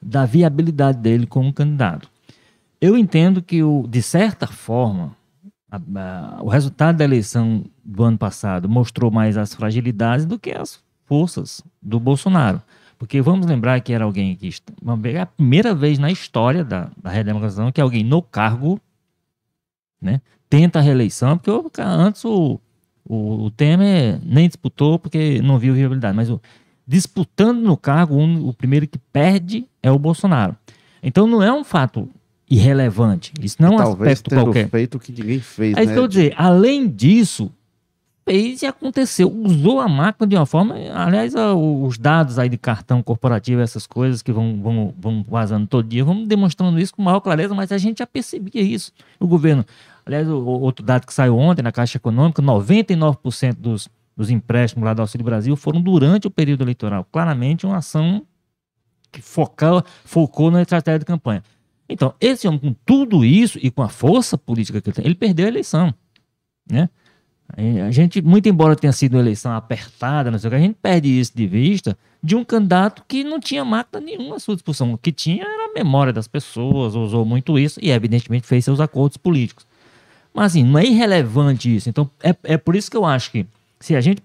da 0.00 0.24
viabilidade 0.24 0.98
dele 0.98 1.26
como 1.26 1.52
candidato. 1.52 2.08
Eu 2.80 2.96
entendo 2.96 3.42
que, 3.42 3.62
o, 3.62 3.86
de 3.86 4.00
certa 4.00 4.46
forma, 4.46 5.14
a, 5.70 5.76
a, 5.76 6.42
o 6.42 6.48
resultado 6.48 6.96
da 6.96 7.04
eleição 7.04 7.64
do 7.84 8.02
ano 8.04 8.16
passado 8.16 8.68
mostrou 8.68 9.10
mais 9.10 9.36
as 9.36 9.54
fragilidades 9.54 10.24
do 10.24 10.38
que 10.38 10.50
as 10.50 10.82
forças 11.04 11.62
do 11.82 12.00
Bolsonaro. 12.00 12.62
Porque 12.98 13.20
vamos 13.20 13.46
lembrar 13.46 13.80
que 13.80 13.92
era 13.92 14.04
alguém 14.04 14.36
que. 14.36 14.50
É 15.04 15.20
a 15.20 15.26
primeira 15.26 15.74
vez 15.74 15.98
na 15.98 16.10
história 16.10 16.64
da, 16.64 16.90
da 17.02 17.10
redemocratização 17.10 17.72
que 17.72 17.80
alguém 17.80 18.04
no 18.04 18.20
cargo 18.20 18.80
né, 20.00 20.20
tenta 20.48 20.78
a 20.78 20.82
reeleição, 20.82 21.38
porque 21.38 21.80
antes 21.80 22.24
o, 22.24 22.60
o, 23.04 23.44
o 23.44 23.50
Temer 23.50 24.20
nem 24.22 24.48
disputou 24.48 24.98
porque 24.98 25.40
não 25.42 25.58
viu 25.58 25.72
viabilidade, 25.74 26.14
mas 26.14 26.28
o, 26.28 26.40
disputando 26.86 27.60
no 27.60 27.76
cargo, 27.76 28.16
o 28.18 28.52
primeiro 28.52 28.86
que 28.86 28.98
perde 28.98 29.66
é 29.82 29.90
o 29.90 29.98
Bolsonaro. 29.98 30.56
Então 31.02 31.26
não 31.26 31.42
é 31.42 31.52
um 31.52 31.64
fato 31.64 32.08
irrelevante. 32.50 33.32
Isso 33.40 33.56
não 33.60 33.68
é 33.68 33.74
um 33.74 33.76
Talvez 33.76 34.12
aspecto 34.14 34.44
qualquer. 34.44 34.68
feito 34.68 34.96
o 34.96 35.00
que 35.00 35.12
ninguém 35.12 35.38
fez, 35.38 35.76
É 35.76 35.82
isso 35.82 35.90
né? 35.90 35.94
que 35.94 36.00
eu 36.00 36.08
dizer. 36.08 36.34
Além 36.36 36.88
disso, 36.88 37.52
fez 38.24 38.62
e 38.62 38.66
aconteceu. 38.66 39.32
Usou 39.32 39.78
a 39.78 39.88
máquina 39.88 40.26
de 40.26 40.34
uma 40.34 40.44
forma... 40.44 40.74
Aliás, 40.92 41.32
os 41.34 41.96
dados 41.96 42.40
aí 42.40 42.48
de 42.48 42.58
cartão 42.58 43.02
corporativo, 43.04 43.60
essas 43.60 43.86
coisas 43.86 44.20
que 44.20 44.32
vão, 44.32 44.60
vão, 44.60 44.94
vão 44.98 45.24
vazando 45.28 45.68
todo 45.68 45.86
dia, 45.86 46.04
vamos 46.04 46.26
demonstrando 46.26 46.78
isso 46.80 46.92
com 46.92 47.02
maior 47.02 47.20
clareza, 47.20 47.54
mas 47.54 47.70
a 47.70 47.78
gente 47.78 47.98
já 47.98 48.06
percebia 48.06 48.60
isso. 48.60 48.92
O 49.20 49.28
governo... 49.28 49.64
Aliás, 50.04 50.28
o, 50.28 50.44
outro 50.44 50.84
dado 50.84 51.06
que 51.06 51.14
saiu 51.14 51.38
ontem 51.38 51.62
na 51.62 51.70
Caixa 51.70 51.98
Econômica, 51.98 52.42
99% 52.42 53.54
dos, 53.54 53.88
dos 54.16 54.28
empréstimos 54.28 54.84
lá 54.84 54.92
do 54.92 55.02
Auxílio 55.02 55.24
Brasil 55.24 55.54
foram 55.54 55.80
durante 55.80 56.26
o 56.26 56.30
período 56.30 56.64
eleitoral. 56.64 57.06
Claramente 57.12 57.64
uma 57.64 57.76
ação 57.76 58.22
que 59.12 59.22
focou, 59.22 59.84
focou 60.04 60.50
na 60.50 60.62
estratégia 60.62 61.00
de 61.00 61.04
campanha. 61.04 61.44
Então, 61.90 62.14
esse 62.20 62.46
homem, 62.46 62.60
com 62.60 62.74
tudo 62.86 63.24
isso 63.24 63.58
e 63.60 63.70
com 63.70 63.82
a 63.82 63.88
força 63.88 64.38
política 64.38 64.80
que 64.80 64.88
ele 64.88 64.94
tem, 64.94 65.04
ele 65.04 65.14
perdeu 65.14 65.46
a 65.46 65.48
eleição. 65.48 65.92
Né? 66.70 66.88
A 67.84 67.90
gente, 67.90 68.22
muito 68.22 68.48
embora 68.48 68.76
tenha 68.76 68.92
sido 68.92 69.14
uma 69.14 69.20
eleição 69.20 69.52
apertada, 69.52 70.30
não 70.30 70.38
sei 70.38 70.48
o 70.48 70.50
que, 70.50 70.56
a 70.56 70.60
gente 70.60 70.76
perde 70.80 71.08
isso 71.08 71.32
de 71.34 71.46
vista 71.46 71.98
de 72.22 72.36
um 72.36 72.44
candidato 72.44 73.02
que 73.08 73.24
não 73.24 73.40
tinha 73.40 73.64
máquina 73.64 74.00
nenhuma 74.00 74.36
à 74.36 74.38
sua 74.38 74.54
disposição. 74.54 74.92
O 74.92 74.98
que 74.98 75.10
tinha 75.10 75.42
era 75.42 75.70
a 75.70 75.72
memória 75.74 76.12
das 76.12 76.28
pessoas, 76.28 76.94
usou 76.94 77.24
muito 77.24 77.58
isso 77.58 77.80
e, 77.82 77.90
evidentemente, 77.90 78.46
fez 78.46 78.64
seus 78.64 78.78
acordos 78.78 79.16
políticos. 79.16 79.66
Mas, 80.32 80.52
assim, 80.52 80.62
não 80.62 80.78
é 80.78 80.84
irrelevante 80.84 81.74
isso. 81.74 81.88
Então, 81.88 82.08
é, 82.22 82.36
é 82.44 82.56
por 82.56 82.76
isso 82.76 82.90
que 82.90 82.96
eu 82.96 83.04
acho 83.04 83.32
que, 83.32 83.46
se 83.80 83.96
a 83.96 84.00
gente, 84.00 84.22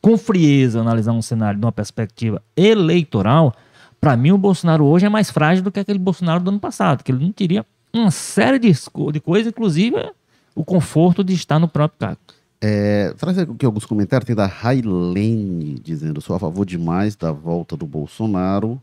com 0.00 0.16
frieza, 0.16 0.80
analisar 0.80 1.12
um 1.12 1.20
cenário 1.20 1.58
de 1.58 1.66
uma 1.66 1.72
perspectiva 1.72 2.42
eleitoral, 2.56 3.54
para 4.00 4.16
mim, 4.16 4.32
o 4.32 4.38
Bolsonaro 4.38 4.84
hoje 4.84 5.06
é 5.06 5.08
mais 5.08 5.30
frágil 5.30 5.62
do 5.62 5.72
que 5.72 5.80
aquele 5.80 5.98
Bolsonaro 5.98 6.42
do 6.42 6.50
ano 6.50 6.60
passado, 6.60 7.02
que 7.02 7.10
ele 7.10 7.24
não 7.24 7.32
teria 7.32 7.64
uma 7.92 8.10
série 8.10 8.58
de, 8.58 8.72
de 9.12 9.20
coisas, 9.20 9.50
inclusive 9.50 10.12
o 10.54 10.64
conforto 10.64 11.22
de 11.24 11.34
estar 11.34 11.58
no 11.58 11.68
próprio 11.68 11.98
cargo. 11.98 12.20
É, 12.60 13.12
traz 13.16 13.38
aqui 13.38 13.64
alguns 13.64 13.86
comentários. 13.86 14.26
Tem 14.26 14.34
da 14.34 14.46
Railene 14.46 15.78
dizendo: 15.78 16.20
sou 16.20 16.34
a 16.34 16.38
favor 16.38 16.66
demais 16.66 17.14
da 17.14 17.30
volta 17.30 17.76
do 17.76 17.86
Bolsonaro. 17.86 18.80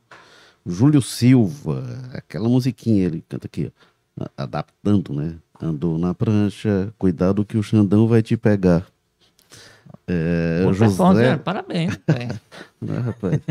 Júlio 0.65 1.01
Silva, 1.01 1.83
aquela 2.13 2.49
musiquinha 2.49 3.05
ele 3.05 3.23
canta 3.29 3.45
aqui, 3.45 3.71
adaptando, 4.35 5.13
né? 5.13 5.35
Andou 5.61 5.97
na 5.97 6.13
prancha, 6.13 6.91
cuidado 6.97 7.45
que 7.45 7.57
o 7.57 7.63
Xandão 7.63 8.07
vai 8.07 8.23
te 8.23 8.35
pegar. 8.35 8.85
É, 10.07 10.71
José... 10.73 11.31
É, 11.33 11.37
parabéns. 11.37 11.99
Não, 12.79 13.01
rapaz. 13.01 13.41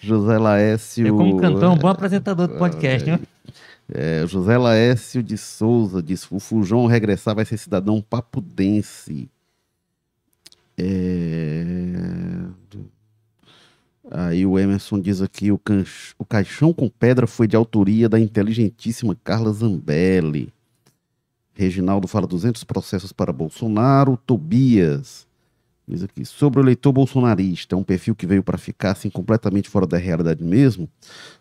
José 0.00 0.38
Laércio. 0.38 1.06
Eu, 1.06 1.16
como 1.16 1.36
cantor, 1.36 1.70
um 1.70 1.76
bom 1.76 1.88
apresentador 1.88 2.46
do 2.46 2.56
podcast, 2.56 3.10
né? 3.10 3.18
É, 3.92 4.24
José 4.26 4.56
Laércio 4.56 5.22
de 5.22 5.36
Souza 5.36 6.02
diz: 6.02 6.30
o 6.30 6.38
Fujão 6.38 6.86
regressar 6.86 7.34
vai 7.34 7.44
ser 7.44 7.58
cidadão 7.58 8.00
papudense. 8.00 9.28
É... 10.78 11.64
Aí 14.10 14.46
o 14.46 14.58
Emerson 14.58 15.00
diz 15.00 15.20
aqui: 15.20 15.50
o, 15.50 15.58
canch... 15.58 16.14
o 16.18 16.24
caixão 16.24 16.72
com 16.72 16.88
pedra 16.88 17.26
foi 17.26 17.46
de 17.46 17.56
autoria 17.56 18.08
da 18.08 18.18
inteligentíssima 18.18 19.16
Carla 19.22 19.52
Zambelli. 19.52 20.52
Reginaldo 21.52 22.08
fala 22.08 22.26
200 22.26 22.64
processos 22.64 23.12
para 23.12 23.32
Bolsonaro. 23.32 24.18
Tobias 24.26 25.26
diz 25.86 26.02
aqui: 26.02 26.24
sobre 26.24 26.60
o 26.60 26.62
eleitor 26.62 26.92
bolsonarista, 26.92 27.76
um 27.76 27.82
perfil 27.82 28.14
que 28.14 28.26
veio 28.26 28.42
para 28.42 28.58
ficar 28.58 28.92
assim 28.92 29.10
completamente 29.10 29.68
fora 29.68 29.86
da 29.86 29.96
realidade 29.96 30.42
mesmo, 30.42 30.88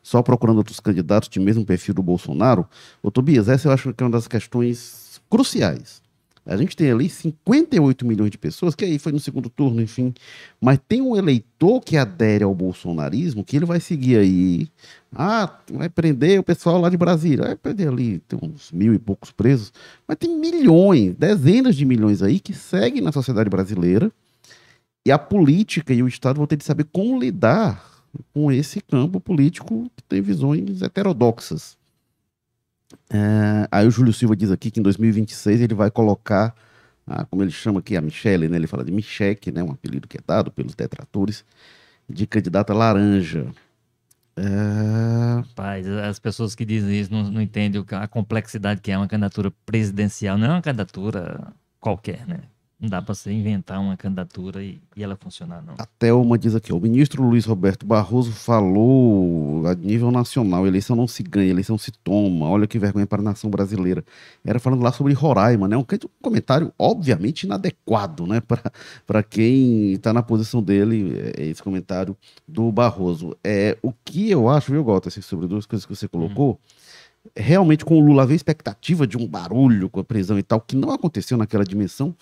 só 0.01 0.21
procurando 0.21 0.57
outros 0.57 0.79
candidatos 0.79 1.29
de 1.29 1.39
mesmo 1.39 1.65
perfil 1.65 1.93
do 1.93 2.03
Bolsonaro. 2.03 2.67
Ô 3.01 3.09
Tobias, 3.09 3.49
essa 3.49 3.67
eu 3.67 3.71
acho 3.71 3.93
que 3.93 4.03
é 4.03 4.05
uma 4.05 4.11
das 4.11 4.27
questões 4.27 5.21
cruciais 5.29 6.03
a 6.45 6.57
gente 6.57 6.75
tem 6.75 6.91
ali 6.91 7.09
58 7.09 8.05
milhões 8.05 8.29
de 8.29 8.37
pessoas, 8.37 8.75
que 8.75 8.83
aí 8.83 8.99
foi 8.99 9.13
no 9.13 9.19
segundo 9.19 9.49
turno, 9.49 9.81
enfim. 9.81 10.13
Mas 10.59 10.77
tem 10.87 11.01
um 11.01 11.15
eleitor 11.15 11.79
que 11.79 11.95
adere 11.95 12.43
ao 12.43 12.53
bolsonarismo, 12.53 13.45
que 13.45 13.55
ele 13.55 13.65
vai 13.65 13.79
seguir 13.79 14.17
aí. 14.17 14.67
Ah, 15.15 15.59
vai 15.71 15.89
prender 15.89 16.39
o 16.39 16.43
pessoal 16.43 16.81
lá 16.81 16.89
de 16.89 16.97
Brasília. 16.97 17.45
Vai 17.45 17.55
prender 17.55 17.87
ali, 17.87 18.19
tem 18.19 18.37
uns 18.41 18.71
mil 18.73 18.93
e 18.93 18.99
poucos 18.99 19.31
presos. 19.31 19.71
Mas 20.05 20.17
tem 20.17 20.37
milhões, 20.37 21.15
dezenas 21.15 21.75
de 21.75 21.85
milhões 21.85 22.21
aí 22.21 22.39
que 22.39 22.53
seguem 22.53 23.01
na 23.01 23.13
sociedade 23.13 23.49
brasileira. 23.49 24.11
E 25.05 25.11
a 25.11 25.19
política 25.19 25.93
e 25.93 26.01
o 26.01 26.07
Estado 26.07 26.37
vão 26.37 26.47
ter 26.47 26.55
de 26.55 26.63
saber 26.63 26.85
como 26.85 27.19
lidar 27.19 27.83
com 28.33 28.51
esse 28.51 28.79
campo 28.79 29.19
político 29.19 29.89
que 29.95 30.03
tem 30.03 30.21
visões 30.21 30.81
heterodoxas. 30.81 31.77
É, 33.09 33.67
aí 33.71 33.87
o 33.87 33.91
Júlio 33.91 34.13
Silva 34.13 34.35
diz 34.35 34.51
aqui 34.51 34.71
que 34.71 34.79
em 34.79 34.83
2026 34.83 35.61
ele 35.61 35.73
vai 35.73 35.91
colocar, 35.91 36.55
como 37.29 37.43
ele 37.43 37.51
chama 37.51 37.79
aqui, 37.79 37.97
a 37.97 38.01
Michelle, 38.01 38.47
né? 38.47 38.55
Ele 38.55 38.67
fala 38.67 38.83
de 38.83 38.91
Micheque, 38.91 39.51
né? 39.51 39.63
Um 39.63 39.71
apelido 39.71 40.07
que 40.07 40.17
é 40.17 40.21
dado 40.25 40.51
pelos 40.51 40.75
detratores, 40.75 41.43
de 42.07 42.25
candidata 42.27 42.73
laranja. 42.73 43.47
É... 44.35 45.41
Rapaz, 45.41 45.87
as 45.87 46.19
pessoas 46.19 46.55
que 46.55 46.65
dizem 46.65 46.99
isso 46.99 47.11
não, 47.11 47.23
não 47.23 47.41
entendem 47.41 47.83
a 47.91 48.07
complexidade 48.07 48.81
que 48.81 48.91
é 48.91 48.97
uma 48.97 49.07
candidatura 49.07 49.51
presidencial. 49.65 50.37
Não 50.37 50.47
é 50.47 50.49
uma 50.51 50.61
candidatura 50.61 51.53
qualquer, 51.79 52.25
né? 52.25 52.41
Não 52.83 52.89
dá 52.89 53.01
para 53.01 53.15
você 53.15 53.31
inventar 53.31 53.79
uma 53.79 53.95
candidatura 53.95 54.61
e, 54.61 54.77
e, 54.93 55.01
ela 55.01 55.15
funcionar, 55.15 55.63
não. 55.63 55.75
Até 55.77 56.11
uma 56.11 56.37
diz 56.37 56.53
aqui, 56.53 56.73
o 56.73 56.79
ministro 56.81 57.23
Luiz 57.23 57.45
Roberto 57.45 57.85
Barroso 57.85 58.33
falou 58.33 59.65
a 59.65 59.73
nível 59.73 60.11
nacional, 60.11 60.67
eleição 60.67 60.93
não 60.93 61.07
se 61.07 61.23
ganha, 61.23 61.49
eleição 61.49 61.77
se 61.77 61.93
toma, 61.93 62.49
olha 62.49 62.67
que 62.67 62.77
vergonha 62.77 63.07
para 63.07 63.21
a 63.21 63.23
nação 63.23 63.49
brasileira. 63.49 64.03
Era 64.43 64.59
falando 64.59 64.83
lá 64.83 64.91
sobre 64.91 65.13
Roraima, 65.13 65.65
né? 65.65 65.77
Um 65.77 65.85
comentário 66.21 66.73
obviamente 66.77 67.43
inadequado, 67.43 68.27
né? 68.27 68.41
Para 69.07 69.23
quem 69.23 69.93
está 69.93 70.11
na 70.11 70.21
posição 70.21 70.61
dele, 70.61 71.17
é, 71.37 71.45
esse 71.45 71.63
comentário 71.63 72.17
do 72.45 72.69
Barroso. 72.69 73.33
É, 73.41 73.77
o 73.81 73.93
que 73.93 74.29
eu 74.29 74.49
acho, 74.49 74.73
viu, 74.73 74.83
Gota, 74.83 75.07
assim, 75.07 75.21
sobre 75.21 75.47
duas 75.47 75.65
coisas 75.65 75.85
que 75.85 75.95
você 75.95 76.09
colocou, 76.09 76.59
hum. 77.25 77.29
realmente 77.33 77.85
com 77.85 77.97
o 77.97 78.05
Lula 78.05 78.23
havia 78.23 78.35
expectativa 78.35 79.07
de 79.07 79.15
um 79.15 79.25
barulho 79.25 79.89
com 79.89 80.01
a 80.01 80.03
prisão 80.03 80.37
e 80.37 80.43
tal, 80.43 80.59
que 80.59 80.75
não 80.75 80.91
aconteceu 80.91 81.37
naquela 81.37 81.63
dimensão, 81.63 82.13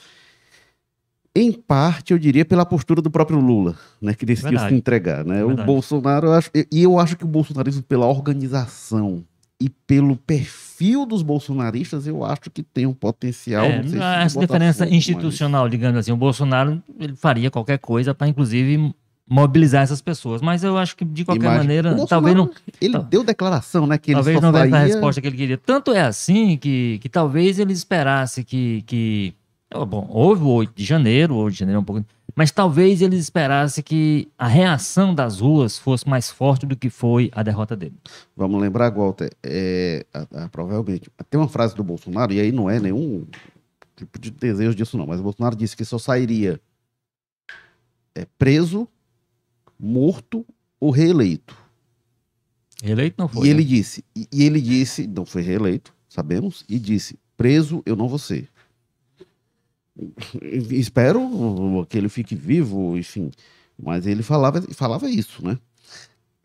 em 1.36 1.52
parte, 1.52 2.12
eu 2.12 2.20
diria, 2.20 2.44
pela 2.44 2.66
postura 2.66 3.02
do 3.02 3.10
próprio 3.10 3.40
Lula, 3.40 3.76
né, 4.02 4.14
que 4.14 4.26
decidiu 4.26 4.52
Verdade. 4.52 4.70
se 4.70 4.76
entregar. 4.76 5.26
Né? 5.26 5.44
O 5.44 5.56
Bolsonaro, 5.56 6.28
eu 6.28 6.34
acho, 6.34 6.50
e 6.54 6.84
eu 6.84 7.00
acho 7.00 7.16
que 7.16 7.24
o 7.24 7.28
bolsonarismo, 7.28 7.82
pela 7.84 8.06
organização 8.06 9.24
e 9.60 9.70
pelo 9.70 10.18
perfil 10.18 11.06
dos 11.06 11.22
bolsonaristas, 11.22 12.06
eu 12.06 12.26
acho 12.26 12.50
que 12.50 12.64
tem 12.64 12.86
um 12.86 12.94
potencial. 12.94 13.64
É, 13.64 13.84
se 13.84 13.98
essa 13.98 14.40
diferença 14.40 14.90
institucional, 14.90 15.64
mas... 15.64 15.72
digamos 15.72 15.98
assim, 16.00 16.12
o 16.12 16.18
Bolsonaro 16.18 16.82
ele 17.00 17.16
faria 17.16 17.50
qualquer 17.50 17.78
coisa 17.78 18.14
para, 18.14 18.28
inclusive, 18.28 18.94
mobilizar 19.30 19.84
essas 19.84 20.02
pessoas. 20.02 20.42
Mas 20.42 20.64
eu 20.64 20.78
acho 20.78 20.98
que, 20.98 21.06
de 21.06 21.24
qualquer 21.24 21.46
Imagina. 21.46 21.64
maneira, 21.64 22.08
talvez 22.08 22.36
não. 22.36 22.50
Ele 22.82 22.98
deu 23.10 23.24
declaração, 23.24 23.88
né? 23.88 23.98
Que 23.98 24.12
talvez 24.12 24.42
não 24.42 24.52
faria... 24.52 24.76
a 24.76 24.80
resposta 24.80 25.22
que 25.22 25.28
ele 25.28 25.38
queria. 25.38 25.58
Tanto 25.58 25.94
é 25.94 26.02
assim 26.02 26.58
que, 26.58 27.00
que 27.00 27.08
talvez 27.08 27.58
ele 27.58 27.72
esperasse 27.72 28.44
que. 28.44 28.84
que 28.86 29.34
Bom, 29.74 30.08
houve 30.10 30.44
o 30.44 30.50
8 30.50 30.74
de 30.76 30.84
janeiro, 30.84 31.36
o 31.36 31.38
8 31.38 31.54
de 31.54 31.60
janeiro 31.60 31.78
é 31.78 31.82
um 31.82 31.86
pouco. 31.86 32.06
Mas 32.36 32.52
talvez 32.52 33.02
eles 33.02 33.20
esperassem 33.20 33.84
que 33.84 34.28
a 34.38 34.48
reação 34.48 35.14
das 35.14 35.40
ruas 35.40 35.78
fosse 35.78 36.08
mais 36.08 36.30
forte 36.30 36.66
do 36.66 36.76
que 36.76 36.90
foi 36.90 37.30
a 37.34 37.44
derrota 37.44 37.76
dele. 37.76 37.96
Vamos 38.36 38.62
lembrar, 38.62 38.92
Walter, 38.92 39.32
é, 39.44 40.06
a, 40.14 40.44
a, 40.44 40.50
provavelmente. 40.50 41.10
Tem 41.30 41.40
uma 41.40 41.50
frase 41.50 41.76
do 41.76 41.84
Bolsonaro, 41.84 42.34
e 42.34 42.40
aí 42.40 42.52
não 42.52 42.70
é 42.70 42.80
nenhum 42.80 43.26
tipo 43.96 44.20
de 44.20 44.32
desejo 44.32 44.76
disso, 44.76 44.98
não, 44.98 45.06
mas 45.06 45.20
o 45.20 45.24
Bolsonaro 45.24 45.56
disse 45.56 45.76
que 45.76 45.86
só 45.86 45.98
sairia 45.98 46.60
é, 48.16 48.26
preso, 48.38 48.88
morto 49.80 50.46
ou 50.80 50.90
reeleito. 50.90 51.56
Reeleito 52.84 53.16
não 53.20 53.28
foi. 53.28 53.48
E 53.48 53.50
né? 53.50 53.50
ele 53.52 53.64
disse, 53.64 54.04
e, 54.16 54.28
e 54.32 54.44
ele 54.44 54.60
disse, 54.60 55.06
não 55.06 55.26
foi 55.26 55.42
reeleito, 55.42 55.94
sabemos, 56.10 56.66
e 56.68 56.80
disse: 56.80 57.20
preso 57.38 57.84
eu 57.86 57.96
não 57.96 58.08
vou 58.08 58.20
ser. 58.20 58.50
Espero 60.70 61.86
que 61.90 61.98
ele 61.98 62.10
fique 62.10 62.36
vivo, 62.36 62.98
enfim. 62.98 63.32
Mas 63.82 64.06
ele 64.06 64.24
falava, 64.24 64.62
falava 64.74 65.10
isso, 65.10 65.46
né? 65.46 65.58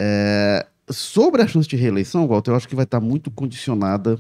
É, 0.01 0.67
sobre 0.91 1.43
a 1.43 1.47
chance 1.47 1.69
de 1.69 1.77
reeleição, 1.77 2.27
Walter, 2.27 2.51
eu 2.51 2.57
acho 2.57 2.69
que 2.69 2.75
vai 2.75 2.85
estar 2.85 3.01
muito 3.01 3.31
condicionada 3.31 4.19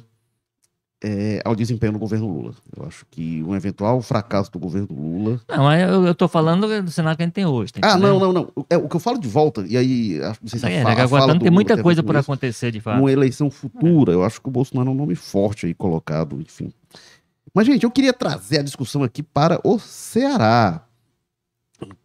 é, 1.02 1.40
ao 1.44 1.54
desempenho 1.54 1.92
do 1.92 1.98
governo 1.98 2.26
Lula. 2.26 2.54
Eu 2.76 2.84
acho 2.86 3.06
que 3.10 3.42
um 3.42 3.54
eventual 3.54 4.00
fracasso 4.00 4.50
do 4.50 4.58
governo 4.58 4.88
Lula. 4.90 5.40
Não, 5.48 5.72
eu, 5.72 6.06
eu 6.06 6.14
tô 6.14 6.26
falando 6.26 6.82
do 6.82 6.90
cenário 6.90 7.16
que 7.16 7.22
a 7.22 7.26
gente 7.26 7.34
tem 7.34 7.46
hoje. 7.46 7.72
Tá 7.72 7.80
ah, 7.82 7.98
não, 7.98 8.18
não, 8.18 8.32
não. 8.32 8.52
É, 8.70 8.76
o 8.76 8.88
que 8.88 8.96
eu 8.96 9.00
falo 9.00 9.18
de 9.18 9.28
volta, 9.28 9.64
e 9.68 9.76
aí, 9.76 10.18
não 10.18 10.48
sei 10.48 10.58
se 10.58 10.66
é, 10.66 10.82
fala, 10.82 11.02
agora 11.02 11.26
não 11.26 11.38
tem 11.38 11.50
muita 11.50 11.80
coisa 11.82 12.02
por 12.02 12.16
acontecer, 12.16 12.70
de 12.70 12.80
fato. 12.80 12.98
Uma 12.98 13.12
eleição 13.12 13.50
futura, 13.50 14.12
eu 14.12 14.24
acho 14.24 14.40
que 14.40 14.48
o 14.48 14.50
Bolsonaro 14.50 14.88
é 14.88 14.92
um 14.92 14.96
nome 14.96 15.14
forte 15.14 15.66
aí 15.66 15.74
colocado, 15.74 16.40
enfim. 16.40 16.72
Mas, 17.54 17.66
gente, 17.66 17.84
eu 17.84 17.90
queria 17.90 18.12
trazer 18.12 18.58
a 18.58 18.62
discussão 18.62 19.02
aqui 19.02 19.22
para 19.22 19.60
o 19.64 19.78
Ceará. 19.78 20.86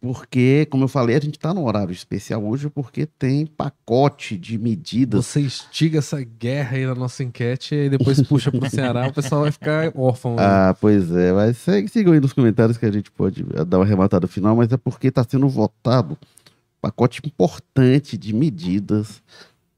Porque, 0.00 0.66
como 0.70 0.84
eu 0.84 0.88
falei, 0.88 1.16
a 1.16 1.20
gente 1.20 1.36
está 1.38 1.54
no 1.54 1.64
horário 1.64 1.92
especial 1.92 2.44
hoje 2.44 2.68
porque 2.68 3.06
tem 3.06 3.46
pacote 3.46 4.36
de 4.36 4.58
medidas. 4.58 5.24
Você 5.24 5.40
instiga 5.40 5.98
essa 5.98 6.22
guerra 6.22 6.76
aí 6.76 6.84
na 6.84 6.94
nossa 6.94 7.24
enquete 7.24 7.74
e 7.74 7.88
depois 7.88 8.20
puxa 8.22 8.50
para 8.50 8.66
o 8.66 8.70
Ceará, 8.70 9.06
o 9.08 9.12
pessoal 9.14 9.42
vai 9.42 9.50
ficar 9.50 9.90
órfão. 9.94 10.36
Né? 10.36 10.42
Ah, 10.44 10.76
pois 10.78 11.10
é. 11.10 11.32
Mas 11.32 11.56
segue, 11.56 11.88
sigam 11.88 12.12
aí 12.12 12.20
nos 12.20 12.34
comentários 12.34 12.76
que 12.76 12.84
a 12.84 12.92
gente 12.92 13.10
pode 13.10 13.44
dar 13.66 13.78
uma 13.78 13.84
arrematada 13.84 14.26
final, 14.26 14.54
mas 14.54 14.70
é 14.70 14.76
porque 14.76 15.08
está 15.08 15.24
sendo 15.24 15.48
votado 15.48 16.18
pacote 16.80 17.22
importante 17.24 18.18
de 18.18 18.34
medidas 18.34 19.22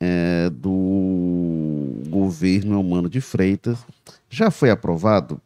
é, 0.00 0.50
do 0.50 2.02
governo 2.08 2.80
Humano 2.80 3.08
de 3.08 3.20
Freitas. 3.20 3.78
Já 4.28 4.50
foi 4.50 4.70
aprovado 4.70 5.40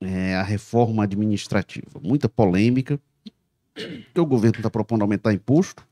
é, 0.00 0.34
a 0.34 0.42
reforma 0.42 1.04
administrativa. 1.04 2.00
Muita 2.02 2.28
polêmica, 2.28 3.00
que 3.74 4.20
o 4.20 4.26
governo 4.26 4.58
está 4.58 4.70
propondo 4.70 5.02
aumentar 5.02 5.32
imposto, 5.32 5.86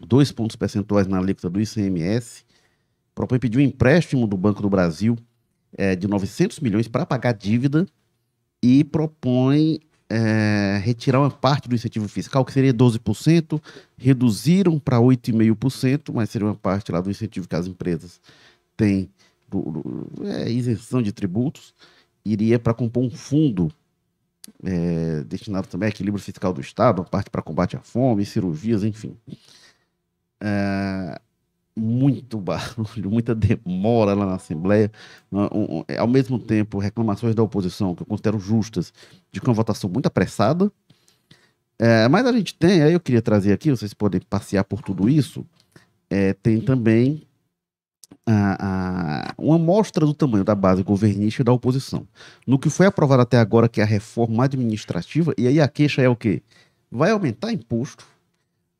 dois 0.00 0.30
pontos 0.30 0.56
percentuais 0.56 1.06
na 1.06 1.18
alíquota 1.18 1.48
do 1.48 1.60
ICMS, 1.60 2.44
propõe 3.14 3.38
pedir 3.38 3.58
um 3.58 3.62
empréstimo 3.62 4.26
do 4.26 4.36
Banco 4.36 4.60
do 4.60 4.68
Brasil 4.68 5.16
é, 5.76 5.96
de 5.96 6.06
900 6.06 6.60
milhões 6.60 6.88
para 6.88 7.06
pagar 7.06 7.32
dívida 7.32 7.86
e 8.62 8.84
propõe 8.84 9.80
é, 10.08 10.80
retirar 10.84 11.20
uma 11.20 11.30
parte 11.30 11.68
do 11.68 11.74
incentivo 11.74 12.08
fiscal, 12.08 12.44
que 12.44 12.52
seria 12.52 12.72
12%, 12.72 13.60
reduziram 13.96 14.78
para 14.78 14.98
8,5%, 14.98 16.12
mas 16.14 16.30
seria 16.30 16.46
uma 16.46 16.54
parte 16.54 16.92
lá 16.92 17.00
do 17.00 17.10
incentivo 17.10 17.48
que 17.48 17.56
as 17.56 17.66
empresas 17.66 18.20
têm, 18.76 19.08
do, 19.48 19.60
do, 19.62 20.28
é, 20.28 20.50
isenção 20.50 21.02
de 21.02 21.12
tributos 21.12 21.74
iria 22.32 22.58
para 22.58 22.74
compor 22.74 23.04
um 23.04 23.10
fundo 23.10 23.72
é, 24.64 25.24
destinado 25.24 25.66
também 25.68 25.86
ao 25.86 25.90
equilíbrio 25.90 26.22
fiscal 26.22 26.52
do 26.52 26.60
Estado, 26.60 27.04
parte 27.04 27.30
para 27.30 27.42
combate 27.42 27.76
à 27.76 27.80
fome, 27.80 28.24
cirurgias, 28.24 28.84
enfim. 28.84 29.16
É, 30.40 31.20
muito 31.76 32.38
barulho, 32.38 33.10
muita 33.10 33.34
demora 33.34 34.14
lá 34.14 34.26
na 34.26 34.34
Assembleia. 34.36 34.90
Um, 35.30 35.84
ao 35.98 36.08
mesmo 36.08 36.38
tempo, 36.38 36.78
reclamações 36.78 37.34
da 37.34 37.42
oposição, 37.42 37.94
que 37.94 38.02
eu 38.02 38.06
considero 38.06 38.38
justas, 38.38 38.92
de 39.30 39.40
que 39.40 39.46
uma 39.46 39.54
votação 39.54 39.90
muito 39.90 40.06
apressada. 40.06 40.70
É, 41.78 42.08
mas 42.08 42.24
a 42.24 42.32
gente 42.32 42.54
tem, 42.54 42.82
aí 42.82 42.94
eu 42.94 43.00
queria 43.00 43.20
trazer 43.20 43.52
aqui, 43.52 43.70
vocês 43.70 43.92
podem 43.92 44.20
passear 44.20 44.64
por 44.64 44.80
tudo 44.80 45.10
isso, 45.10 45.44
é, 46.08 46.32
tem 46.32 46.58
também 46.58 47.25
a, 48.26 49.28
a 49.28 49.34
uma 49.38 49.56
amostra 49.56 50.04
do 50.04 50.12
tamanho 50.12 50.44
da 50.44 50.54
base 50.54 50.82
governista 50.82 51.42
e 51.42 51.44
da 51.44 51.52
oposição. 51.52 52.06
No 52.46 52.58
que 52.58 52.68
foi 52.68 52.86
aprovado 52.86 53.22
até 53.22 53.38
agora, 53.38 53.68
que 53.68 53.80
é 53.80 53.84
a 53.84 53.86
reforma 53.86 54.44
administrativa, 54.44 55.32
e 55.38 55.46
aí 55.46 55.60
a 55.60 55.68
queixa 55.68 56.02
é 56.02 56.08
o 56.08 56.16
quê? 56.16 56.42
Vai 56.90 57.10
aumentar 57.10 57.52
imposto, 57.52 58.04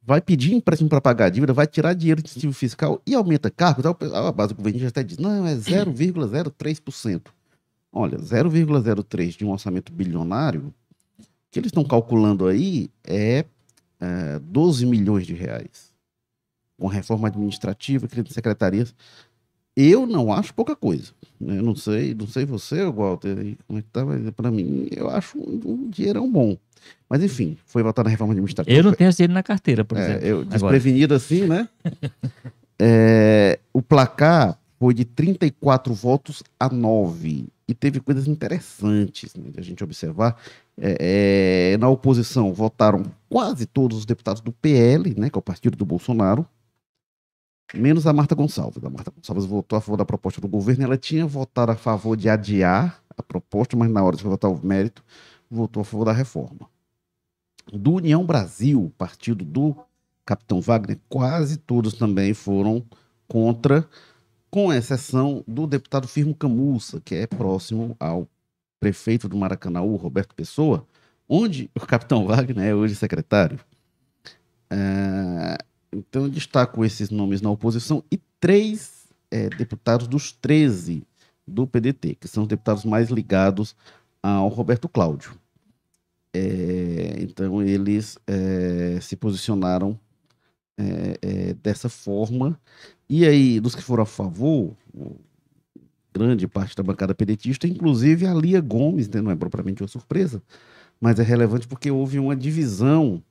vai 0.03 0.21
pedir 0.21 0.55
empréstimo 0.55 0.89
para 0.89 1.01
pagar 1.01 1.27
a 1.27 1.31
dívida, 1.31 1.53
vai 1.53 1.67
tirar 1.67 1.95
dinheiro 1.95 2.23
do 2.23 2.27
incentivo 2.27 2.53
fiscal 2.53 3.01
e 3.07 3.15
aumenta 3.15 3.51
cargos. 3.51 3.85
A 3.87 4.33
base 4.33 4.55
governista 4.55 4.89
até 4.89 5.03
diz, 5.03 5.19
não, 5.19 5.47
é 5.47 5.55
0,03%. 5.55 7.23
Olha, 7.93 8.19
0,03% 8.19 9.39
de 9.39 9.45
um 9.45 9.51
orçamento 9.51 9.93
bilionário, 9.93 10.73
que 11.51 11.59
eles 11.59 11.69
estão 11.69 11.83
calculando 11.83 12.47
aí 12.47 12.91
é, 13.03 13.45
é 13.99 14.39
12 14.39 14.85
milhões 14.85 15.27
de 15.27 15.35
reais. 15.35 15.95
Com 16.79 16.89
reforma 16.89 17.29
administrativa, 17.29 18.07
criando 18.07 18.31
secretarias. 18.31 18.95
Eu 19.77 20.07
não 20.07 20.33
acho 20.33 20.55
pouca 20.55 20.75
coisa. 20.75 21.13
Né? 21.39 21.59
Eu 21.59 21.63
não 21.63 21.77
sei, 21.77 22.15
não 22.15 22.27
sei 22.27 22.47
você, 22.47 22.91
Walter, 22.91 23.57
como 23.67 23.79
é 23.79 23.83
que 23.83 23.89
tá, 23.89 24.05
mas 24.05 24.31
para 24.31 24.51
mim 24.51 24.89
eu 24.91 25.11
acho 25.11 25.39
um, 25.39 25.61
um 25.65 25.91
dinheirão 25.91 26.31
bom. 26.31 26.57
Mas 27.09 27.23
enfim, 27.23 27.59
foi 27.67 27.83
votar 27.83 28.05
na 28.05 28.11
reforma 28.11 28.33
administrativa. 28.33 28.77
Eu 28.77 28.83
não 28.83 28.93
tenho 28.93 29.13
dinheiro 29.13 29.35
na 29.35 29.43
carteira, 29.43 29.85
por 29.85 29.99
é, 29.99 30.03
exemplo. 30.03 30.27
Eu, 30.27 30.45
desprevenido 30.45 31.15
agora. 31.15 31.17
assim, 31.17 31.47
né? 31.47 31.69
é, 32.79 33.59
o 33.73 33.83
placar 33.83 34.59
foi 34.79 34.95
de 34.95 35.05
34 35.05 35.93
votos 35.93 36.43
a 36.59 36.69
9. 36.69 37.47
E 37.69 37.75
teve 37.75 38.01
coisas 38.01 38.29
interessantes 38.29 39.35
né, 39.35 39.51
de 39.51 39.61
a 39.61 39.63
gente 39.63 39.83
observar. 39.83 40.37
É, 40.79 41.73
é, 41.73 41.79
na 41.79 41.89
oposição 41.89 42.53
votaram 42.53 43.03
quase 43.29 43.67
todos 43.67 43.99
os 43.99 44.07
deputados 44.07 44.41
do 44.41 44.53
PL, 44.53 45.15
né, 45.19 45.29
que 45.29 45.37
é 45.37 45.41
o 45.41 45.43
partido 45.43 45.77
do 45.77 45.85
Bolsonaro 45.85 46.47
menos 47.75 48.07
a 48.07 48.13
Marta 48.13 48.35
Gonçalves. 48.35 48.83
A 48.85 48.91
Marta 48.91 49.11
Gonçalves 49.11 49.45
votou 49.45 49.77
a 49.77 49.81
favor 49.81 49.97
da 49.97 50.05
proposta 50.05 50.41
do 50.41 50.49
governo. 50.49 50.85
Ela 50.85 50.97
tinha 50.97 51.27
votado 51.27 51.73
a 51.73 51.77
favor 51.77 52.17
de 52.17 52.29
adiar 52.29 53.03
a 53.17 53.23
proposta, 53.23 53.77
mas 53.77 53.91
na 53.91 54.03
hora 54.03 54.17
de 54.17 54.23
votar 54.23 54.51
o 54.51 54.65
mérito, 54.65 55.03
votou 55.51 55.81
a 55.81 55.85
favor 55.85 56.05
da 56.05 56.13
reforma. 56.13 56.69
Do 57.73 57.95
União 57.95 58.25
Brasil, 58.25 58.93
partido 58.97 59.45
do 59.45 59.75
Capitão 60.25 60.61
Wagner, 60.61 60.99
quase 61.09 61.57
todos 61.57 61.95
também 61.95 62.35
foram 62.35 62.85
contra, 63.27 63.89
com 64.51 64.73
exceção 64.73 65.43
do 65.47 65.67
deputado 65.67 66.07
Firmo 66.07 66.35
Camussa, 66.35 67.01
que 67.01 67.15
é 67.15 67.27
próximo 67.27 67.97
ao 67.99 68.29
prefeito 68.79 69.29
do 69.29 69.37
Maracanã, 69.37 69.81
Roberto 69.81 70.35
Pessoa, 70.35 70.87
onde 71.29 71.71
o 71.75 71.81
Capitão 71.81 72.27
Wagner 72.27 72.67
é 72.69 72.75
hoje 72.75 72.95
secretário. 72.95 73.59
É, 74.71 75.59
então, 75.93 76.25
eu 76.25 76.29
destaco 76.29 76.85
esses 76.85 77.11
nomes 77.11 77.41
na 77.41 77.51
oposição 77.51 78.03
e 78.11 78.19
três 78.41 79.07
é, 79.31 79.49
deputados 79.49 80.07
dos 80.07 80.33
13 80.33 81.03
do 81.47 81.67
PDT, 81.67 82.17
que 82.17 82.29
são 82.29 82.43
os 82.43 82.49
deputados 82.49 82.85
mais 82.85 83.09
ligados 83.11 83.77
ao 84.23 84.49
Roberto 84.49 84.89
Cláudio. 84.89 85.39
É, 86.35 87.17
então, 87.21 87.63
eles 87.63 88.19
é, 88.27 88.99
se 89.01 89.17
posicionaram 89.17 89.99
é, 90.77 91.19
é, 91.23 91.55
dessa 91.55 91.89
forma. 91.89 92.61
E 93.09 93.25
aí, 93.25 93.61
dos 93.61 93.75
que 93.75 93.83
foram 93.83 94.03
a 94.03 94.07
favor, 94.07 94.77
grande 96.13 96.47
parte 96.49 96.75
da 96.75 96.83
bancada 96.83 97.15
pedetista, 97.15 97.67
inclusive 97.67 98.27
a 98.27 98.35
Lia 98.35 98.61
Gomes, 98.61 99.09
né, 99.09 99.21
não 99.21 99.31
é 99.31 99.37
propriamente 99.37 99.83
uma 99.83 99.89
surpresa, 99.89 100.43
mas 101.01 101.19
é 101.19 101.23
relevante 101.23 101.69
porque 101.69 101.91
houve 101.91 102.19
uma 102.19 102.35
divisão 102.35 103.23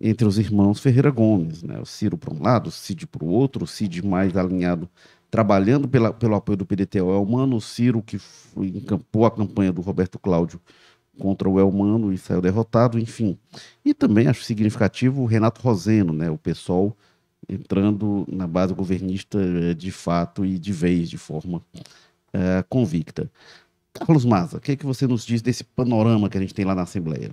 entre 0.00 0.26
os 0.26 0.38
irmãos 0.38 0.80
Ferreira 0.80 1.10
Gomes, 1.10 1.62
né? 1.62 1.78
O 1.78 1.84
Ciro 1.84 2.16
para 2.16 2.32
um 2.32 2.42
lado, 2.42 2.68
o 2.68 2.70
Cid 2.70 3.06
para 3.06 3.24
o 3.24 3.28
outro, 3.28 3.64
o 3.64 3.66
Cid 3.66 4.04
mais 4.04 4.36
alinhado, 4.36 4.88
trabalhando 5.30 5.86
pela, 5.86 6.12
pelo 6.12 6.34
apoio 6.34 6.56
do 6.56 6.66
PDT 6.66 6.98
ao 7.00 7.12
Elmano, 7.12 7.56
o 7.56 7.60
Ciro 7.60 8.02
que 8.02 8.18
foi, 8.18 8.68
encampou 8.68 9.26
a 9.26 9.30
campanha 9.30 9.72
do 9.72 9.80
Roberto 9.80 10.18
Cláudio 10.18 10.60
contra 11.18 11.48
o 11.48 11.60
Elmano 11.60 12.12
e 12.12 12.18
saiu 12.18 12.40
derrotado, 12.40 12.98
enfim. 12.98 13.38
E 13.84 13.92
também 13.92 14.26
acho 14.26 14.42
significativo 14.42 15.22
o 15.22 15.26
Renato 15.26 15.60
Roseno, 15.60 16.12
né? 16.12 16.30
O 16.30 16.38
pessoal 16.38 16.96
entrando 17.48 18.24
na 18.30 18.46
base 18.46 18.72
governista 18.72 19.38
eh, 19.40 19.74
de 19.74 19.90
fato 19.90 20.44
e 20.44 20.58
de 20.58 20.72
vez, 20.72 21.10
de 21.10 21.18
forma 21.18 21.62
é, 22.32 22.64
convicta. 22.68 23.30
Carlos 23.92 24.24
Maza, 24.24 24.58
o 24.58 24.60
que, 24.60 24.72
é 24.72 24.76
que 24.76 24.86
você 24.86 25.06
nos 25.06 25.26
diz 25.26 25.42
desse 25.42 25.64
panorama 25.64 26.28
que 26.28 26.38
a 26.38 26.40
gente 26.40 26.54
tem 26.54 26.64
lá 26.64 26.74
na 26.74 26.82
Assembleia? 26.82 27.32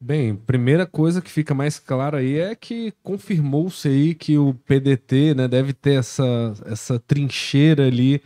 Bem, 0.00 0.36
primeira 0.36 0.86
coisa 0.86 1.20
que 1.20 1.30
fica 1.30 1.52
mais 1.52 1.80
clara 1.80 2.18
aí 2.18 2.38
é 2.38 2.54
que 2.54 2.92
confirmou-se 3.02 3.88
aí 3.88 4.14
que 4.14 4.38
o 4.38 4.54
PDT 4.54 5.34
né, 5.34 5.48
deve 5.48 5.72
ter 5.72 5.98
essa, 5.98 6.54
essa 6.66 7.00
trincheira 7.00 7.88
ali 7.88 8.22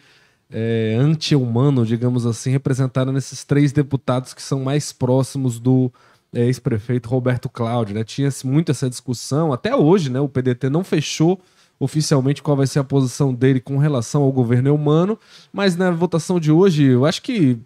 é, 0.50 0.94
anti-humano, 1.00 1.86
digamos 1.86 2.26
assim, 2.26 2.50
representada 2.50 3.10
nesses 3.10 3.42
três 3.42 3.72
deputados 3.72 4.34
que 4.34 4.42
são 4.42 4.60
mais 4.60 4.92
próximos 4.92 5.58
do 5.58 5.90
é, 6.30 6.44
ex-prefeito 6.44 7.08
Roberto 7.08 7.48
Cláudio. 7.48 7.94
Né? 7.94 8.04
Tinha 8.04 8.28
muito 8.44 8.70
essa 8.70 8.90
discussão, 8.90 9.50
até 9.50 9.74
hoje 9.74 10.10
né, 10.10 10.20
o 10.20 10.28
PDT 10.28 10.68
não 10.68 10.84
fechou 10.84 11.40
oficialmente 11.80 12.42
qual 12.42 12.56
vai 12.56 12.66
ser 12.66 12.80
a 12.80 12.84
posição 12.84 13.34
dele 13.34 13.60
com 13.60 13.78
relação 13.78 14.22
ao 14.22 14.30
governo 14.30 14.74
humano, 14.74 15.18
mas 15.50 15.74
na 15.74 15.90
votação 15.90 16.38
de 16.38 16.52
hoje, 16.52 16.84
eu 16.84 17.06
acho 17.06 17.22
que 17.22 17.58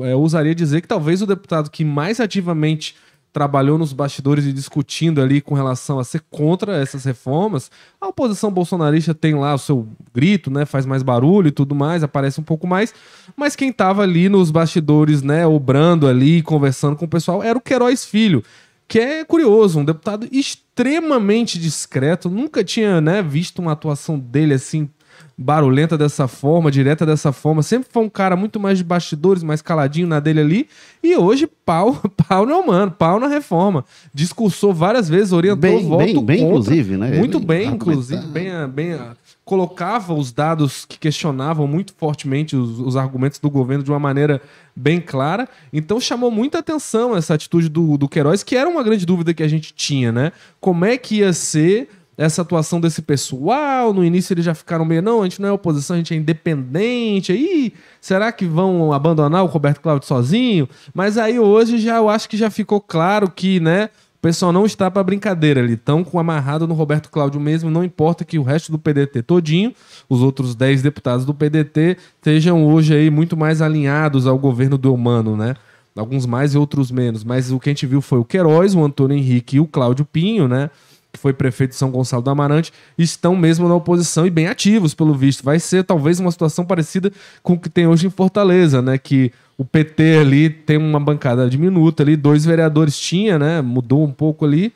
é, 0.00 0.12
eu 0.12 0.20
usaria 0.20 0.54
dizer 0.54 0.80
que 0.80 0.88
talvez 0.88 1.22
o 1.22 1.26
deputado 1.26 1.70
que 1.70 1.84
mais 1.84 2.18
ativamente 2.18 2.96
trabalhou 3.32 3.78
nos 3.78 3.92
bastidores 3.92 4.44
e 4.46 4.52
discutindo 4.52 5.20
ali 5.20 5.40
com 5.40 5.54
relação 5.54 5.98
a 5.98 6.04
ser 6.04 6.22
contra 6.30 6.76
essas 6.76 7.04
reformas. 7.04 7.70
A 8.00 8.08
oposição 8.08 8.50
bolsonarista 8.50 9.14
tem 9.14 9.34
lá 9.34 9.54
o 9.54 9.58
seu 9.58 9.88
grito, 10.14 10.50
né, 10.50 10.64
faz 10.64 10.86
mais 10.86 11.02
barulho 11.02 11.48
e 11.48 11.52
tudo 11.52 11.74
mais, 11.74 12.02
aparece 12.02 12.40
um 12.40 12.44
pouco 12.44 12.66
mais, 12.66 12.94
mas 13.36 13.54
quem 13.54 13.70
estava 13.70 14.02
ali 14.02 14.28
nos 14.28 14.50
bastidores, 14.50 15.22
né, 15.22 15.46
obrando 15.46 16.06
ali, 16.06 16.42
conversando 16.42 16.96
com 16.96 17.04
o 17.04 17.08
pessoal, 17.08 17.42
era 17.42 17.58
o 17.58 17.62
Queiroz 17.62 18.04
Filho, 18.04 18.42
que 18.86 18.98
é 18.98 19.24
curioso, 19.24 19.80
um 19.80 19.84
deputado 19.84 20.26
extremamente 20.32 21.58
discreto, 21.58 22.30
nunca 22.30 22.64
tinha, 22.64 23.00
né, 23.00 23.22
visto 23.22 23.60
uma 23.60 23.72
atuação 23.72 24.18
dele 24.18 24.54
assim 24.54 24.88
barulhenta 25.36 25.96
dessa 25.96 26.26
forma, 26.26 26.70
direta 26.70 27.06
dessa 27.06 27.32
forma. 27.32 27.62
Sempre 27.62 27.88
foi 27.92 28.02
um 28.02 28.08
cara 28.08 28.36
muito 28.36 28.58
mais 28.58 28.78
de 28.78 28.84
bastidores, 28.84 29.42
mais 29.42 29.62
caladinho 29.62 30.06
na 30.06 30.20
dele 30.20 30.40
ali. 30.40 30.68
E 31.02 31.16
hoje, 31.16 31.48
pau, 31.64 32.00
pau 32.28 32.44
não, 32.46 32.66
mano, 32.66 32.90
pau 32.90 33.20
na 33.20 33.28
reforma. 33.28 33.84
Discursou 34.12 34.72
várias 34.74 35.08
vezes, 35.08 35.32
orientou 35.32 35.60
bem, 35.60 35.84
o 35.84 35.88
voto 35.88 35.98
bem, 35.98 36.24
bem 36.24 36.38
contra. 36.38 36.58
inclusive, 36.58 36.96
né? 36.96 37.18
Muito 37.18 37.40
bem, 37.40 37.68
inclusive, 37.68 38.26
bem, 38.26 38.68
bem 38.68 38.98
colocava 39.48 40.12
os 40.12 40.30
dados 40.30 40.84
que 40.84 40.98
questionavam 40.98 41.66
muito 41.66 41.94
fortemente 41.96 42.54
os, 42.54 42.78
os, 42.80 42.96
argumentos 42.98 43.38
do 43.38 43.48
governo 43.48 43.82
de 43.82 43.90
uma 43.90 43.98
maneira 43.98 44.42
bem 44.76 45.00
clara. 45.00 45.48
Então 45.72 45.98
chamou 45.98 46.30
muita 46.30 46.58
atenção 46.58 47.16
essa 47.16 47.32
atitude 47.32 47.70
do, 47.70 47.96
do 47.96 48.06
Queiroz, 48.06 48.42
que 48.42 48.54
era 48.54 48.68
uma 48.68 48.82
grande 48.82 49.06
dúvida 49.06 49.32
que 49.32 49.42
a 49.42 49.48
gente 49.48 49.72
tinha, 49.72 50.12
né? 50.12 50.32
Como 50.60 50.84
é 50.84 50.98
que 50.98 51.20
ia 51.20 51.32
ser 51.32 51.88
essa 52.18 52.42
atuação 52.42 52.80
desse 52.80 53.00
pessoal. 53.00 53.94
No 53.94 54.04
início 54.04 54.34
eles 54.34 54.44
já 54.44 54.54
ficaram 54.54 54.84
meio, 54.84 55.00
não, 55.00 55.20
a 55.20 55.24
gente 55.24 55.40
não 55.40 55.48
é 55.48 55.52
oposição, 55.52 55.94
a 55.94 55.98
gente 55.98 56.12
é 56.12 56.16
independente. 56.16 57.30
Aí, 57.30 57.72
será 58.00 58.32
que 58.32 58.44
vão 58.44 58.92
abandonar 58.92 59.44
o 59.44 59.46
Roberto 59.46 59.80
Cláudio 59.80 60.08
sozinho? 60.08 60.68
Mas 60.92 61.16
aí 61.16 61.38
hoje 61.38 61.78
já 61.78 61.96
eu 61.96 62.08
acho 62.08 62.28
que 62.28 62.36
já 62.36 62.50
ficou 62.50 62.80
claro 62.80 63.30
que, 63.30 63.60
né, 63.60 63.88
o 64.16 64.20
pessoal 64.20 64.52
não 64.52 64.66
está 64.66 64.90
para 64.90 65.04
brincadeira, 65.04 65.60
eles 65.60 65.74
estão 65.74 66.02
com 66.02 66.18
amarrado 66.18 66.66
no 66.66 66.74
Roberto 66.74 67.08
Cláudio 67.08 67.40
mesmo, 67.40 67.70
não 67.70 67.84
importa 67.84 68.24
que 68.24 68.36
o 68.36 68.42
resto 68.42 68.72
do 68.72 68.78
PDT 68.78 69.22
todinho, 69.22 69.72
os 70.08 70.20
outros 70.20 70.56
10 70.56 70.82
deputados 70.82 71.24
do 71.24 71.32
PDT, 71.32 71.96
estejam 72.16 72.66
hoje 72.66 72.96
aí 72.96 73.10
muito 73.10 73.36
mais 73.36 73.62
alinhados 73.62 74.26
ao 74.26 74.36
governo 74.36 74.76
do 74.76 74.92
Humano, 74.92 75.36
né? 75.36 75.54
Alguns 75.96 76.26
mais 76.26 76.54
e 76.54 76.58
outros 76.58 76.90
menos, 76.90 77.22
mas 77.22 77.52
o 77.52 77.60
que 77.60 77.70
a 77.70 77.72
gente 77.72 77.86
viu 77.86 78.00
foi 78.00 78.18
o 78.18 78.24
Queiroz, 78.24 78.74
o 78.74 78.84
Antônio 78.84 79.16
Henrique 79.16 79.56
e 79.56 79.60
o 79.60 79.66
Cláudio 79.66 80.04
Pinho, 80.04 80.48
né? 80.48 80.68
Que 81.18 81.22
foi 81.22 81.32
prefeito 81.32 81.70
de 81.70 81.76
São 81.76 81.90
Gonçalo 81.90 82.22
do 82.22 82.30
Amarante, 82.30 82.72
estão 82.96 83.34
mesmo 83.34 83.68
na 83.68 83.74
oposição 83.74 84.26
e 84.26 84.30
bem 84.30 84.46
ativos, 84.46 84.94
pelo 84.94 85.12
visto. 85.12 85.44
Vai 85.44 85.58
ser 85.58 85.82
talvez 85.84 86.20
uma 86.20 86.30
situação 86.30 86.64
parecida 86.64 87.12
com 87.42 87.54
o 87.54 87.58
que 87.58 87.68
tem 87.68 87.86
hoje 87.86 88.06
em 88.06 88.10
Fortaleza, 88.10 88.80
né? 88.80 88.96
Que 88.96 89.32
o 89.58 89.64
PT 89.64 90.18
ali 90.20 90.48
tem 90.48 90.78
uma 90.78 91.00
bancada 91.00 91.50
diminuta 91.50 92.04
ali, 92.04 92.16
dois 92.16 92.44
vereadores 92.44 92.98
tinha, 92.98 93.38
né? 93.38 93.60
Mudou 93.60 94.04
um 94.04 94.12
pouco 94.12 94.44
ali 94.44 94.72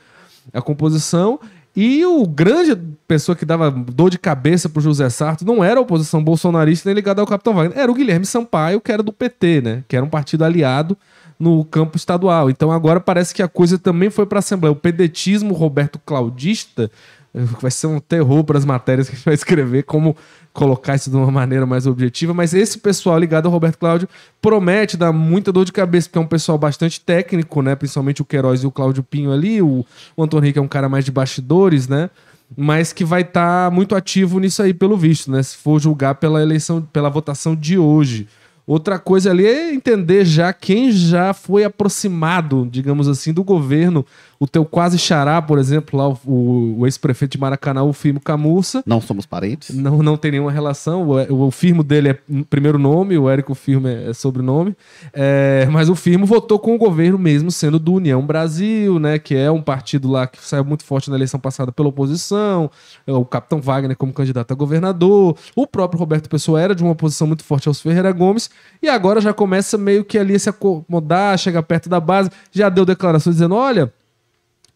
a 0.53 0.61
composição. 0.61 1.39
E 1.75 2.05
o 2.05 2.27
grande 2.27 2.77
pessoa 3.09 3.35
que 3.35 3.47
dava 3.47 3.71
dor 3.71 4.11
de 4.11 4.19
cabeça 4.19 4.69
pro 4.69 4.83
José 4.83 5.09
Sarto 5.09 5.43
não 5.45 5.65
era 5.65 5.79
a 5.79 5.83
oposição 5.83 6.23
bolsonarista 6.23 6.89
nem 6.89 6.95
ligada 6.95 7.23
ao 7.23 7.27
Capitão 7.27 7.55
Wagner, 7.55 7.79
era 7.79 7.91
o 7.91 7.95
Guilherme 7.95 8.27
Sampaio, 8.27 8.79
que 8.79 8.93
era 8.93 9.03
do 9.03 9.13
PT, 9.13 9.63
né? 9.63 9.85
Que 9.89 9.97
era 9.97 10.05
um 10.05 10.11
partido 10.11 10.45
aliado 10.45 10.99
no 11.43 11.65
campo 11.65 11.97
estadual. 11.97 12.49
Então 12.49 12.71
agora 12.71 13.01
parece 13.01 13.35
que 13.35 13.43
a 13.43 13.49
coisa 13.49 13.77
também 13.77 14.11
foi 14.11 14.25
para 14.25 14.39
a 14.39 14.41
Assembleia. 14.41 14.71
O 14.71 14.77
pedetismo 14.77 15.53
Roberto 15.53 15.99
Claudista 16.07 16.89
vai 17.35 17.71
ser 17.71 17.89
um 17.89 17.99
terror 17.99 18.45
para 18.45 18.57
as 18.57 18.65
matérias 18.65 19.09
que 19.09 19.15
a 19.15 19.17
gente 19.17 19.25
vai 19.25 19.35
escrever, 19.35 19.83
como 19.83 20.17
colocar 20.53 20.95
isso 20.95 21.11
de 21.11 21.17
uma 21.17 21.33
maneira 21.33 21.67
mais 21.67 21.85
objetiva, 21.85 22.33
mas 22.33 22.55
esse 22.55 22.79
pessoal 22.79 23.19
ligado 23.19 23.47
ao 23.47 23.53
Roberto 23.53 23.79
Cláudio 23.79 24.09
promete 24.41 24.97
dar 24.97 25.11
muita 25.11 25.51
dor 25.51 25.65
de 25.65 25.73
cabeça, 25.73 26.09
porque 26.09 26.19
é 26.19 26.21
um 26.21 26.27
pessoal 26.27 26.57
bastante 26.59 27.01
técnico, 27.01 27.61
né? 27.61 27.75
Principalmente 27.75 28.23
o 28.23 28.25
Queiroz 28.25 28.63
e 28.63 28.67
o 28.67 28.71
Cláudio 28.71 29.03
Pinho 29.03 29.33
ali, 29.33 29.61
o, 29.61 29.85
o 30.17 30.23
Antônio 30.23 30.45
Henrique 30.45 30.61
é 30.61 30.63
um 30.63 30.69
cara 30.69 30.89
mais 30.89 31.05
de 31.05 31.11
bastidores, 31.11 31.89
né? 31.89 32.09
mas 32.55 32.93
que 32.93 33.03
vai 33.03 33.23
estar 33.23 33.71
tá 33.71 33.75
muito 33.75 33.95
ativo 33.95 34.39
nisso 34.39 34.63
aí, 34.63 34.75
pelo 34.75 34.95
visto, 34.95 35.31
né? 35.31 35.43
Se 35.43 35.57
for 35.57 35.81
julgar 35.81 36.17
pela 36.17 36.43
eleição, 36.43 36.83
pela 36.83 37.09
votação 37.09 37.57
de 37.57 37.79
hoje. 37.79 38.29
Outra 38.67 38.99
coisa 38.99 39.31
ali 39.31 39.45
é 39.45 39.75
entender 39.75 40.25
já 40.25 40.53
quem 40.53 40.93
já 40.93 41.35
foi 41.35 41.65
aproximado, 41.65 42.67
digamos 42.71 43.09
assim, 43.09 43.33
do 43.33 43.43
governo. 43.43 44.07
O 44.39 44.47
teu 44.47 44.65
quase 44.65 44.99
xará, 44.99 45.41
por 45.41 45.59
exemplo, 45.59 45.99
lá 45.99 46.09
o, 46.09 46.81
o 46.81 46.87
ex-prefeito 46.87 47.33
de 47.33 47.39
Maracanã, 47.39 47.83
o 47.83 47.93
Firmo 47.93 48.21
Camussa. 48.21 48.83
Não 48.85 49.01
somos 49.01 49.25
parentes? 49.25 49.75
Não, 49.75 50.03
não 50.03 50.17
tem 50.17 50.33
nenhuma 50.33 50.51
relação. 50.51 51.09
O, 51.09 51.47
o 51.47 51.51
Firmo 51.51 51.85
dele 51.85 52.11
é 52.11 52.19
primeiro 52.51 52.79
nome, 52.79 53.17
o 53.17 53.29
Érico 53.29 53.55
Firmo 53.55 53.87
é, 53.87 54.11
é 54.11 54.13
sobrenome. 54.13 54.77
É, 55.13 55.69
mas 55.71 55.89
o 55.89 55.95
Firmo 55.95 56.27
votou 56.27 56.59
com 56.59 56.75
o 56.75 56.79
governo 56.79 57.19
mesmo 57.19 57.51
sendo 57.51 57.79
do 57.79 57.95
União 57.95 58.25
Brasil, 58.25 58.99
né? 58.99 59.19
Que 59.19 59.37
é 59.37 59.51
um 59.51 59.63
partido 59.63 60.11
lá 60.11 60.27
que 60.27 60.43
saiu 60.43 60.65
muito 60.65 60.85
forte 60.85 61.11
na 61.11 61.17
eleição 61.17 61.39
passada 61.39 61.71
pela 61.71 61.89
oposição. 61.89 62.71
É, 63.07 63.13
o 63.13 63.25
Capitão 63.25 63.61
Wagner 63.61 63.97
como 63.97 64.13
candidato 64.13 64.53
a 64.53 64.55
governador. 64.55 65.37
O 65.55 65.67
próprio 65.67 65.99
Roberto 65.99 66.29
Pessoa 66.29 66.61
era 66.61 66.75
de 66.75 66.83
uma 66.83 66.93
oposição 66.93 67.27
muito 67.27 67.45
forte 67.45 67.69
aos 67.69 67.81
Ferreira 67.81 68.11
Gomes. 68.11 68.51
E 68.83 68.89
agora 68.89 69.21
já 69.21 69.33
começa 69.33 69.79
meio 69.79 70.05
que 70.05 70.19
ali 70.19 70.35
a 70.35 70.39
se 70.39 70.49
acomodar, 70.49 71.39
chega 71.39 71.63
perto 71.63 71.89
da 71.89 72.01
base, 72.01 72.31
já 72.51 72.69
deu 72.69 72.85
declarações 72.85 73.37
dizendo: 73.37 73.55
olha, 73.55 73.93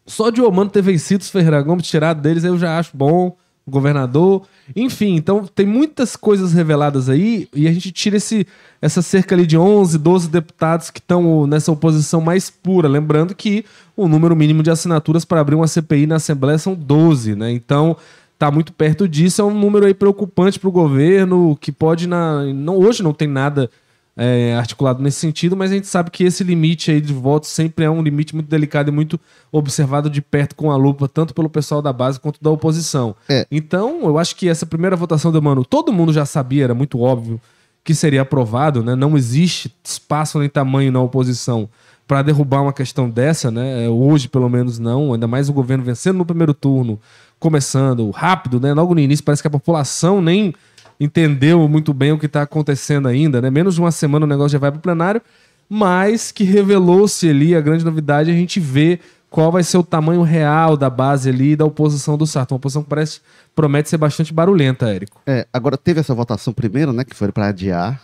só 0.07 0.31
de 0.31 0.41
Omano 0.41 0.71
ter 0.71 0.83
vencido 0.83 1.23
os 1.23 1.31
Ferreira 1.31 1.61
Gomes, 1.61 1.87
tirado 1.87 2.21
deles, 2.21 2.45
eu 2.45 2.57
já 2.57 2.79
acho 2.79 2.97
bom. 2.97 3.37
O 3.67 3.71
governador, 3.73 4.47
enfim, 4.77 5.17
então 5.17 5.45
tem 5.45 5.67
muitas 5.67 6.15
coisas 6.15 6.53
reveladas 6.53 7.09
aí 7.09 7.49
e 7.53 7.67
a 7.67 7.73
gente 7.73 7.91
tira 7.91 8.17
esse, 8.17 8.47
essa 8.81 9.03
cerca 9.03 9.35
ali 9.35 9.45
de 9.45 9.59
11, 9.59 9.99
12 9.99 10.29
deputados 10.29 10.89
que 10.89 11.01
estão 11.01 11.49
nessa 11.49 11.73
oposição 11.73 12.21
mais 12.21 12.49
pura. 12.49 12.87
Lembrando 12.87 13.35
que 13.35 13.65
o 13.97 14.07
número 14.07 14.37
mínimo 14.37 14.63
de 14.63 14.71
assinaturas 14.71 15.25
para 15.25 15.41
abrir 15.41 15.57
uma 15.57 15.67
CPI 15.67 16.07
na 16.07 16.15
Assembleia 16.15 16.59
são 16.59 16.77
12, 16.77 17.35
né? 17.35 17.51
Então 17.51 17.97
tá 18.39 18.51
muito 18.51 18.73
perto 18.73 19.09
disso, 19.09 19.41
é 19.41 19.45
um 19.45 19.59
número 19.59 19.87
aí 19.87 19.95
preocupante 19.95 20.59
para 20.59 20.69
o 20.69 20.73
governo, 20.73 21.57
que 21.61 21.73
pode 21.73 22.07
na 22.07 22.45
não 22.53 22.77
hoje 22.77 23.03
não 23.03 23.13
tem 23.13 23.29
nada 23.29 23.71
é, 24.17 24.55
articulado 24.55 25.03
nesse 25.03 25.19
sentido, 25.19 25.57
mas 25.57 25.71
a 25.71 25.75
gente 25.75 25.87
sabe 25.87 26.11
que 26.11 26.25
esse 26.25 26.43
limite 26.43 26.91
aí 26.91 27.01
de 27.01 27.13
votos 27.13 27.51
sempre 27.51 27.85
é 27.85 27.91
um 27.91 28.03
limite 28.03 28.35
muito 28.35 28.49
delicado 28.49 28.89
e 28.89 28.93
muito 28.93 29.21
observado 29.53 30.09
de 30.09 30.23
perto 30.23 30.57
com 30.57 30.71
a 30.71 30.77
lupa, 30.77 31.07
tanto 31.07 31.35
pelo 31.35 31.51
pessoal 31.51 31.83
da 31.83 31.93
base 31.93 32.19
quanto 32.19 32.43
da 32.43 32.51
oposição. 32.51 33.15
É. 33.29 33.47
Então, 33.51 34.05
eu 34.05 34.19
acho 34.19 34.35
que 34.35 34.49
essa 34.49 34.65
primeira 34.65 34.97
votação 34.97 35.31
do 35.31 35.43
Mano, 35.43 35.65
todo 35.65 35.93
mundo 35.93 36.13
já 36.13 36.25
sabia, 36.25 36.65
era 36.65 36.75
muito 36.75 36.99
óbvio 36.99 37.39
que 37.85 37.95
seria 37.95 38.23
aprovado, 38.23 38.83
né? 38.83 38.97
Não 38.97 39.17
existe 39.17 39.73
espaço 39.85 40.39
nem 40.41 40.49
tamanho 40.49 40.91
na 40.91 41.01
oposição 41.01 41.69
para 42.07 42.23
derrubar 42.23 42.63
uma 42.63 42.73
questão 42.73 43.09
dessa, 43.09 43.51
né? 43.51 43.85
É, 43.85 43.89
hoje, 43.89 44.29
pelo 44.29 44.49
menos, 44.49 44.79
não. 44.79 45.13
Ainda 45.13 45.29
mais 45.29 45.49
o 45.49 45.53
governo 45.53 45.85
vencendo 45.85 46.17
no 46.17 46.25
primeiro 46.25 46.55
turno, 46.55 46.99
começando 47.39 48.09
rápido, 48.11 48.61
né? 48.61 48.73
Logo 48.73 48.95
no 48.95 49.01
início, 49.01 49.25
parece 49.25 49.43
que 49.43 49.49
a 49.49 49.51
população 49.51 50.21
nem 50.21 50.55
entendeu 50.99 51.69
muito 51.69 51.93
bem 51.93 52.13
o 52.13 52.19
que 52.19 52.27
está 52.27 52.43
acontecendo 52.43 53.09
ainda, 53.09 53.41
né? 53.41 53.51
Menos 53.51 53.75
de 53.75 53.81
uma 53.81 53.91
semana 53.91 54.25
o 54.25 54.29
negócio 54.29 54.51
já 54.51 54.59
vai 54.59 54.71
para 54.71 54.79
o 54.79 54.83
plenário, 54.83 55.21
mas 55.69 56.33
que 56.33 56.45
revelou-se 56.45 57.29
ali 57.29 57.55
a 57.55 57.61
grande 57.61 57.85
novidade, 57.85 58.31
a 58.31 58.35
gente 58.35 58.59
vê 58.59 58.99
qual 59.29 59.53
vai 59.53 59.63
ser 59.63 59.77
o 59.77 59.83
tamanho 59.83 60.23
real 60.23 60.77
da 60.77 60.89
base 60.89 61.29
ali 61.29 61.57
da 61.57 61.65
oposição 61.65 62.17
do 62.17 62.27
Sarto. 62.27 62.53
Uma 62.53 62.57
oposição 62.57 62.83
que 62.83 62.89
parece, 62.89 63.21
promete 63.55 63.89
ser 63.89 63.99
bastante 63.99 64.33
barulhenta, 64.33 64.89
Érico. 64.89 65.21
É, 65.27 65.47
agora 65.53 65.77
teve 65.77 66.01
essa 66.01 66.15
votação 66.15 66.53
primeiro, 66.53 66.93
né, 66.93 67.05
que 67.05 67.15
foi 67.15 67.31
para 67.31 67.49
adiar, 67.49 68.01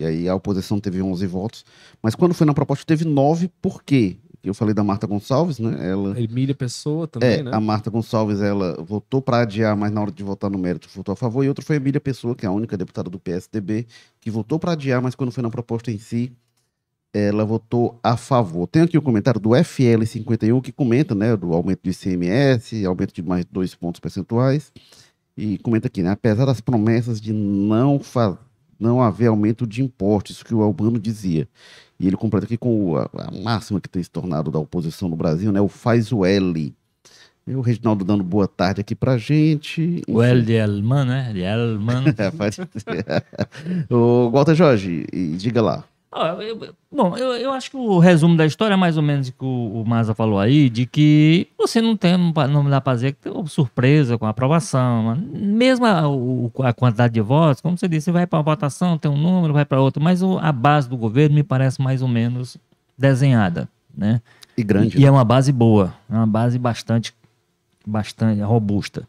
e 0.00 0.04
aí 0.04 0.28
a 0.28 0.34
oposição 0.34 0.80
teve 0.80 1.02
11 1.02 1.26
votos, 1.26 1.64
mas 2.02 2.14
quando 2.14 2.34
foi 2.34 2.46
na 2.46 2.54
proposta 2.54 2.84
teve 2.86 3.04
9, 3.04 3.50
por 3.60 3.82
quê? 3.82 4.16
Eu 4.48 4.54
falei 4.54 4.74
da 4.74 4.82
Marta 4.82 5.06
Gonçalves, 5.06 5.58
né? 5.58 5.88
Ela, 5.88 6.20
Emília 6.20 6.54
Pessoa 6.54 7.06
também, 7.06 7.40
é, 7.40 7.42
né? 7.44 7.50
A 7.54 7.60
Marta 7.60 7.90
Gonçalves, 7.90 8.40
ela 8.40 8.82
votou 8.82 9.22
para 9.22 9.40
adiar, 9.40 9.76
mas 9.76 9.92
na 9.92 10.00
hora 10.00 10.10
de 10.10 10.22
votar 10.24 10.50
no 10.50 10.58
mérito 10.58 10.88
votou 10.94 11.12
a 11.12 11.16
favor. 11.16 11.44
E 11.44 11.48
outra 11.48 11.64
foi 11.64 11.76
a 11.76 11.78
Emília 11.78 12.00
Pessoa, 12.00 12.34
que 12.34 12.44
é 12.44 12.48
a 12.48 12.52
única 12.52 12.76
deputada 12.76 13.08
do 13.08 13.20
PSDB, 13.20 13.86
que 14.20 14.30
votou 14.30 14.58
para 14.58 14.72
adiar, 14.72 15.00
mas 15.00 15.14
quando 15.14 15.30
foi 15.30 15.42
na 15.42 15.50
proposta 15.50 15.92
em 15.92 15.98
si, 15.98 16.32
ela 17.12 17.44
votou 17.44 18.00
a 18.02 18.16
favor. 18.16 18.66
Tem 18.66 18.82
aqui 18.82 18.96
o 18.96 19.00
um 19.00 19.04
comentário 19.04 19.38
do 19.38 19.50
FL51 19.50 20.60
que 20.62 20.72
comenta, 20.72 21.14
né, 21.14 21.36
do 21.36 21.52
aumento 21.52 21.82
do 21.84 21.90
ICMS, 21.90 22.84
aumento 22.86 23.14
de 23.14 23.22
mais 23.22 23.44
dois 23.44 23.74
pontos 23.74 24.00
percentuais. 24.00 24.72
E 25.36 25.58
comenta 25.58 25.86
aqui, 25.86 26.02
né, 26.02 26.10
apesar 26.10 26.46
das 26.46 26.60
promessas 26.60 27.20
de 27.20 27.32
não, 27.32 28.00
não 28.78 29.02
haver 29.02 29.26
aumento 29.26 29.66
de 29.66 29.82
impostos, 29.82 30.42
que 30.42 30.54
o 30.54 30.62
Albano 30.62 30.98
dizia. 30.98 31.48
E 32.02 32.08
ele 32.08 32.16
completa 32.16 32.46
aqui 32.46 32.56
com 32.56 32.96
a, 32.96 33.04
a 33.04 33.30
máxima 33.30 33.80
que 33.80 33.88
tem 33.88 34.02
se 34.02 34.10
tornado 34.10 34.50
da 34.50 34.58
oposição 34.58 35.08
no 35.08 35.14
Brasil, 35.14 35.52
né? 35.52 35.60
O 35.60 35.68
faz 35.68 36.10
o 36.10 36.24
L. 36.24 36.74
E 37.46 37.54
o 37.54 37.60
Reginaldo 37.60 38.04
dando 38.04 38.24
boa 38.24 38.48
tarde 38.48 38.80
aqui 38.80 38.92
pra 38.92 39.16
gente. 39.16 40.02
O 40.08 40.20
L 40.20 40.42
de 40.42 40.52
Elman, 40.52 41.04
né? 41.04 41.32
De 41.32 41.42
Elman. 41.42 42.02
é, 42.18 42.30
faz... 42.32 42.58
o 43.88 44.30
Walter 44.30 44.56
Jorge, 44.56 45.06
diga 45.38 45.62
lá. 45.62 45.84
Eu, 46.14 46.74
bom, 46.90 47.16
eu, 47.16 47.32
eu 47.36 47.52
acho 47.52 47.70
que 47.70 47.76
o 47.76 47.98
resumo 47.98 48.36
da 48.36 48.44
história 48.44 48.74
é 48.74 48.76
mais 48.76 48.98
ou 48.98 49.02
menos 49.02 49.28
o 49.28 49.32
que 49.32 49.44
o, 49.44 49.80
o 49.80 49.84
Maza 49.86 50.14
falou 50.14 50.38
aí, 50.38 50.68
de 50.68 50.84
que 50.84 51.48
você 51.58 51.80
não 51.80 51.96
tem, 51.96 52.18
não, 52.18 52.68
dá 52.68 52.82
pra 52.82 52.94
dizer 52.94 53.12
que 53.12 53.30
tem 53.30 53.46
surpresa 53.46 54.18
com 54.18 54.26
a 54.26 54.28
aprovação. 54.28 55.16
Mesmo 55.32 55.86
a, 55.86 56.02
a, 56.68 56.72
quantidade 56.74 57.14
de 57.14 57.20
votos, 57.22 57.62
como 57.62 57.78
você 57.78 57.88
disse, 57.88 58.04
você 58.04 58.12
vai 58.12 58.26
para 58.26 58.36
uma 58.36 58.42
votação, 58.42 58.98
tem 58.98 59.10
um 59.10 59.16
número, 59.16 59.54
vai 59.54 59.64
para 59.64 59.80
outro, 59.80 60.02
mas 60.02 60.22
o, 60.22 60.38
a 60.38 60.52
base 60.52 60.86
do 60.86 60.98
governo 60.98 61.34
me 61.34 61.42
parece 61.42 61.80
mais 61.80 62.02
ou 62.02 62.08
menos 62.08 62.58
desenhada, 62.98 63.66
né? 63.96 64.20
E 64.54 64.62
grande. 64.62 64.98
E, 64.98 65.00
né? 65.00 65.06
é 65.06 65.10
uma 65.10 65.24
base 65.24 65.50
boa, 65.50 65.94
é 66.10 66.14
uma 66.14 66.26
base 66.26 66.58
bastante, 66.58 67.14
bastante 67.86 68.42
robusta. 68.42 69.08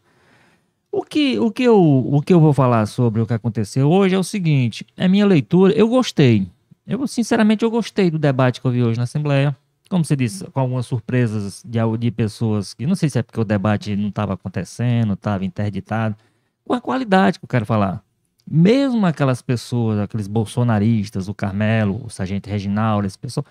O 0.90 1.02
que, 1.02 1.38
o, 1.38 1.50
que 1.50 1.64
eu, 1.64 1.78
o 1.78 2.22
que 2.22 2.32
eu 2.32 2.40
vou 2.40 2.54
falar 2.54 2.86
sobre 2.86 3.20
o 3.20 3.26
que 3.26 3.34
aconteceu 3.34 3.90
hoje 3.90 4.14
é 4.14 4.18
o 4.18 4.24
seguinte: 4.24 4.86
é 4.96 5.06
minha 5.06 5.26
leitura, 5.26 5.74
eu 5.74 5.86
gostei 5.86 6.46
eu, 6.86 7.06
sinceramente, 7.06 7.64
eu 7.64 7.70
gostei 7.70 8.10
do 8.10 8.18
debate 8.18 8.60
que 8.60 8.66
eu 8.66 8.70
vi 8.70 8.82
hoje 8.82 8.98
na 8.98 9.04
Assembleia. 9.04 9.56
Como 9.88 10.04
você 10.04 10.16
disse, 10.16 10.44
com 10.44 10.60
algumas 10.60 10.86
surpresas 10.86 11.62
de, 11.64 11.78
de 11.98 12.10
pessoas 12.10 12.74
que 12.74 12.86
não 12.86 12.94
sei 12.94 13.08
se 13.08 13.18
é 13.18 13.22
porque 13.22 13.40
o 13.40 13.44
debate 13.44 13.94
não 13.96 14.08
estava 14.08 14.34
acontecendo, 14.34 15.14
estava 15.14 15.44
interditado. 15.44 16.16
Com 16.64 16.74
a 16.74 16.80
qualidade 16.80 17.38
que 17.38 17.44
eu 17.44 17.48
quero 17.48 17.66
falar. 17.66 18.02
Mesmo 18.46 19.06
aquelas 19.06 19.40
pessoas, 19.40 19.98
aqueles 19.98 20.26
bolsonaristas, 20.26 21.28
o 21.28 21.34
Carmelo, 21.34 22.02
o 22.04 22.10
Sargento 22.10 22.48
Reginaldo, 22.48 23.06
esse 23.06 23.18
pessoal, 23.18 23.44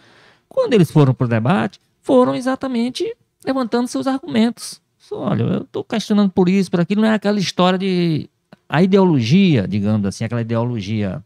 quando 0.48 0.74
eles 0.74 0.92
foram 0.92 1.14
para 1.14 1.26
o 1.26 1.28
debate, 1.28 1.80
foram 2.02 2.36
exatamente 2.36 3.16
levantando 3.44 3.88
seus 3.88 4.06
argumentos. 4.06 4.82
Olha, 5.12 5.44
eu 5.44 5.62
estou 5.64 5.84
questionando 5.84 6.32
por 6.32 6.48
isso, 6.48 6.70
por 6.70 6.80
aquilo, 6.80 7.02
não 7.02 7.10
é 7.10 7.14
aquela 7.16 7.40
história 7.40 7.78
de. 7.78 8.30
A 8.70 8.82
ideologia, 8.82 9.68
digamos 9.68 10.06
assim, 10.08 10.24
aquela 10.24 10.42
ideologia 10.42 11.24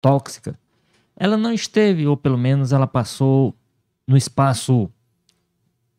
tóxica 0.00 0.58
ela 1.18 1.36
não 1.36 1.52
esteve, 1.52 2.06
ou 2.06 2.16
pelo 2.16 2.38
menos 2.38 2.72
ela 2.72 2.86
passou 2.86 3.54
no 4.06 4.16
espaço 4.16 4.88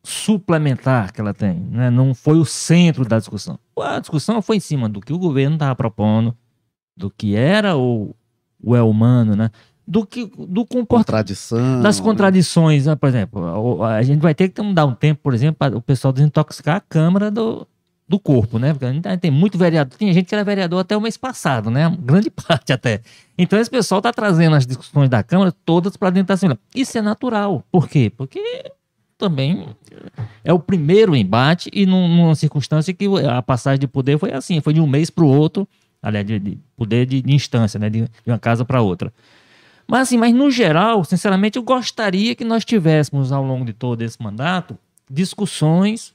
suplementar 0.02 1.12
que 1.12 1.20
ela 1.20 1.34
tem, 1.34 1.60
né? 1.70 1.90
não 1.90 2.14
foi 2.14 2.38
o 2.38 2.44
centro 2.44 3.04
da 3.04 3.18
discussão. 3.18 3.58
A 3.78 4.00
discussão 4.00 4.40
foi 4.40 4.56
em 4.56 4.60
cima 4.60 4.88
do 4.88 5.00
que 5.00 5.12
o 5.12 5.18
governo 5.18 5.56
estava 5.56 5.76
propondo, 5.76 6.34
do 6.96 7.10
que 7.10 7.36
era 7.36 7.76
o, 7.76 8.16
o 8.62 8.74
é 8.74 8.82
humano, 8.82 9.36
né? 9.36 9.50
do 9.86 10.06
que 10.06 10.24
do 10.24 10.64
comportamento 10.64 11.82
das 11.82 12.00
contradições, 12.00 12.86
né? 12.86 12.96
por 12.96 13.08
exemplo, 13.08 13.82
a, 13.82 13.96
a 13.96 14.02
gente 14.02 14.20
vai 14.20 14.34
ter 14.34 14.48
que 14.48 14.72
dar 14.72 14.86
um 14.86 14.94
tempo, 14.94 15.20
por 15.22 15.34
exemplo, 15.34 15.56
para 15.58 15.76
o 15.76 15.82
pessoal 15.82 16.12
desintoxicar 16.12 16.76
a 16.76 16.80
câmara 16.80 17.30
do, 17.30 17.66
do 18.10 18.18
corpo, 18.18 18.58
né? 18.58 18.74
Porque 18.74 18.86
tem 19.18 19.30
muito 19.30 19.56
vereador, 19.56 19.96
tem 19.96 20.12
gente 20.12 20.26
que 20.26 20.34
era 20.34 20.42
vereador 20.42 20.80
até 20.80 20.96
o 20.96 21.00
mês 21.00 21.16
passado, 21.16 21.70
né? 21.70 21.88
Grande 22.02 22.28
parte 22.28 22.72
até. 22.72 23.00
Então 23.38 23.56
esse 23.56 23.70
pessoal 23.70 24.00
está 24.00 24.12
trazendo 24.12 24.56
as 24.56 24.66
discussões 24.66 25.08
da 25.08 25.22
Câmara 25.22 25.52
todas 25.64 25.96
para 25.96 26.10
dentro 26.10 26.26
da 26.26 26.34
Assembleia. 26.34 26.58
Isso 26.74 26.98
é 26.98 27.00
natural. 27.00 27.62
Por 27.70 27.88
quê? 27.88 28.12
Porque 28.14 28.42
também 29.16 29.68
é 30.42 30.52
o 30.52 30.58
primeiro 30.58 31.14
embate 31.14 31.70
e 31.72 31.86
num, 31.86 32.08
numa 32.08 32.34
circunstância 32.34 32.92
que 32.92 33.06
a 33.28 33.40
passagem 33.40 33.78
de 33.78 33.86
poder 33.86 34.18
foi 34.18 34.32
assim, 34.32 34.60
foi 34.60 34.74
de 34.74 34.80
um 34.80 34.88
mês 34.88 35.08
para 35.08 35.22
o 35.22 35.28
outro, 35.28 35.68
aliás, 36.02 36.26
de, 36.26 36.40
de 36.40 36.58
poder 36.76 37.06
de, 37.06 37.22
de, 37.22 37.32
instância, 37.32 37.78
né? 37.78 37.88
De, 37.88 38.00
de 38.00 38.10
uma 38.26 38.40
casa 38.40 38.64
para 38.64 38.82
outra. 38.82 39.12
Mas 39.86 40.02
assim, 40.02 40.18
mas 40.18 40.34
no 40.34 40.50
geral, 40.50 41.04
sinceramente, 41.04 41.58
eu 41.58 41.62
gostaria 41.62 42.34
que 42.34 42.44
nós 42.44 42.64
tivéssemos 42.64 43.30
ao 43.30 43.44
longo 43.44 43.64
de 43.64 43.72
todo 43.72 44.02
esse 44.02 44.20
mandato 44.20 44.76
discussões 45.08 46.12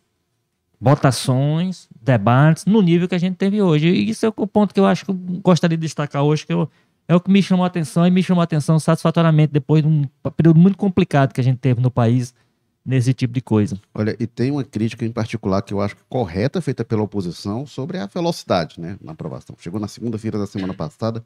votações, 0.79 1.87
debates, 2.01 2.65
no 2.65 2.81
nível 2.81 3.07
que 3.07 3.15
a 3.15 3.19
gente 3.19 3.35
teve 3.35 3.61
hoje. 3.61 3.87
E 3.87 4.09
isso 4.09 4.25
é 4.25 4.33
o 4.35 4.47
ponto 4.47 4.73
que 4.73 4.79
eu 4.79 4.85
acho 4.85 5.05
que 5.05 5.11
eu 5.11 5.15
gostaria 5.43 5.77
de 5.77 5.81
destacar 5.81 6.23
hoje, 6.23 6.45
que 6.45 6.53
eu, 6.53 6.69
é 7.07 7.15
o 7.15 7.19
que 7.19 7.31
me 7.31 7.41
chamou 7.41 7.63
a 7.63 7.67
atenção 7.67 8.05
e 8.05 8.11
me 8.11 8.23
chamou 8.23 8.41
a 8.41 8.43
atenção 8.43 8.79
satisfatoriamente 8.79 9.53
depois 9.53 9.83
de 9.83 9.87
um 9.87 10.05
período 10.35 10.59
muito 10.59 10.77
complicado 10.77 11.33
que 11.33 11.41
a 11.41 11.43
gente 11.43 11.57
teve 11.57 11.81
no 11.81 11.91
país 11.91 12.33
nesse 12.85 13.13
tipo 13.13 13.33
de 13.33 13.41
coisa. 13.41 13.79
Olha, 13.93 14.15
e 14.19 14.27
tem 14.27 14.51
uma 14.51 14.63
crítica 14.63 15.03
em 15.05 15.11
particular 15.11 15.61
que 15.63 15.73
eu 15.73 15.81
acho 15.81 15.95
correta, 16.07 16.61
feita 16.61 16.85
pela 16.85 17.01
oposição, 17.01 17.65
sobre 17.65 17.97
a 17.97 18.05
velocidade 18.05 18.79
né, 18.79 18.97
na 19.01 19.13
aprovação. 19.13 19.55
Chegou 19.59 19.79
na 19.79 19.87
segunda-feira 19.87 20.37
da 20.37 20.45
semana 20.45 20.73
passada, 20.73 21.23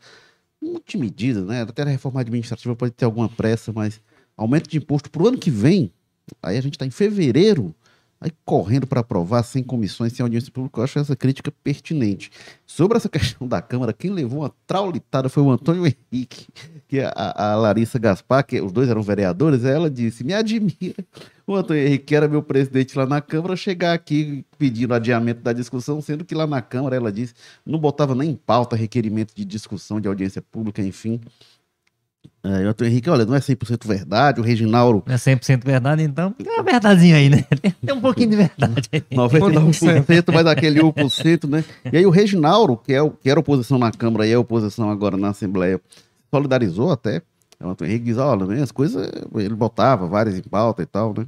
multimedida, 0.61 1.43
né? 1.43 1.61
Até 1.63 1.81
a 1.81 1.85
reforma 1.85 2.21
administrativa 2.21 2.75
pode 2.75 2.91
ter 2.91 3.05
alguma 3.05 3.27
pressa, 3.27 3.73
mas 3.73 3.99
aumento 4.37 4.69
de 4.69 4.77
imposto 4.77 5.09
para 5.09 5.23
o 5.23 5.27
ano 5.27 5.37
que 5.37 5.51
vem, 5.51 5.91
aí 6.41 6.57
a 6.57 6.61
gente 6.61 6.75
está 6.75 6.85
em 6.85 6.91
fevereiro, 6.91 7.75
Aí 8.21 8.31
correndo 8.43 8.85
para 8.85 8.99
aprovar, 8.99 9.43
sem 9.43 9.63
comissões, 9.63 10.11
sem 10.11 10.23
audiência 10.23 10.51
pública, 10.51 10.79
eu 10.79 10.83
acho 10.83 10.99
essa 10.99 11.15
crítica 11.15 11.51
pertinente. 11.63 12.29
Sobre 12.65 12.97
essa 12.97 13.07
questão 13.09 13.47
da 13.47 13.61
Câmara, 13.61 13.93
quem 13.93 14.11
levou 14.11 14.41
uma 14.41 14.53
traulitada 14.67 15.29
foi 15.29 15.41
o 15.41 15.49
Antônio 15.49 15.85
Henrique, 15.85 16.47
que 16.87 16.99
a, 16.99 17.53
a 17.53 17.55
Larissa 17.55 17.97
Gaspar, 17.97 18.45
que 18.45 18.59
os 18.59 18.71
dois 18.71 18.89
eram 18.89 19.01
vereadores, 19.01 19.63
ela 19.63 19.89
disse: 19.89 20.23
Me 20.25 20.33
admira 20.33 20.95
o 21.47 21.55
Antônio 21.55 21.81
Henrique, 21.81 22.05
que 22.05 22.15
era 22.15 22.27
meu 22.27 22.43
presidente 22.43 22.97
lá 22.97 23.05
na 23.05 23.21
Câmara, 23.21 23.55
chegar 23.55 23.93
aqui 23.93 24.45
pedindo 24.57 24.93
adiamento 24.93 25.41
da 25.41 25.53
discussão, 25.53 26.01
sendo 26.01 26.25
que 26.25 26.35
lá 26.35 26.45
na 26.45 26.61
Câmara, 26.61 26.95
ela 26.95 27.11
disse, 27.11 27.33
não 27.65 27.79
botava 27.79 28.13
nem 28.13 28.31
em 28.31 28.35
pauta 28.35 28.75
requerimento 28.75 29.33
de 29.33 29.43
discussão, 29.45 29.99
de 29.99 30.07
audiência 30.07 30.41
pública, 30.41 30.81
enfim. 30.81 31.19
É, 32.41 32.65
o 32.65 32.69
Antônio 32.69 32.91
Henrique, 32.91 33.09
olha, 33.09 33.25
não 33.25 33.35
é 33.35 33.39
100% 33.39 33.85
verdade, 33.85 34.39
o 34.39 34.43
Reginaldo... 34.43 35.03
Não 35.05 35.13
é 35.13 35.17
100% 35.17 35.63
verdade, 35.65 36.03
então? 36.03 36.31
Tem 36.31 36.53
uma 36.53 36.63
verdadezinha 36.63 37.17
aí, 37.17 37.29
né? 37.29 37.43
Tem 37.85 37.93
um 37.93 37.99
pouquinho 37.99 38.29
de 38.29 38.35
verdade 38.37 38.89
aí. 38.93 39.01
99%, 39.11 40.33
mas 40.33 40.47
aquele 40.47 40.79
1%, 40.79 41.47
né? 41.49 41.65
E 41.91 41.97
aí 41.97 42.05
o 42.05 42.09
Reginaldo, 42.09 42.77
que, 42.77 42.93
é, 42.93 43.09
que 43.21 43.29
era 43.29 43.39
oposição 43.39 43.77
na 43.77 43.91
Câmara 43.91 44.25
e 44.25 44.31
é 44.31 44.37
oposição 44.37 44.89
agora 44.89 45.17
na 45.17 45.29
Assembleia, 45.29 45.81
solidarizou 46.31 46.91
até. 46.91 47.21
O 47.61 47.67
Antônio 47.67 47.91
Henrique 47.91 48.05
diz, 48.05 48.17
olha, 48.17 48.45
né, 48.45 48.61
as 48.61 48.71
coisas, 48.71 49.11
ele 49.35 49.55
botava 49.55 50.07
várias 50.07 50.37
em 50.37 50.41
pauta 50.41 50.81
e 50.81 50.85
tal, 50.85 51.13
né? 51.17 51.25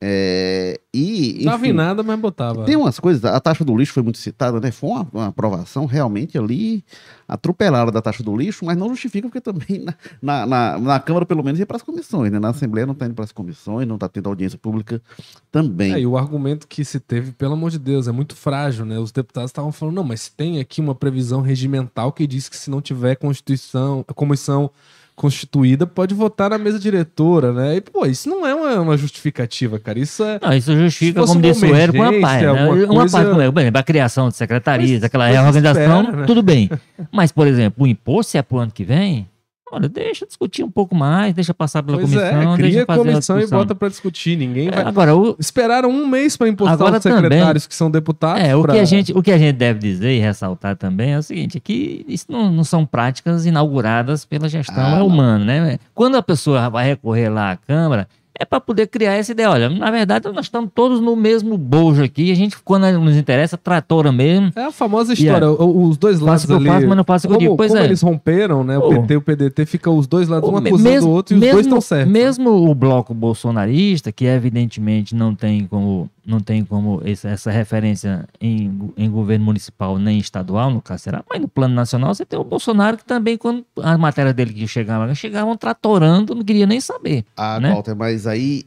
É, 0.00 0.80
e, 0.94 1.44
enfim, 1.44 1.70
em 1.70 1.72
nada, 1.72 2.04
mas 2.04 2.20
botava. 2.20 2.64
Tem 2.64 2.76
umas 2.76 3.00
coisas, 3.00 3.24
a 3.24 3.40
taxa 3.40 3.64
do 3.64 3.76
lixo 3.76 3.92
foi 3.92 4.02
muito 4.02 4.18
citada, 4.18 4.60
né? 4.60 4.70
Foi 4.70 4.90
uma, 4.90 5.08
uma, 5.12 5.26
aprovação 5.26 5.86
realmente 5.86 6.38
ali 6.38 6.84
atropelada 7.26 7.90
da 7.90 8.00
taxa 8.00 8.22
do 8.22 8.36
lixo, 8.36 8.64
mas 8.64 8.76
não 8.76 8.90
justifica 8.90 9.28
porque 9.28 9.40
também 9.40 9.84
na, 9.84 9.94
na, 10.22 10.46
na, 10.46 10.78
na 10.78 11.00
Câmara, 11.00 11.26
pelo 11.26 11.42
menos, 11.42 11.58
ia 11.58 11.66
para 11.66 11.78
as 11.78 11.82
comissões, 11.82 12.30
né? 12.30 12.38
Na 12.38 12.50
Assembleia 12.50 12.86
não 12.86 12.92
está 12.92 13.06
indo 13.06 13.14
para 13.14 13.24
as 13.24 13.32
comissões, 13.32 13.88
não 13.88 13.96
está 13.96 14.08
tendo 14.08 14.28
audiência 14.28 14.56
pública 14.56 15.02
também. 15.50 15.94
É, 15.94 16.00
e 16.00 16.06
o 16.06 16.16
argumento 16.16 16.68
que 16.68 16.84
se 16.84 17.00
teve, 17.00 17.32
pelo 17.32 17.54
amor 17.54 17.72
de 17.72 17.78
Deus, 17.80 18.06
é 18.06 18.12
muito 18.12 18.36
frágil, 18.36 18.84
né? 18.84 19.00
Os 19.00 19.10
deputados 19.10 19.50
estavam 19.50 19.72
falando, 19.72 19.96
não, 19.96 20.04
mas 20.04 20.28
tem 20.28 20.60
aqui 20.60 20.80
uma 20.80 20.94
previsão 20.94 21.40
regimental 21.40 22.12
que 22.12 22.24
diz 22.24 22.48
que 22.48 22.56
se 22.56 22.70
não 22.70 22.80
tiver 22.80 23.16
Constituição, 23.16 24.04
comissão 24.14 24.70
constituída 25.18 25.86
pode 25.86 26.14
votar 26.14 26.50
na 26.50 26.58
mesa 26.58 26.78
diretora, 26.78 27.52
né? 27.52 27.76
E, 27.76 27.80
pô, 27.80 28.06
isso 28.06 28.28
não 28.28 28.46
é 28.46 28.54
uma, 28.54 28.80
uma 28.80 28.96
justificativa, 28.96 29.78
cara. 29.78 29.98
Isso 29.98 30.22
é. 30.22 30.38
Não, 30.40 30.52
isso 30.54 30.74
justifica, 30.74 31.26
como 31.26 31.42
disse 31.42 31.66
o 31.66 31.74
Érico, 31.74 31.98
uma 31.98 32.20
parte. 32.20 32.46
Né? 32.46 32.52
Uma 32.52 32.86
coisa... 32.86 33.18
parte, 33.18 33.52
por 33.52 33.60
exemplo, 33.60 33.80
a 33.80 33.82
criação 33.82 34.28
de 34.28 34.36
secretarias, 34.36 35.02
aquela 35.02 35.26
reorganização, 35.26 36.00
espera, 36.02 36.16
né? 36.18 36.26
tudo 36.26 36.42
bem. 36.42 36.70
Mas, 37.12 37.32
por 37.32 37.46
exemplo, 37.46 37.84
o 37.84 37.86
imposto, 37.86 38.32
se 38.32 38.38
é 38.38 38.42
pro 38.42 38.58
ano 38.58 38.70
que 38.72 38.84
vem, 38.84 39.28
Olha, 39.70 39.88
deixa 39.88 40.26
discutir 40.26 40.62
um 40.62 40.70
pouco 40.70 40.94
mais, 40.94 41.34
deixa 41.34 41.52
passar 41.52 41.82
pela 41.82 41.98
pois 41.98 42.12
é, 42.12 42.30
comissão. 42.30 42.54
É, 42.54 42.56
cria 42.56 42.86
comissão 42.86 43.40
e 43.40 43.46
bota 43.46 43.74
para 43.74 43.88
discutir. 43.88 44.36
Ninguém 44.36 44.68
é, 44.68 44.70
vai. 44.70 44.84
Agora, 44.84 45.14
o... 45.14 45.36
Esperaram 45.38 45.90
um 45.90 46.06
mês 46.06 46.36
para 46.36 46.48
impostar 46.48 46.74
agora 46.74 46.96
os 46.96 47.02
secretários 47.02 47.64
também, 47.64 47.68
que 47.68 47.74
são 47.74 47.90
deputados. 47.90 48.42
É, 48.42 48.56
o, 48.56 48.62
pra... 48.62 48.74
que 48.74 48.80
a 48.80 48.84
gente, 48.84 49.12
o 49.12 49.22
que 49.22 49.30
a 49.30 49.38
gente 49.38 49.56
deve 49.56 49.78
dizer 49.80 50.12
e 50.12 50.18
ressaltar 50.18 50.76
também 50.76 51.12
é 51.12 51.18
o 51.18 51.22
seguinte: 51.22 51.58
é 51.58 51.60
que 51.60 52.04
isso 52.08 52.26
não, 52.28 52.50
não 52.50 52.64
são 52.64 52.86
práticas 52.86 53.44
inauguradas 53.44 54.24
pela 54.24 54.48
gestão 54.48 54.98
ah, 54.98 55.04
humana, 55.04 55.44
né? 55.44 55.78
Quando 55.94 56.16
a 56.16 56.22
pessoa 56.22 56.68
vai 56.70 56.86
recorrer 56.86 57.28
lá 57.28 57.52
à 57.52 57.56
Câmara, 57.56 58.08
é 58.38 58.44
para 58.44 58.60
poder 58.60 58.86
criar 58.86 59.14
essa 59.14 59.32
ideia. 59.32 59.50
Olha, 59.50 59.68
na 59.68 59.90
verdade, 59.90 60.30
nós 60.32 60.46
estamos 60.46 60.70
todos 60.74 61.00
no 61.00 61.16
mesmo 61.16 61.58
bojo 61.58 62.02
aqui. 62.02 62.30
A 62.30 62.34
gente, 62.34 62.56
quando 62.62 62.90
nos 62.98 63.16
interessa, 63.16 63.56
tratora 63.56 64.12
mesmo. 64.12 64.52
É 64.54 64.64
a 64.64 64.72
famosa 64.72 65.12
história. 65.12 65.44
É, 65.44 65.48
os 65.48 65.96
dois 65.96 66.20
lados 66.20 66.44
faço 66.44 66.54
ali... 66.54 66.86
Mas 66.86 66.96
não 66.96 67.04
faço 67.04 67.26
o 67.26 67.30
que 67.30 67.36
eu 67.36 67.40
digo. 67.40 67.56
Pois 67.56 67.70
como 67.70 67.82
é. 67.82 67.84
eles 67.84 68.00
romperam, 68.00 68.62
né? 68.62 68.78
O 68.78 68.88
PT 68.88 69.14
e 69.14 69.16
o 69.16 69.20
PDT, 69.20 69.66
fica 69.66 69.90
os 69.90 70.06
dois 70.06 70.28
lados, 70.28 70.48
um 70.48 70.56
acusando 70.56 70.90
mesmo, 70.90 71.10
o 71.10 71.12
outro 71.12 71.34
e 71.34 71.38
os 71.38 71.50
dois 71.50 71.66
estão 71.66 71.80
certos. 71.80 72.12
Mesmo 72.12 72.50
o 72.50 72.74
bloco 72.74 73.12
bolsonarista, 73.12 74.12
que 74.12 74.24
evidentemente 74.24 75.14
não 75.14 75.34
tem 75.34 75.66
como 75.66 76.08
não 76.28 76.40
tem 76.40 76.62
como 76.62 77.00
essa, 77.04 77.50
referência 77.50 78.28
em, 78.38 78.92
em 78.98 79.10
governo 79.10 79.46
municipal 79.46 79.98
nem 79.98 80.18
estadual, 80.18 80.70
no 80.70 80.82
caso 80.82 81.04
será, 81.04 81.24
mas 81.28 81.40
no 81.40 81.48
plano 81.48 81.74
nacional 81.74 82.14
você 82.14 82.26
tem 82.26 82.38
o 82.38 82.44
Bolsonaro 82.44 82.98
que 82.98 83.04
também, 83.04 83.38
quando 83.38 83.64
a 83.80 83.96
matéria 83.96 84.34
dele 84.34 84.52
que 84.52 84.68
chegava, 84.68 85.12
chegavam 85.14 85.56
tratorando, 85.56 86.34
não 86.34 86.44
queria 86.44 86.66
nem 86.66 86.80
saber. 86.80 87.24
Ah, 87.34 87.58
né? 87.58 87.72
Walter, 87.72 87.96
mas 87.96 88.26
aí 88.26 88.66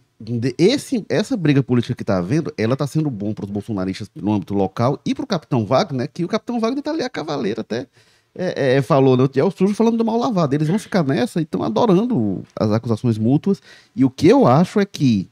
esse, 0.58 1.06
essa 1.08 1.38
briga 1.38 1.62
política 1.62 1.94
que 1.94 2.04
está 2.04 2.18
havendo, 2.18 2.52
ela 2.58 2.74
está 2.74 2.88
sendo 2.88 3.12
bom 3.12 3.34
para 3.34 3.46
os 3.46 3.52
bolsonaristas 3.52 4.10
no 4.16 4.34
âmbito 4.34 4.56
local 4.56 5.00
e 5.06 5.14
para 5.14 5.24
o 5.24 5.28
Capitão 5.28 5.64
Wagner, 5.64 6.10
que 6.12 6.26
o 6.26 6.28
Capitão 6.28 6.60
Wagner 6.60 6.80
está 6.80 6.92
ali 6.92 7.04
a 7.04 7.10
cavaleira 7.10 7.62
até. 7.62 7.88
É, 8.34 8.78
é, 8.78 8.82
falou, 8.82 9.18
né? 9.18 9.28
É 9.36 9.44
o 9.44 9.52
sujo 9.52 9.74
falando 9.74 9.98
do 9.98 10.06
mal 10.06 10.18
lavado. 10.18 10.56
Eles 10.56 10.68
vão 10.68 10.80
ficar 10.80 11.04
nessa 11.04 11.40
e 11.40 11.44
estão 11.44 11.64
adorando 11.64 12.44
as 12.56 12.72
acusações 12.72 13.18
mútuas. 13.18 13.62
E 13.96 14.06
o 14.06 14.10
que 14.10 14.28
eu 14.28 14.48
acho 14.48 14.80
é 14.80 14.86
que 14.86 15.30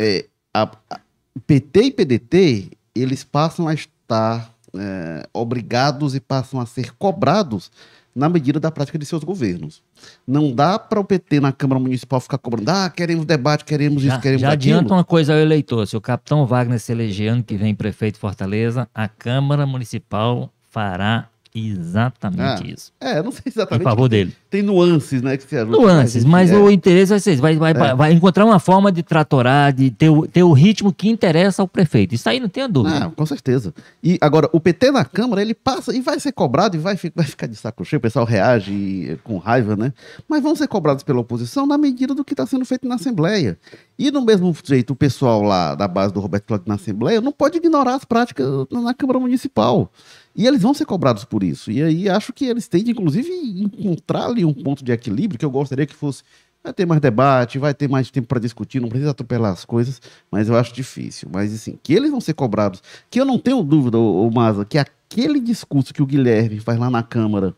é, 0.00 0.24
a, 0.52 0.70
a, 0.90 1.00
PT 1.46 1.82
e 1.82 1.90
PDT, 1.90 2.70
eles 2.94 3.24
passam 3.24 3.68
a 3.68 3.74
estar 3.74 4.54
é, 4.74 5.26
obrigados 5.32 6.14
e 6.14 6.20
passam 6.20 6.60
a 6.60 6.66
ser 6.66 6.92
cobrados 6.96 7.70
na 8.14 8.28
medida 8.28 8.58
da 8.58 8.70
prática 8.70 8.98
de 8.98 9.06
seus 9.06 9.22
governos. 9.22 9.82
Não 10.26 10.52
dá 10.52 10.78
para 10.78 10.98
o 10.98 11.04
PT 11.04 11.40
na 11.40 11.52
Câmara 11.52 11.80
Municipal 11.80 12.20
ficar 12.20 12.38
cobrando, 12.38 12.68
ah, 12.68 12.90
queremos 12.90 13.24
debate, 13.24 13.64
queremos 13.64 14.02
isso, 14.02 14.14
já, 14.14 14.20
queremos 14.20 14.40
já 14.42 14.52
aquilo. 14.52 14.62
Já 14.62 14.76
adianta 14.78 14.94
uma 14.94 15.04
coisa 15.04 15.32
ao 15.32 15.38
eleitor, 15.38 15.86
se 15.86 15.96
o 15.96 16.00
capitão 16.00 16.44
Wagner 16.44 16.80
se 16.80 16.90
eleger 16.90 17.32
ano 17.32 17.44
que 17.44 17.56
vem 17.56 17.74
prefeito 17.74 18.14
de 18.14 18.20
Fortaleza, 18.20 18.88
a 18.94 19.08
Câmara 19.08 19.64
Municipal 19.64 20.52
fará 20.70 21.28
Exatamente 21.52 22.62
ah, 22.62 22.72
isso. 22.72 22.92
É, 23.00 23.20
não 23.20 23.32
sei 23.32 23.42
exatamente. 23.46 23.82
Em 23.82 23.84
favor 23.84 24.08
dele. 24.08 24.32
Tem 24.48 24.62
nuances, 24.62 25.20
né? 25.20 25.36
Que 25.36 25.42
se 25.42 25.64
nuances, 25.64 26.24
mas 26.24 26.50
é. 26.50 26.56
o 26.56 26.70
interesse 26.70 27.10
vai 27.10 27.18
ser 27.18 27.36
vai, 27.36 27.56
vai, 27.56 27.72
é. 27.72 27.94
vai 27.94 28.12
encontrar 28.12 28.46
uma 28.46 28.60
forma 28.60 28.92
de 28.92 29.02
tratorar, 29.02 29.72
de 29.72 29.90
ter 29.90 30.10
o, 30.10 30.28
ter 30.28 30.44
o 30.44 30.52
ritmo 30.52 30.92
que 30.92 31.08
interessa 31.08 31.60
ao 31.60 31.66
prefeito. 31.66 32.14
Isso 32.14 32.28
aí 32.28 32.38
não 32.38 32.48
tem 32.48 32.62
a 32.62 32.68
dúvida. 32.68 33.06
Ah, 33.06 33.10
com 33.10 33.26
certeza. 33.26 33.74
E 34.02 34.16
agora, 34.20 34.48
o 34.52 34.60
PT 34.60 34.92
na 34.92 35.04
Câmara, 35.04 35.42
ele 35.42 35.54
passa 35.54 35.94
e 35.94 36.00
vai 36.00 36.20
ser 36.20 36.30
cobrado 36.30 36.76
e 36.76 36.78
vai, 36.78 36.96
vai 37.16 37.24
ficar 37.24 37.48
de 37.48 37.56
saco 37.56 37.84
cheio, 37.84 37.98
o 37.98 38.02
pessoal 38.02 38.24
reage 38.24 39.18
com 39.24 39.38
raiva, 39.38 39.74
né? 39.74 39.92
Mas 40.28 40.42
vão 40.42 40.54
ser 40.54 40.68
cobrados 40.68 41.02
pela 41.02 41.18
oposição 41.18 41.66
na 41.66 41.76
medida 41.76 42.14
do 42.14 42.24
que 42.24 42.32
está 42.32 42.46
sendo 42.46 42.64
feito 42.64 42.86
na 42.86 42.94
Assembleia. 42.94 43.58
E 43.98 44.10
do 44.10 44.22
mesmo 44.22 44.54
jeito, 44.64 44.92
o 44.92 44.96
pessoal 44.96 45.42
lá 45.42 45.74
da 45.74 45.88
base 45.88 46.14
do 46.14 46.20
Roberto 46.20 46.44
Cláudio 46.46 46.68
na 46.68 46.76
Assembleia 46.76 47.20
não 47.20 47.32
pode 47.32 47.58
ignorar 47.58 47.96
as 47.96 48.04
práticas 48.04 48.46
na 48.70 48.94
Câmara 48.94 49.18
Municipal. 49.18 49.90
E 50.34 50.46
eles 50.46 50.62
vão 50.62 50.72
ser 50.72 50.84
cobrados 50.84 51.24
por 51.24 51.42
isso. 51.42 51.70
E 51.70 51.82
aí 51.82 52.08
acho 52.08 52.32
que 52.32 52.44
eles 52.44 52.68
têm 52.68 52.84
de, 52.84 52.92
inclusive, 52.92 53.30
encontrar 53.30 54.26
ali 54.26 54.44
um 54.44 54.54
ponto 54.54 54.84
de 54.84 54.92
equilíbrio 54.92 55.38
que 55.38 55.44
eu 55.44 55.50
gostaria 55.50 55.86
que 55.86 55.94
fosse. 55.94 56.22
Vai 56.62 56.72
ter 56.72 56.86
mais 56.86 57.00
debate, 57.00 57.58
vai 57.58 57.72
ter 57.72 57.88
mais 57.88 58.10
tempo 58.10 58.28
para 58.28 58.38
discutir, 58.38 58.80
não 58.80 58.88
precisa 58.88 59.12
atropelar 59.12 59.52
as 59.52 59.64
coisas, 59.64 60.00
mas 60.30 60.48
eu 60.48 60.56
acho 60.56 60.74
difícil. 60.74 61.28
Mas 61.32 61.54
assim, 61.54 61.78
que 61.82 61.94
eles 61.94 62.10
vão 62.10 62.20
ser 62.20 62.34
cobrados, 62.34 62.82
que 63.10 63.18
eu 63.18 63.24
não 63.24 63.38
tenho 63.38 63.62
dúvida, 63.62 63.98
o 63.98 64.30
Maza, 64.30 64.64
que 64.64 64.76
aquele 64.76 65.40
discurso 65.40 65.94
que 65.94 66.02
o 66.02 66.06
Guilherme 66.06 66.60
faz 66.60 66.78
lá 66.78 66.90
na 66.90 67.02
Câmara 67.02 67.56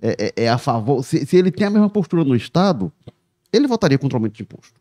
é, 0.00 0.32
é, 0.36 0.44
é 0.44 0.48
a 0.48 0.58
favor. 0.58 1.02
Se, 1.02 1.24
se, 1.24 1.36
ele 1.36 1.50
tem 1.50 1.66
a 1.66 1.70
mesma 1.70 1.88
postura 1.88 2.24
no 2.24 2.36
Estado, 2.36 2.92
ele 3.52 3.66
votaria 3.66 3.98
contra 3.98 4.16
o 4.16 4.18
aumento 4.18 4.34
de 4.34 4.42
imposto. 4.42 4.78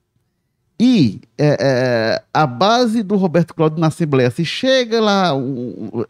E 0.80 1.22
é, 1.38 1.58
é, 1.60 2.24
a 2.34 2.46
base 2.46 3.02
do 3.02 3.16
Roberto 3.16 3.54
Cláudio 3.54 3.80
na 3.80 3.88
Assembleia, 3.88 4.30
se 4.30 4.44
chega 4.44 5.00
lá, 5.00 5.32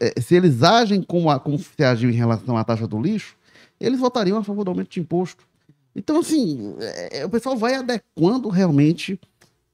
é, 0.00 0.20
se 0.20 0.34
eles 0.34 0.62
agem 0.62 1.02
como, 1.02 1.30
a, 1.30 1.38
como 1.38 1.58
se 1.58 1.84
agiu 1.84 2.10
em 2.10 2.14
relação 2.14 2.56
à 2.56 2.64
taxa 2.64 2.86
do 2.86 3.00
lixo, 3.00 3.36
eles 3.80 4.00
votariam 4.00 4.38
a 4.38 4.42
favor 4.42 4.64
do 4.64 4.70
aumento 4.70 4.90
de 4.90 5.00
imposto. 5.00 5.46
Então, 5.94 6.18
assim, 6.18 6.74
é, 7.10 7.24
o 7.24 7.30
pessoal 7.30 7.56
vai 7.56 7.74
adequando 7.74 8.48
realmente 8.48 9.20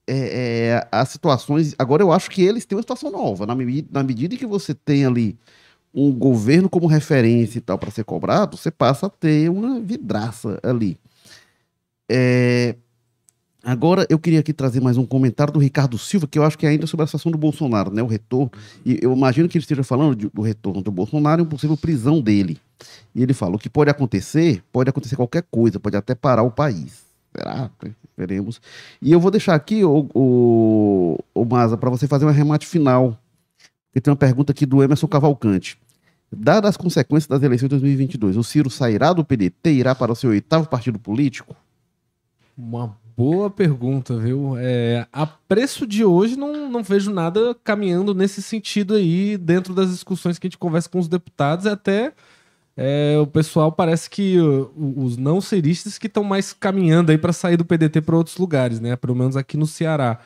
é, 0.06 0.86
as 0.92 1.08
situações. 1.08 1.74
Agora, 1.78 2.02
eu 2.02 2.12
acho 2.12 2.30
que 2.30 2.42
eles 2.42 2.66
têm 2.66 2.76
uma 2.76 2.82
situação 2.82 3.10
nova, 3.10 3.46
na, 3.46 3.54
na 3.90 4.02
medida 4.02 4.36
que 4.36 4.46
você 4.46 4.74
tem 4.74 5.06
ali 5.06 5.38
um 5.94 6.12
governo 6.12 6.68
como 6.68 6.86
referência 6.86 7.58
e 7.58 7.60
tal 7.60 7.78
para 7.78 7.90
ser 7.90 8.04
cobrado, 8.04 8.56
você 8.56 8.70
passa 8.70 9.06
a 9.06 9.10
ter 9.10 9.50
uma 9.50 9.80
vidraça 9.80 10.58
ali. 10.62 10.98
É, 12.10 12.76
Agora 13.64 14.04
eu 14.10 14.18
queria 14.18 14.40
aqui 14.40 14.52
trazer 14.52 14.80
mais 14.80 14.96
um 14.96 15.06
comentário 15.06 15.52
do 15.52 15.60
Ricardo 15.60 15.96
Silva, 15.96 16.26
que 16.26 16.36
eu 16.36 16.42
acho 16.42 16.58
que 16.58 16.66
é 16.66 16.70
ainda 16.70 16.86
sobre 16.86 17.04
a 17.04 17.06
situação 17.06 17.30
do 17.30 17.38
Bolsonaro, 17.38 17.92
né? 17.92 18.02
O 18.02 18.06
retorno. 18.06 18.50
E 18.84 18.98
eu 19.00 19.12
imagino 19.12 19.48
que 19.48 19.56
ele 19.56 19.62
esteja 19.62 19.84
falando 19.84 20.16
de, 20.16 20.28
do 20.28 20.42
retorno 20.42 20.82
do 20.82 20.90
Bolsonaro 20.90 21.40
e 21.40 21.44
uma 21.44 21.48
possível 21.48 21.76
prisão 21.76 22.20
dele. 22.20 22.58
E 23.14 23.22
ele 23.22 23.32
fala: 23.32 23.54
o 23.54 23.58
que 23.58 23.70
pode 23.70 23.88
acontecer, 23.88 24.64
pode 24.72 24.90
acontecer 24.90 25.14
qualquer 25.14 25.44
coisa, 25.48 25.78
pode 25.78 25.96
até 25.96 26.12
parar 26.12 26.42
o 26.42 26.50
país. 26.50 27.04
Será? 27.36 27.70
Veremos. 28.16 28.60
E 29.00 29.12
eu 29.12 29.20
vou 29.20 29.30
deixar 29.30 29.54
aqui, 29.54 29.84
o, 29.84 30.08
o, 30.12 31.18
o 31.32 31.44
Maza, 31.44 31.76
para 31.76 31.88
você 31.88 32.08
fazer 32.08 32.24
um 32.24 32.28
arremate 32.28 32.66
final. 32.66 33.16
Porque 33.86 34.00
tem 34.00 34.10
uma 34.10 34.16
pergunta 34.16 34.50
aqui 34.50 34.66
do 34.66 34.82
Emerson 34.82 35.06
Cavalcante. 35.06 35.78
Dadas 36.34 36.70
as 36.70 36.76
consequências 36.76 37.28
das 37.28 37.42
eleições 37.42 37.68
de 37.68 37.76
2022, 37.76 38.36
o 38.36 38.42
Ciro 38.42 38.70
sairá 38.70 39.12
do 39.12 39.24
PDT 39.24 39.70
e 39.70 39.78
irá 39.78 39.94
para 39.94 40.10
o 40.10 40.16
seu 40.16 40.30
oitavo 40.30 40.66
partido 40.66 40.98
político? 40.98 41.54
Uma 42.56 42.96
Boa 43.22 43.48
pergunta, 43.48 44.18
viu? 44.18 44.56
É, 44.58 45.06
a 45.12 45.24
preço 45.24 45.86
de 45.86 46.04
hoje, 46.04 46.36
não, 46.36 46.68
não 46.68 46.82
vejo 46.82 47.08
nada 47.12 47.54
caminhando 47.62 48.12
nesse 48.12 48.42
sentido 48.42 48.94
aí, 48.94 49.38
dentro 49.38 49.72
das 49.72 49.90
discussões 49.90 50.40
que 50.40 50.48
a 50.48 50.50
gente 50.50 50.58
conversa 50.58 50.88
com 50.88 50.98
os 50.98 51.06
deputados, 51.06 51.64
até 51.68 52.12
é, 52.76 53.16
o 53.22 53.26
pessoal 53.28 53.70
parece 53.70 54.10
que 54.10 54.38
os 54.76 55.16
não 55.16 55.40
seristas 55.40 55.98
que 55.98 56.08
estão 56.08 56.24
mais 56.24 56.52
caminhando 56.52 57.12
aí 57.12 57.18
para 57.18 57.32
sair 57.32 57.56
do 57.56 57.64
PDT 57.64 58.00
para 58.00 58.16
outros 58.16 58.36
lugares, 58.38 58.80
né? 58.80 58.96
Pelo 58.96 59.14
menos 59.14 59.36
aqui 59.36 59.56
no 59.56 59.68
Ceará. 59.68 60.18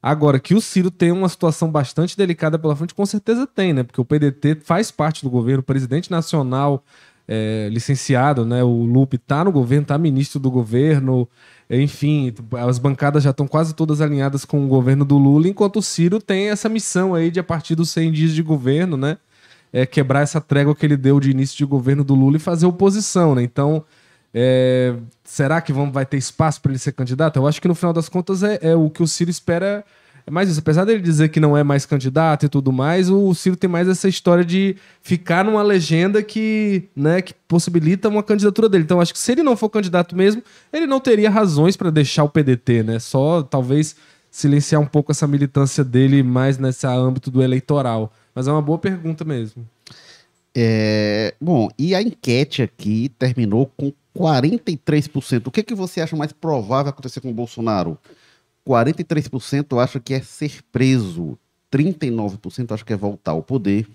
Agora, 0.00 0.38
que 0.38 0.54
o 0.54 0.60
Ciro 0.60 0.92
tem 0.92 1.10
uma 1.10 1.28
situação 1.28 1.68
bastante 1.68 2.16
delicada 2.16 2.56
pela 2.56 2.76
frente, 2.76 2.94
com 2.94 3.04
certeza 3.04 3.48
tem, 3.48 3.72
né? 3.72 3.82
Porque 3.82 4.00
o 4.00 4.04
PDT 4.04 4.60
faz 4.62 4.92
parte 4.92 5.24
do 5.24 5.30
governo, 5.30 5.58
o 5.58 5.64
presidente 5.64 6.08
nacional 6.08 6.84
é, 7.26 7.68
licenciado, 7.72 8.46
né? 8.46 8.62
O 8.62 8.84
Lupe 8.84 9.18
tá 9.18 9.42
no 9.44 9.50
governo, 9.50 9.86
tá 9.86 9.98
ministro 9.98 10.38
do 10.38 10.52
governo, 10.52 11.28
enfim, 11.68 12.32
as 12.58 12.78
bancadas 12.78 13.22
já 13.22 13.30
estão 13.30 13.46
quase 13.46 13.74
todas 13.74 14.00
alinhadas 14.00 14.44
com 14.44 14.64
o 14.64 14.68
governo 14.68 15.04
do 15.04 15.16
Lula, 15.16 15.48
enquanto 15.48 15.78
o 15.78 15.82
Ciro 15.82 16.20
tem 16.20 16.50
essa 16.50 16.68
missão 16.68 17.14
aí 17.14 17.30
de, 17.30 17.40
a 17.40 17.44
partir 17.44 17.74
dos 17.74 17.90
100 17.90 18.12
dias 18.12 18.32
de 18.32 18.42
governo, 18.42 18.96
né? 18.96 19.16
É, 19.72 19.84
quebrar 19.84 20.20
essa 20.20 20.40
trégua 20.40 20.74
que 20.74 20.86
ele 20.86 20.96
deu 20.96 21.18
de 21.18 21.30
início 21.30 21.56
de 21.56 21.64
governo 21.64 22.04
do 22.04 22.14
Lula 22.14 22.36
e 22.36 22.40
fazer 22.40 22.66
oposição, 22.66 23.34
né? 23.34 23.42
Então, 23.42 23.84
é, 24.32 24.94
será 25.24 25.60
que 25.60 25.72
vão, 25.72 25.90
vai 25.90 26.04
ter 26.04 26.16
espaço 26.16 26.60
para 26.60 26.72
ele 26.72 26.78
ser 26.78 26.92
candidato? 26.92 27.36
Eu 27.36 27.46
acho 27.46 27.60
que 27.60 27.68
no 27.68 27.74
final 27.74 27.92
das 27.92 28.08
contas 28.08 28.42
é, 28.42 28.58
é 28.60 28.74
o 28.74 28.90
que 28.90 29.02
o 29.02 29.06
Ciro 29.06 29.30
espera. 29.30 29.84
É 30.26 30.30
mais 30.30 30.48
isso. 30.48 30.60
Apesar 30.60 30.84
dele 30.84 31.02
dizer 31.02 31.28
que 31.28 31.38
não 31.38 31.56
é 31.56 31.62
mais 31.62 31.84
candidato 31.84 32.46
e 32.46 32.48
tudo 32.48 32.72
mais, 32.72 33.10
o 33.10 33.34
Ciro 33.34 33.56
tem 33.56 33.68
mais 33.68 33.88
essa 33.88 34.08
história 34.08 34.44
de 34.44 34.76
ficar 35.02 35.44
numa 35.44 35.62
legenda 35.62 36.22
que, 36.22 36.88
né, 36.96 37.20
que 37.20 37.34
possibilita 37.46 38.08
uma 38.08 38.22
candidatura 38.22 38.68
dele. 38.68 38.84
Então, 38.84 39.00
acho 39.00 39.12
que 39.12 39.18
se 39.18 39.32
ele 39.32 39.42
não 39.42 39.56
for 39.56 39.68
candidato 39.68 40.16
mesmo, 40.16 40.42
ele 40.72 40.86
não 40.86 40.98
teria 40.98 41.28
razões 41.28 41.76
para 41.76 41.90
deixar 41.90 42.24
o 42.24 42.28
PDT, 42.28 42.82
né? 42.82 42.98
Só 42.98 43.42
talvez 43.42 43.96
silenciar 44.30 44.80
um 44.80 44.86
pouco 44.86 45.12
essa 45.12 45.26
militância 45.26 45.84
dele 45.84 46.22
mais 46.22 46.58
nesse 46.58 46.86
âmbito 46.86 47.30
do 47.30 47.42
eleitoral. 47.42 48.12
Mas 48.34 48.48
é 48.48 48.52
uma 48.52 48.62
boa 48.62 48.78
pergunta 48.78 49.24
mesmo. 49.24 49.64
É, 50.56 51.34
bom, 51.40 51.68
e 51.78 51.94
a 51.94 52.02
enquete 52.02 52.62
aqui 52.62 53.10
terminou 53.18 53.70
com 53.76 53.92
43%. 54.16 55.48
O 55.48 55.50
que, 55.50 55.62
que 55.62 55.74
você 55.74 56.00
acha 56.00 56.16
mais 56.16 56.32
provável 56.32 56.90
acontecer 56.90 57.20
com 57.20 57.30
o 57.30 57.34
Bolsonaro? 57.34 57.98
43% 58.66 59.82
acha 59.82 60.00
que 60.00 60.14
é 60.14 60.20
ser 60.20 60.60
preso, 60.72 61.38
39% 61.72 62.72
acha 62.72 62.84
que 62.84 62.92
é 62.92 62.96
voltar 62.96 63.32
ao 63.32 63.42
poder 63.42 63.86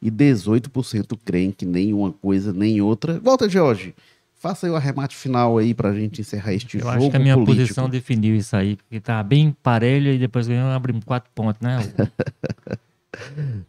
e 0.00 0.10
18% 0.10 1.18
creem 1.24 1.50
que 1.50 1.64
nem 1.66 1.92
uma 1.92 2.12
coisa 2.12 2.52
nem 2.52 2.80
outra. 2.80 3.18
Volta, 3.20 3.48
Jorge. 3.48 3.94
Faça 4.34 4.66
aí 4.66 4.70
o 4.72 4.76
arremate 4.76 5.16
final 5.16 5.56
aí 5.56 5.72
pra 5.72 5.94
gente 5.94 6.20
encerrar 6.20 6.52
este 6.52 6.76
Eu 6.76 6.82
jogo 6.84 6.92
acho 6.96 7.10
que 7.10 7.16
a 7.16 7.18
minha 7.18 7.34
político. 7.34 7.56
posição 7.56 7.88
definiu 7.88 8.36
isso 8.36 8.54
aí, 8.54 8.76
porque 8.76 9.00
tá 9.00 9.22
bem 9.22 9.56
parelho 9.62 10.12
e 10.12 10.18
depois 10.18 10.46
ganhou 10.46 10.68
abrimos 10.68 11.02
quatro 11.04 11.30
pontos, 11.34 11.62
né? 11.62 11.78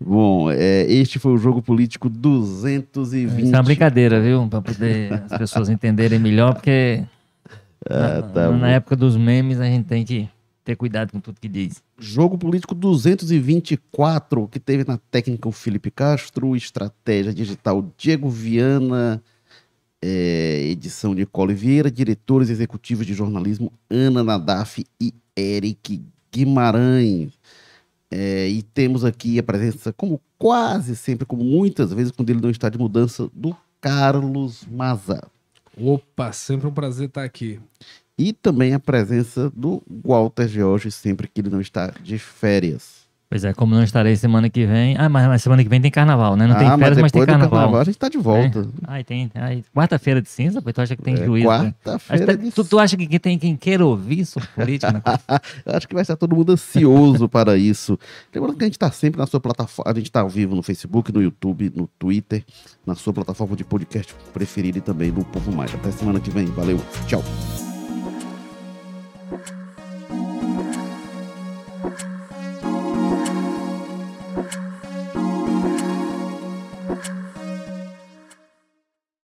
Bom, 0.01 0.51
é, 0.51 0.81
este 0.91 1.19
foi 1.19 1.31
o 1.33 1.37
jogo 1.37 1.61
político 1.61 2.09
220. 2.09 3.43
Isso 3.45 3.53
é 3.53 3.57
uma 3.57 3.63
brincadeira, 3.63 4.19
viu? 4.19 4.47
Pra 4.47 4.59
poder 4.61 5.13
as 5.29 5.37
pessoas 5.37 5.69
entenderem 5.69 6.19
melhor, 6.19 6.53
porque 6.55 7.03
Ah, 7.87 8.15
na, 8.15 8.21
tá 8.23 8.51
na 8.51 8.57
bom. 8.57 8.65
época 8.65 8.95
dos 8.95 9.15
memes 9.15 9.59
a 9.59 9.65
gente 9.65 9.85
tem 9.85 10.03
que 10.03 10.27
ter 10.65 10.75
cuidado 10.75 11.11
com 11.11 11.19
tudo 11.19 11.39
que 11.39 11.47
diz. 11.47 11.81
Jogo 11.97 12.37
político 12.37 12.73
224, 12.73 14.47
que 14.47 14.59
teve 14.59 14.83
na 14.83 14.97
técnica 14.97 15.47
o 15.47 15.51
Felipe 15.51 15.91
Castro, 15.91 16.55
estratégia 16.55 17.31
digital 17.31 17.87
Diego 17.95 18.27
Viana, 18.29 19.23
é, 20.01 20.63
edição 20.63 21.13
de 21.13 21.25
Cole 21.25 21.53
Vieira, 21.53 21.91
diretores 21.91 22.49
executivos 22.49 23.05
de 23.05 23.13
jornalismo 23.13 23.71
Ana 23.89 24.23
Nadaf 24.23 24.83
e 24.99 25.13
Eric 25.37 26.01
Guimarães. 26.33 27.33
É, 28.09 28.47
e 28.47 28.63
temos 28.63 29.05
aqui 29.05 29.37
a 29.37 29.43
presença, 29.43 29.93
como 29.93 30.19
quase 30.37 30.95
sempre, 30.95 31.25
como 31.25 31.43
muitas 31.43 31.93
vezes, 31.93 32.11
quando 32.11 32.29
ele 32.31 32.41
não 32.41 32.49
está 32.49 32.69
de 32.69 32.77
mudança, 32.77 33.29
do 33.33 33.55
Carlos 33.79 34.65
Maza. 34.65 35.21
Opa, 35.77 36.31
sempre 36.31 36.67
um 36.67 36.73
prazer 36.73 37.07
estar 37.07 37.23
aqui. 37.23 37.59
E 38.17 38.31
também 38.31 38.73
a 38.73 38.79
presença 38.79 39.51
do 39.55 39.83
Walter 40.03 40.47
George, 40.47 40.89
sempre 40.91 41.27
que 41.27 41.41
ele 41.41 41.49
não 41.49 41.59
está 41.59 41.93
de 42.01 42.17
férias. 42.17 43.03
Pois 43.27 43.43
é, 43.43 43.53
como 43.53 43.73
não 43.75 43.83
estarei 43.83 44.15
semana 44.15 44.49
que 44.49 44.65
vem. 44.67 44.95
Ah, 44.97 45.09
mas, 45.09 45.27
mas 45.27 45.41
semana 45.41 45.61
que 45.63 45.67
vem 45.67 45.81
tem 45.81 45.89
carnaval, 45.91 46.37
né? 46.37 46.45
Não 46.47 46.55
tem 46.55 46.67
ah, 46.67 46.77
férias, 46.77 46.99
mas, 47.01 47.11
tem 47.11 47.21
depois 47.21 47.37
do 47.39 47.49
carnaval. 47.49 47.75
a 47.81 47.83
gente 47.83 47.95
está 47.95 48.07
de 48.07 48.19
volta. 48.19 48.69
Ai, 48.87 49.03
tem. 49.03 49.29
Ai, 49.33 49.63
quarta-feira 49.73 50.21
de 50.21 50.29
cinza, 50.29 50.61
pois 50.61 50.73
tu 50.73 50.79
acha 50.79 50.95
que 50.95 51.01
tem 51.01 51.15
É, 51.15 51.25
juízo? 51.25 51.49
né? 51.49 51.73
Quarta-feira 51.83 52.37
que- 52.37 52.43
de 52.45 52.51
tu, 52.51 52.63
tu 52.63 52.79
acha 52.79 52.95
que 52.95 53.19
tem 53.19 53.37
quem 53.37 53.57
queira 53.57 53.83
ouvir 53.83 54.25
sobre 54.25 54.47
política? 54.55 54.93
Né? 54.93 55.01
Acho 55.65 55.87
que 55.87 55.93
vai 55.95 56.03
estar 56.03 56.15
todo 56.15 56.35
mundo 56.35 56.51
ansioso 56.53 57.27
para 57.27 57.57
isso. 57.57 57.99
Lembrando 58.33 58.57
que 58.57 58.63
a 58.63 58.67
gente 58.67 58.75
está 58.75 58.91
sempre 58.91 59.19
na 59.19 59.25
sua 59.25 59.39
plataforma. 59.39 59.91
A 59.91 59.95
gente 59.95 60.05
está 60.05 60.21
ao 60.21 60.29
vivo 60.29 60.55
no 60.55 60.61
Facebook, 60.61 61.11
no 61.11 61.21
YouTube, 61.21 61.73
no 61.75 61.87
Twitter, 61.99 62.45
na 62.85 62.93
sua 62.95 63.11
plataforma 63.11 63.55
de 63.55 63.63
podcast 63.65 64.13
preferida 64.33 64.77
e 64.77 64.81
também 64.81 65.11
no 65.11 65.25
Povo 65.25 65.51
Mais. 65.51 65.73
Até 65.73 65.91
semana 65.91 66.19
que 66.19 66.29
vem. 66.29 66.45
Valeu. 66.45 66.79
Tchau. 67.07 67.23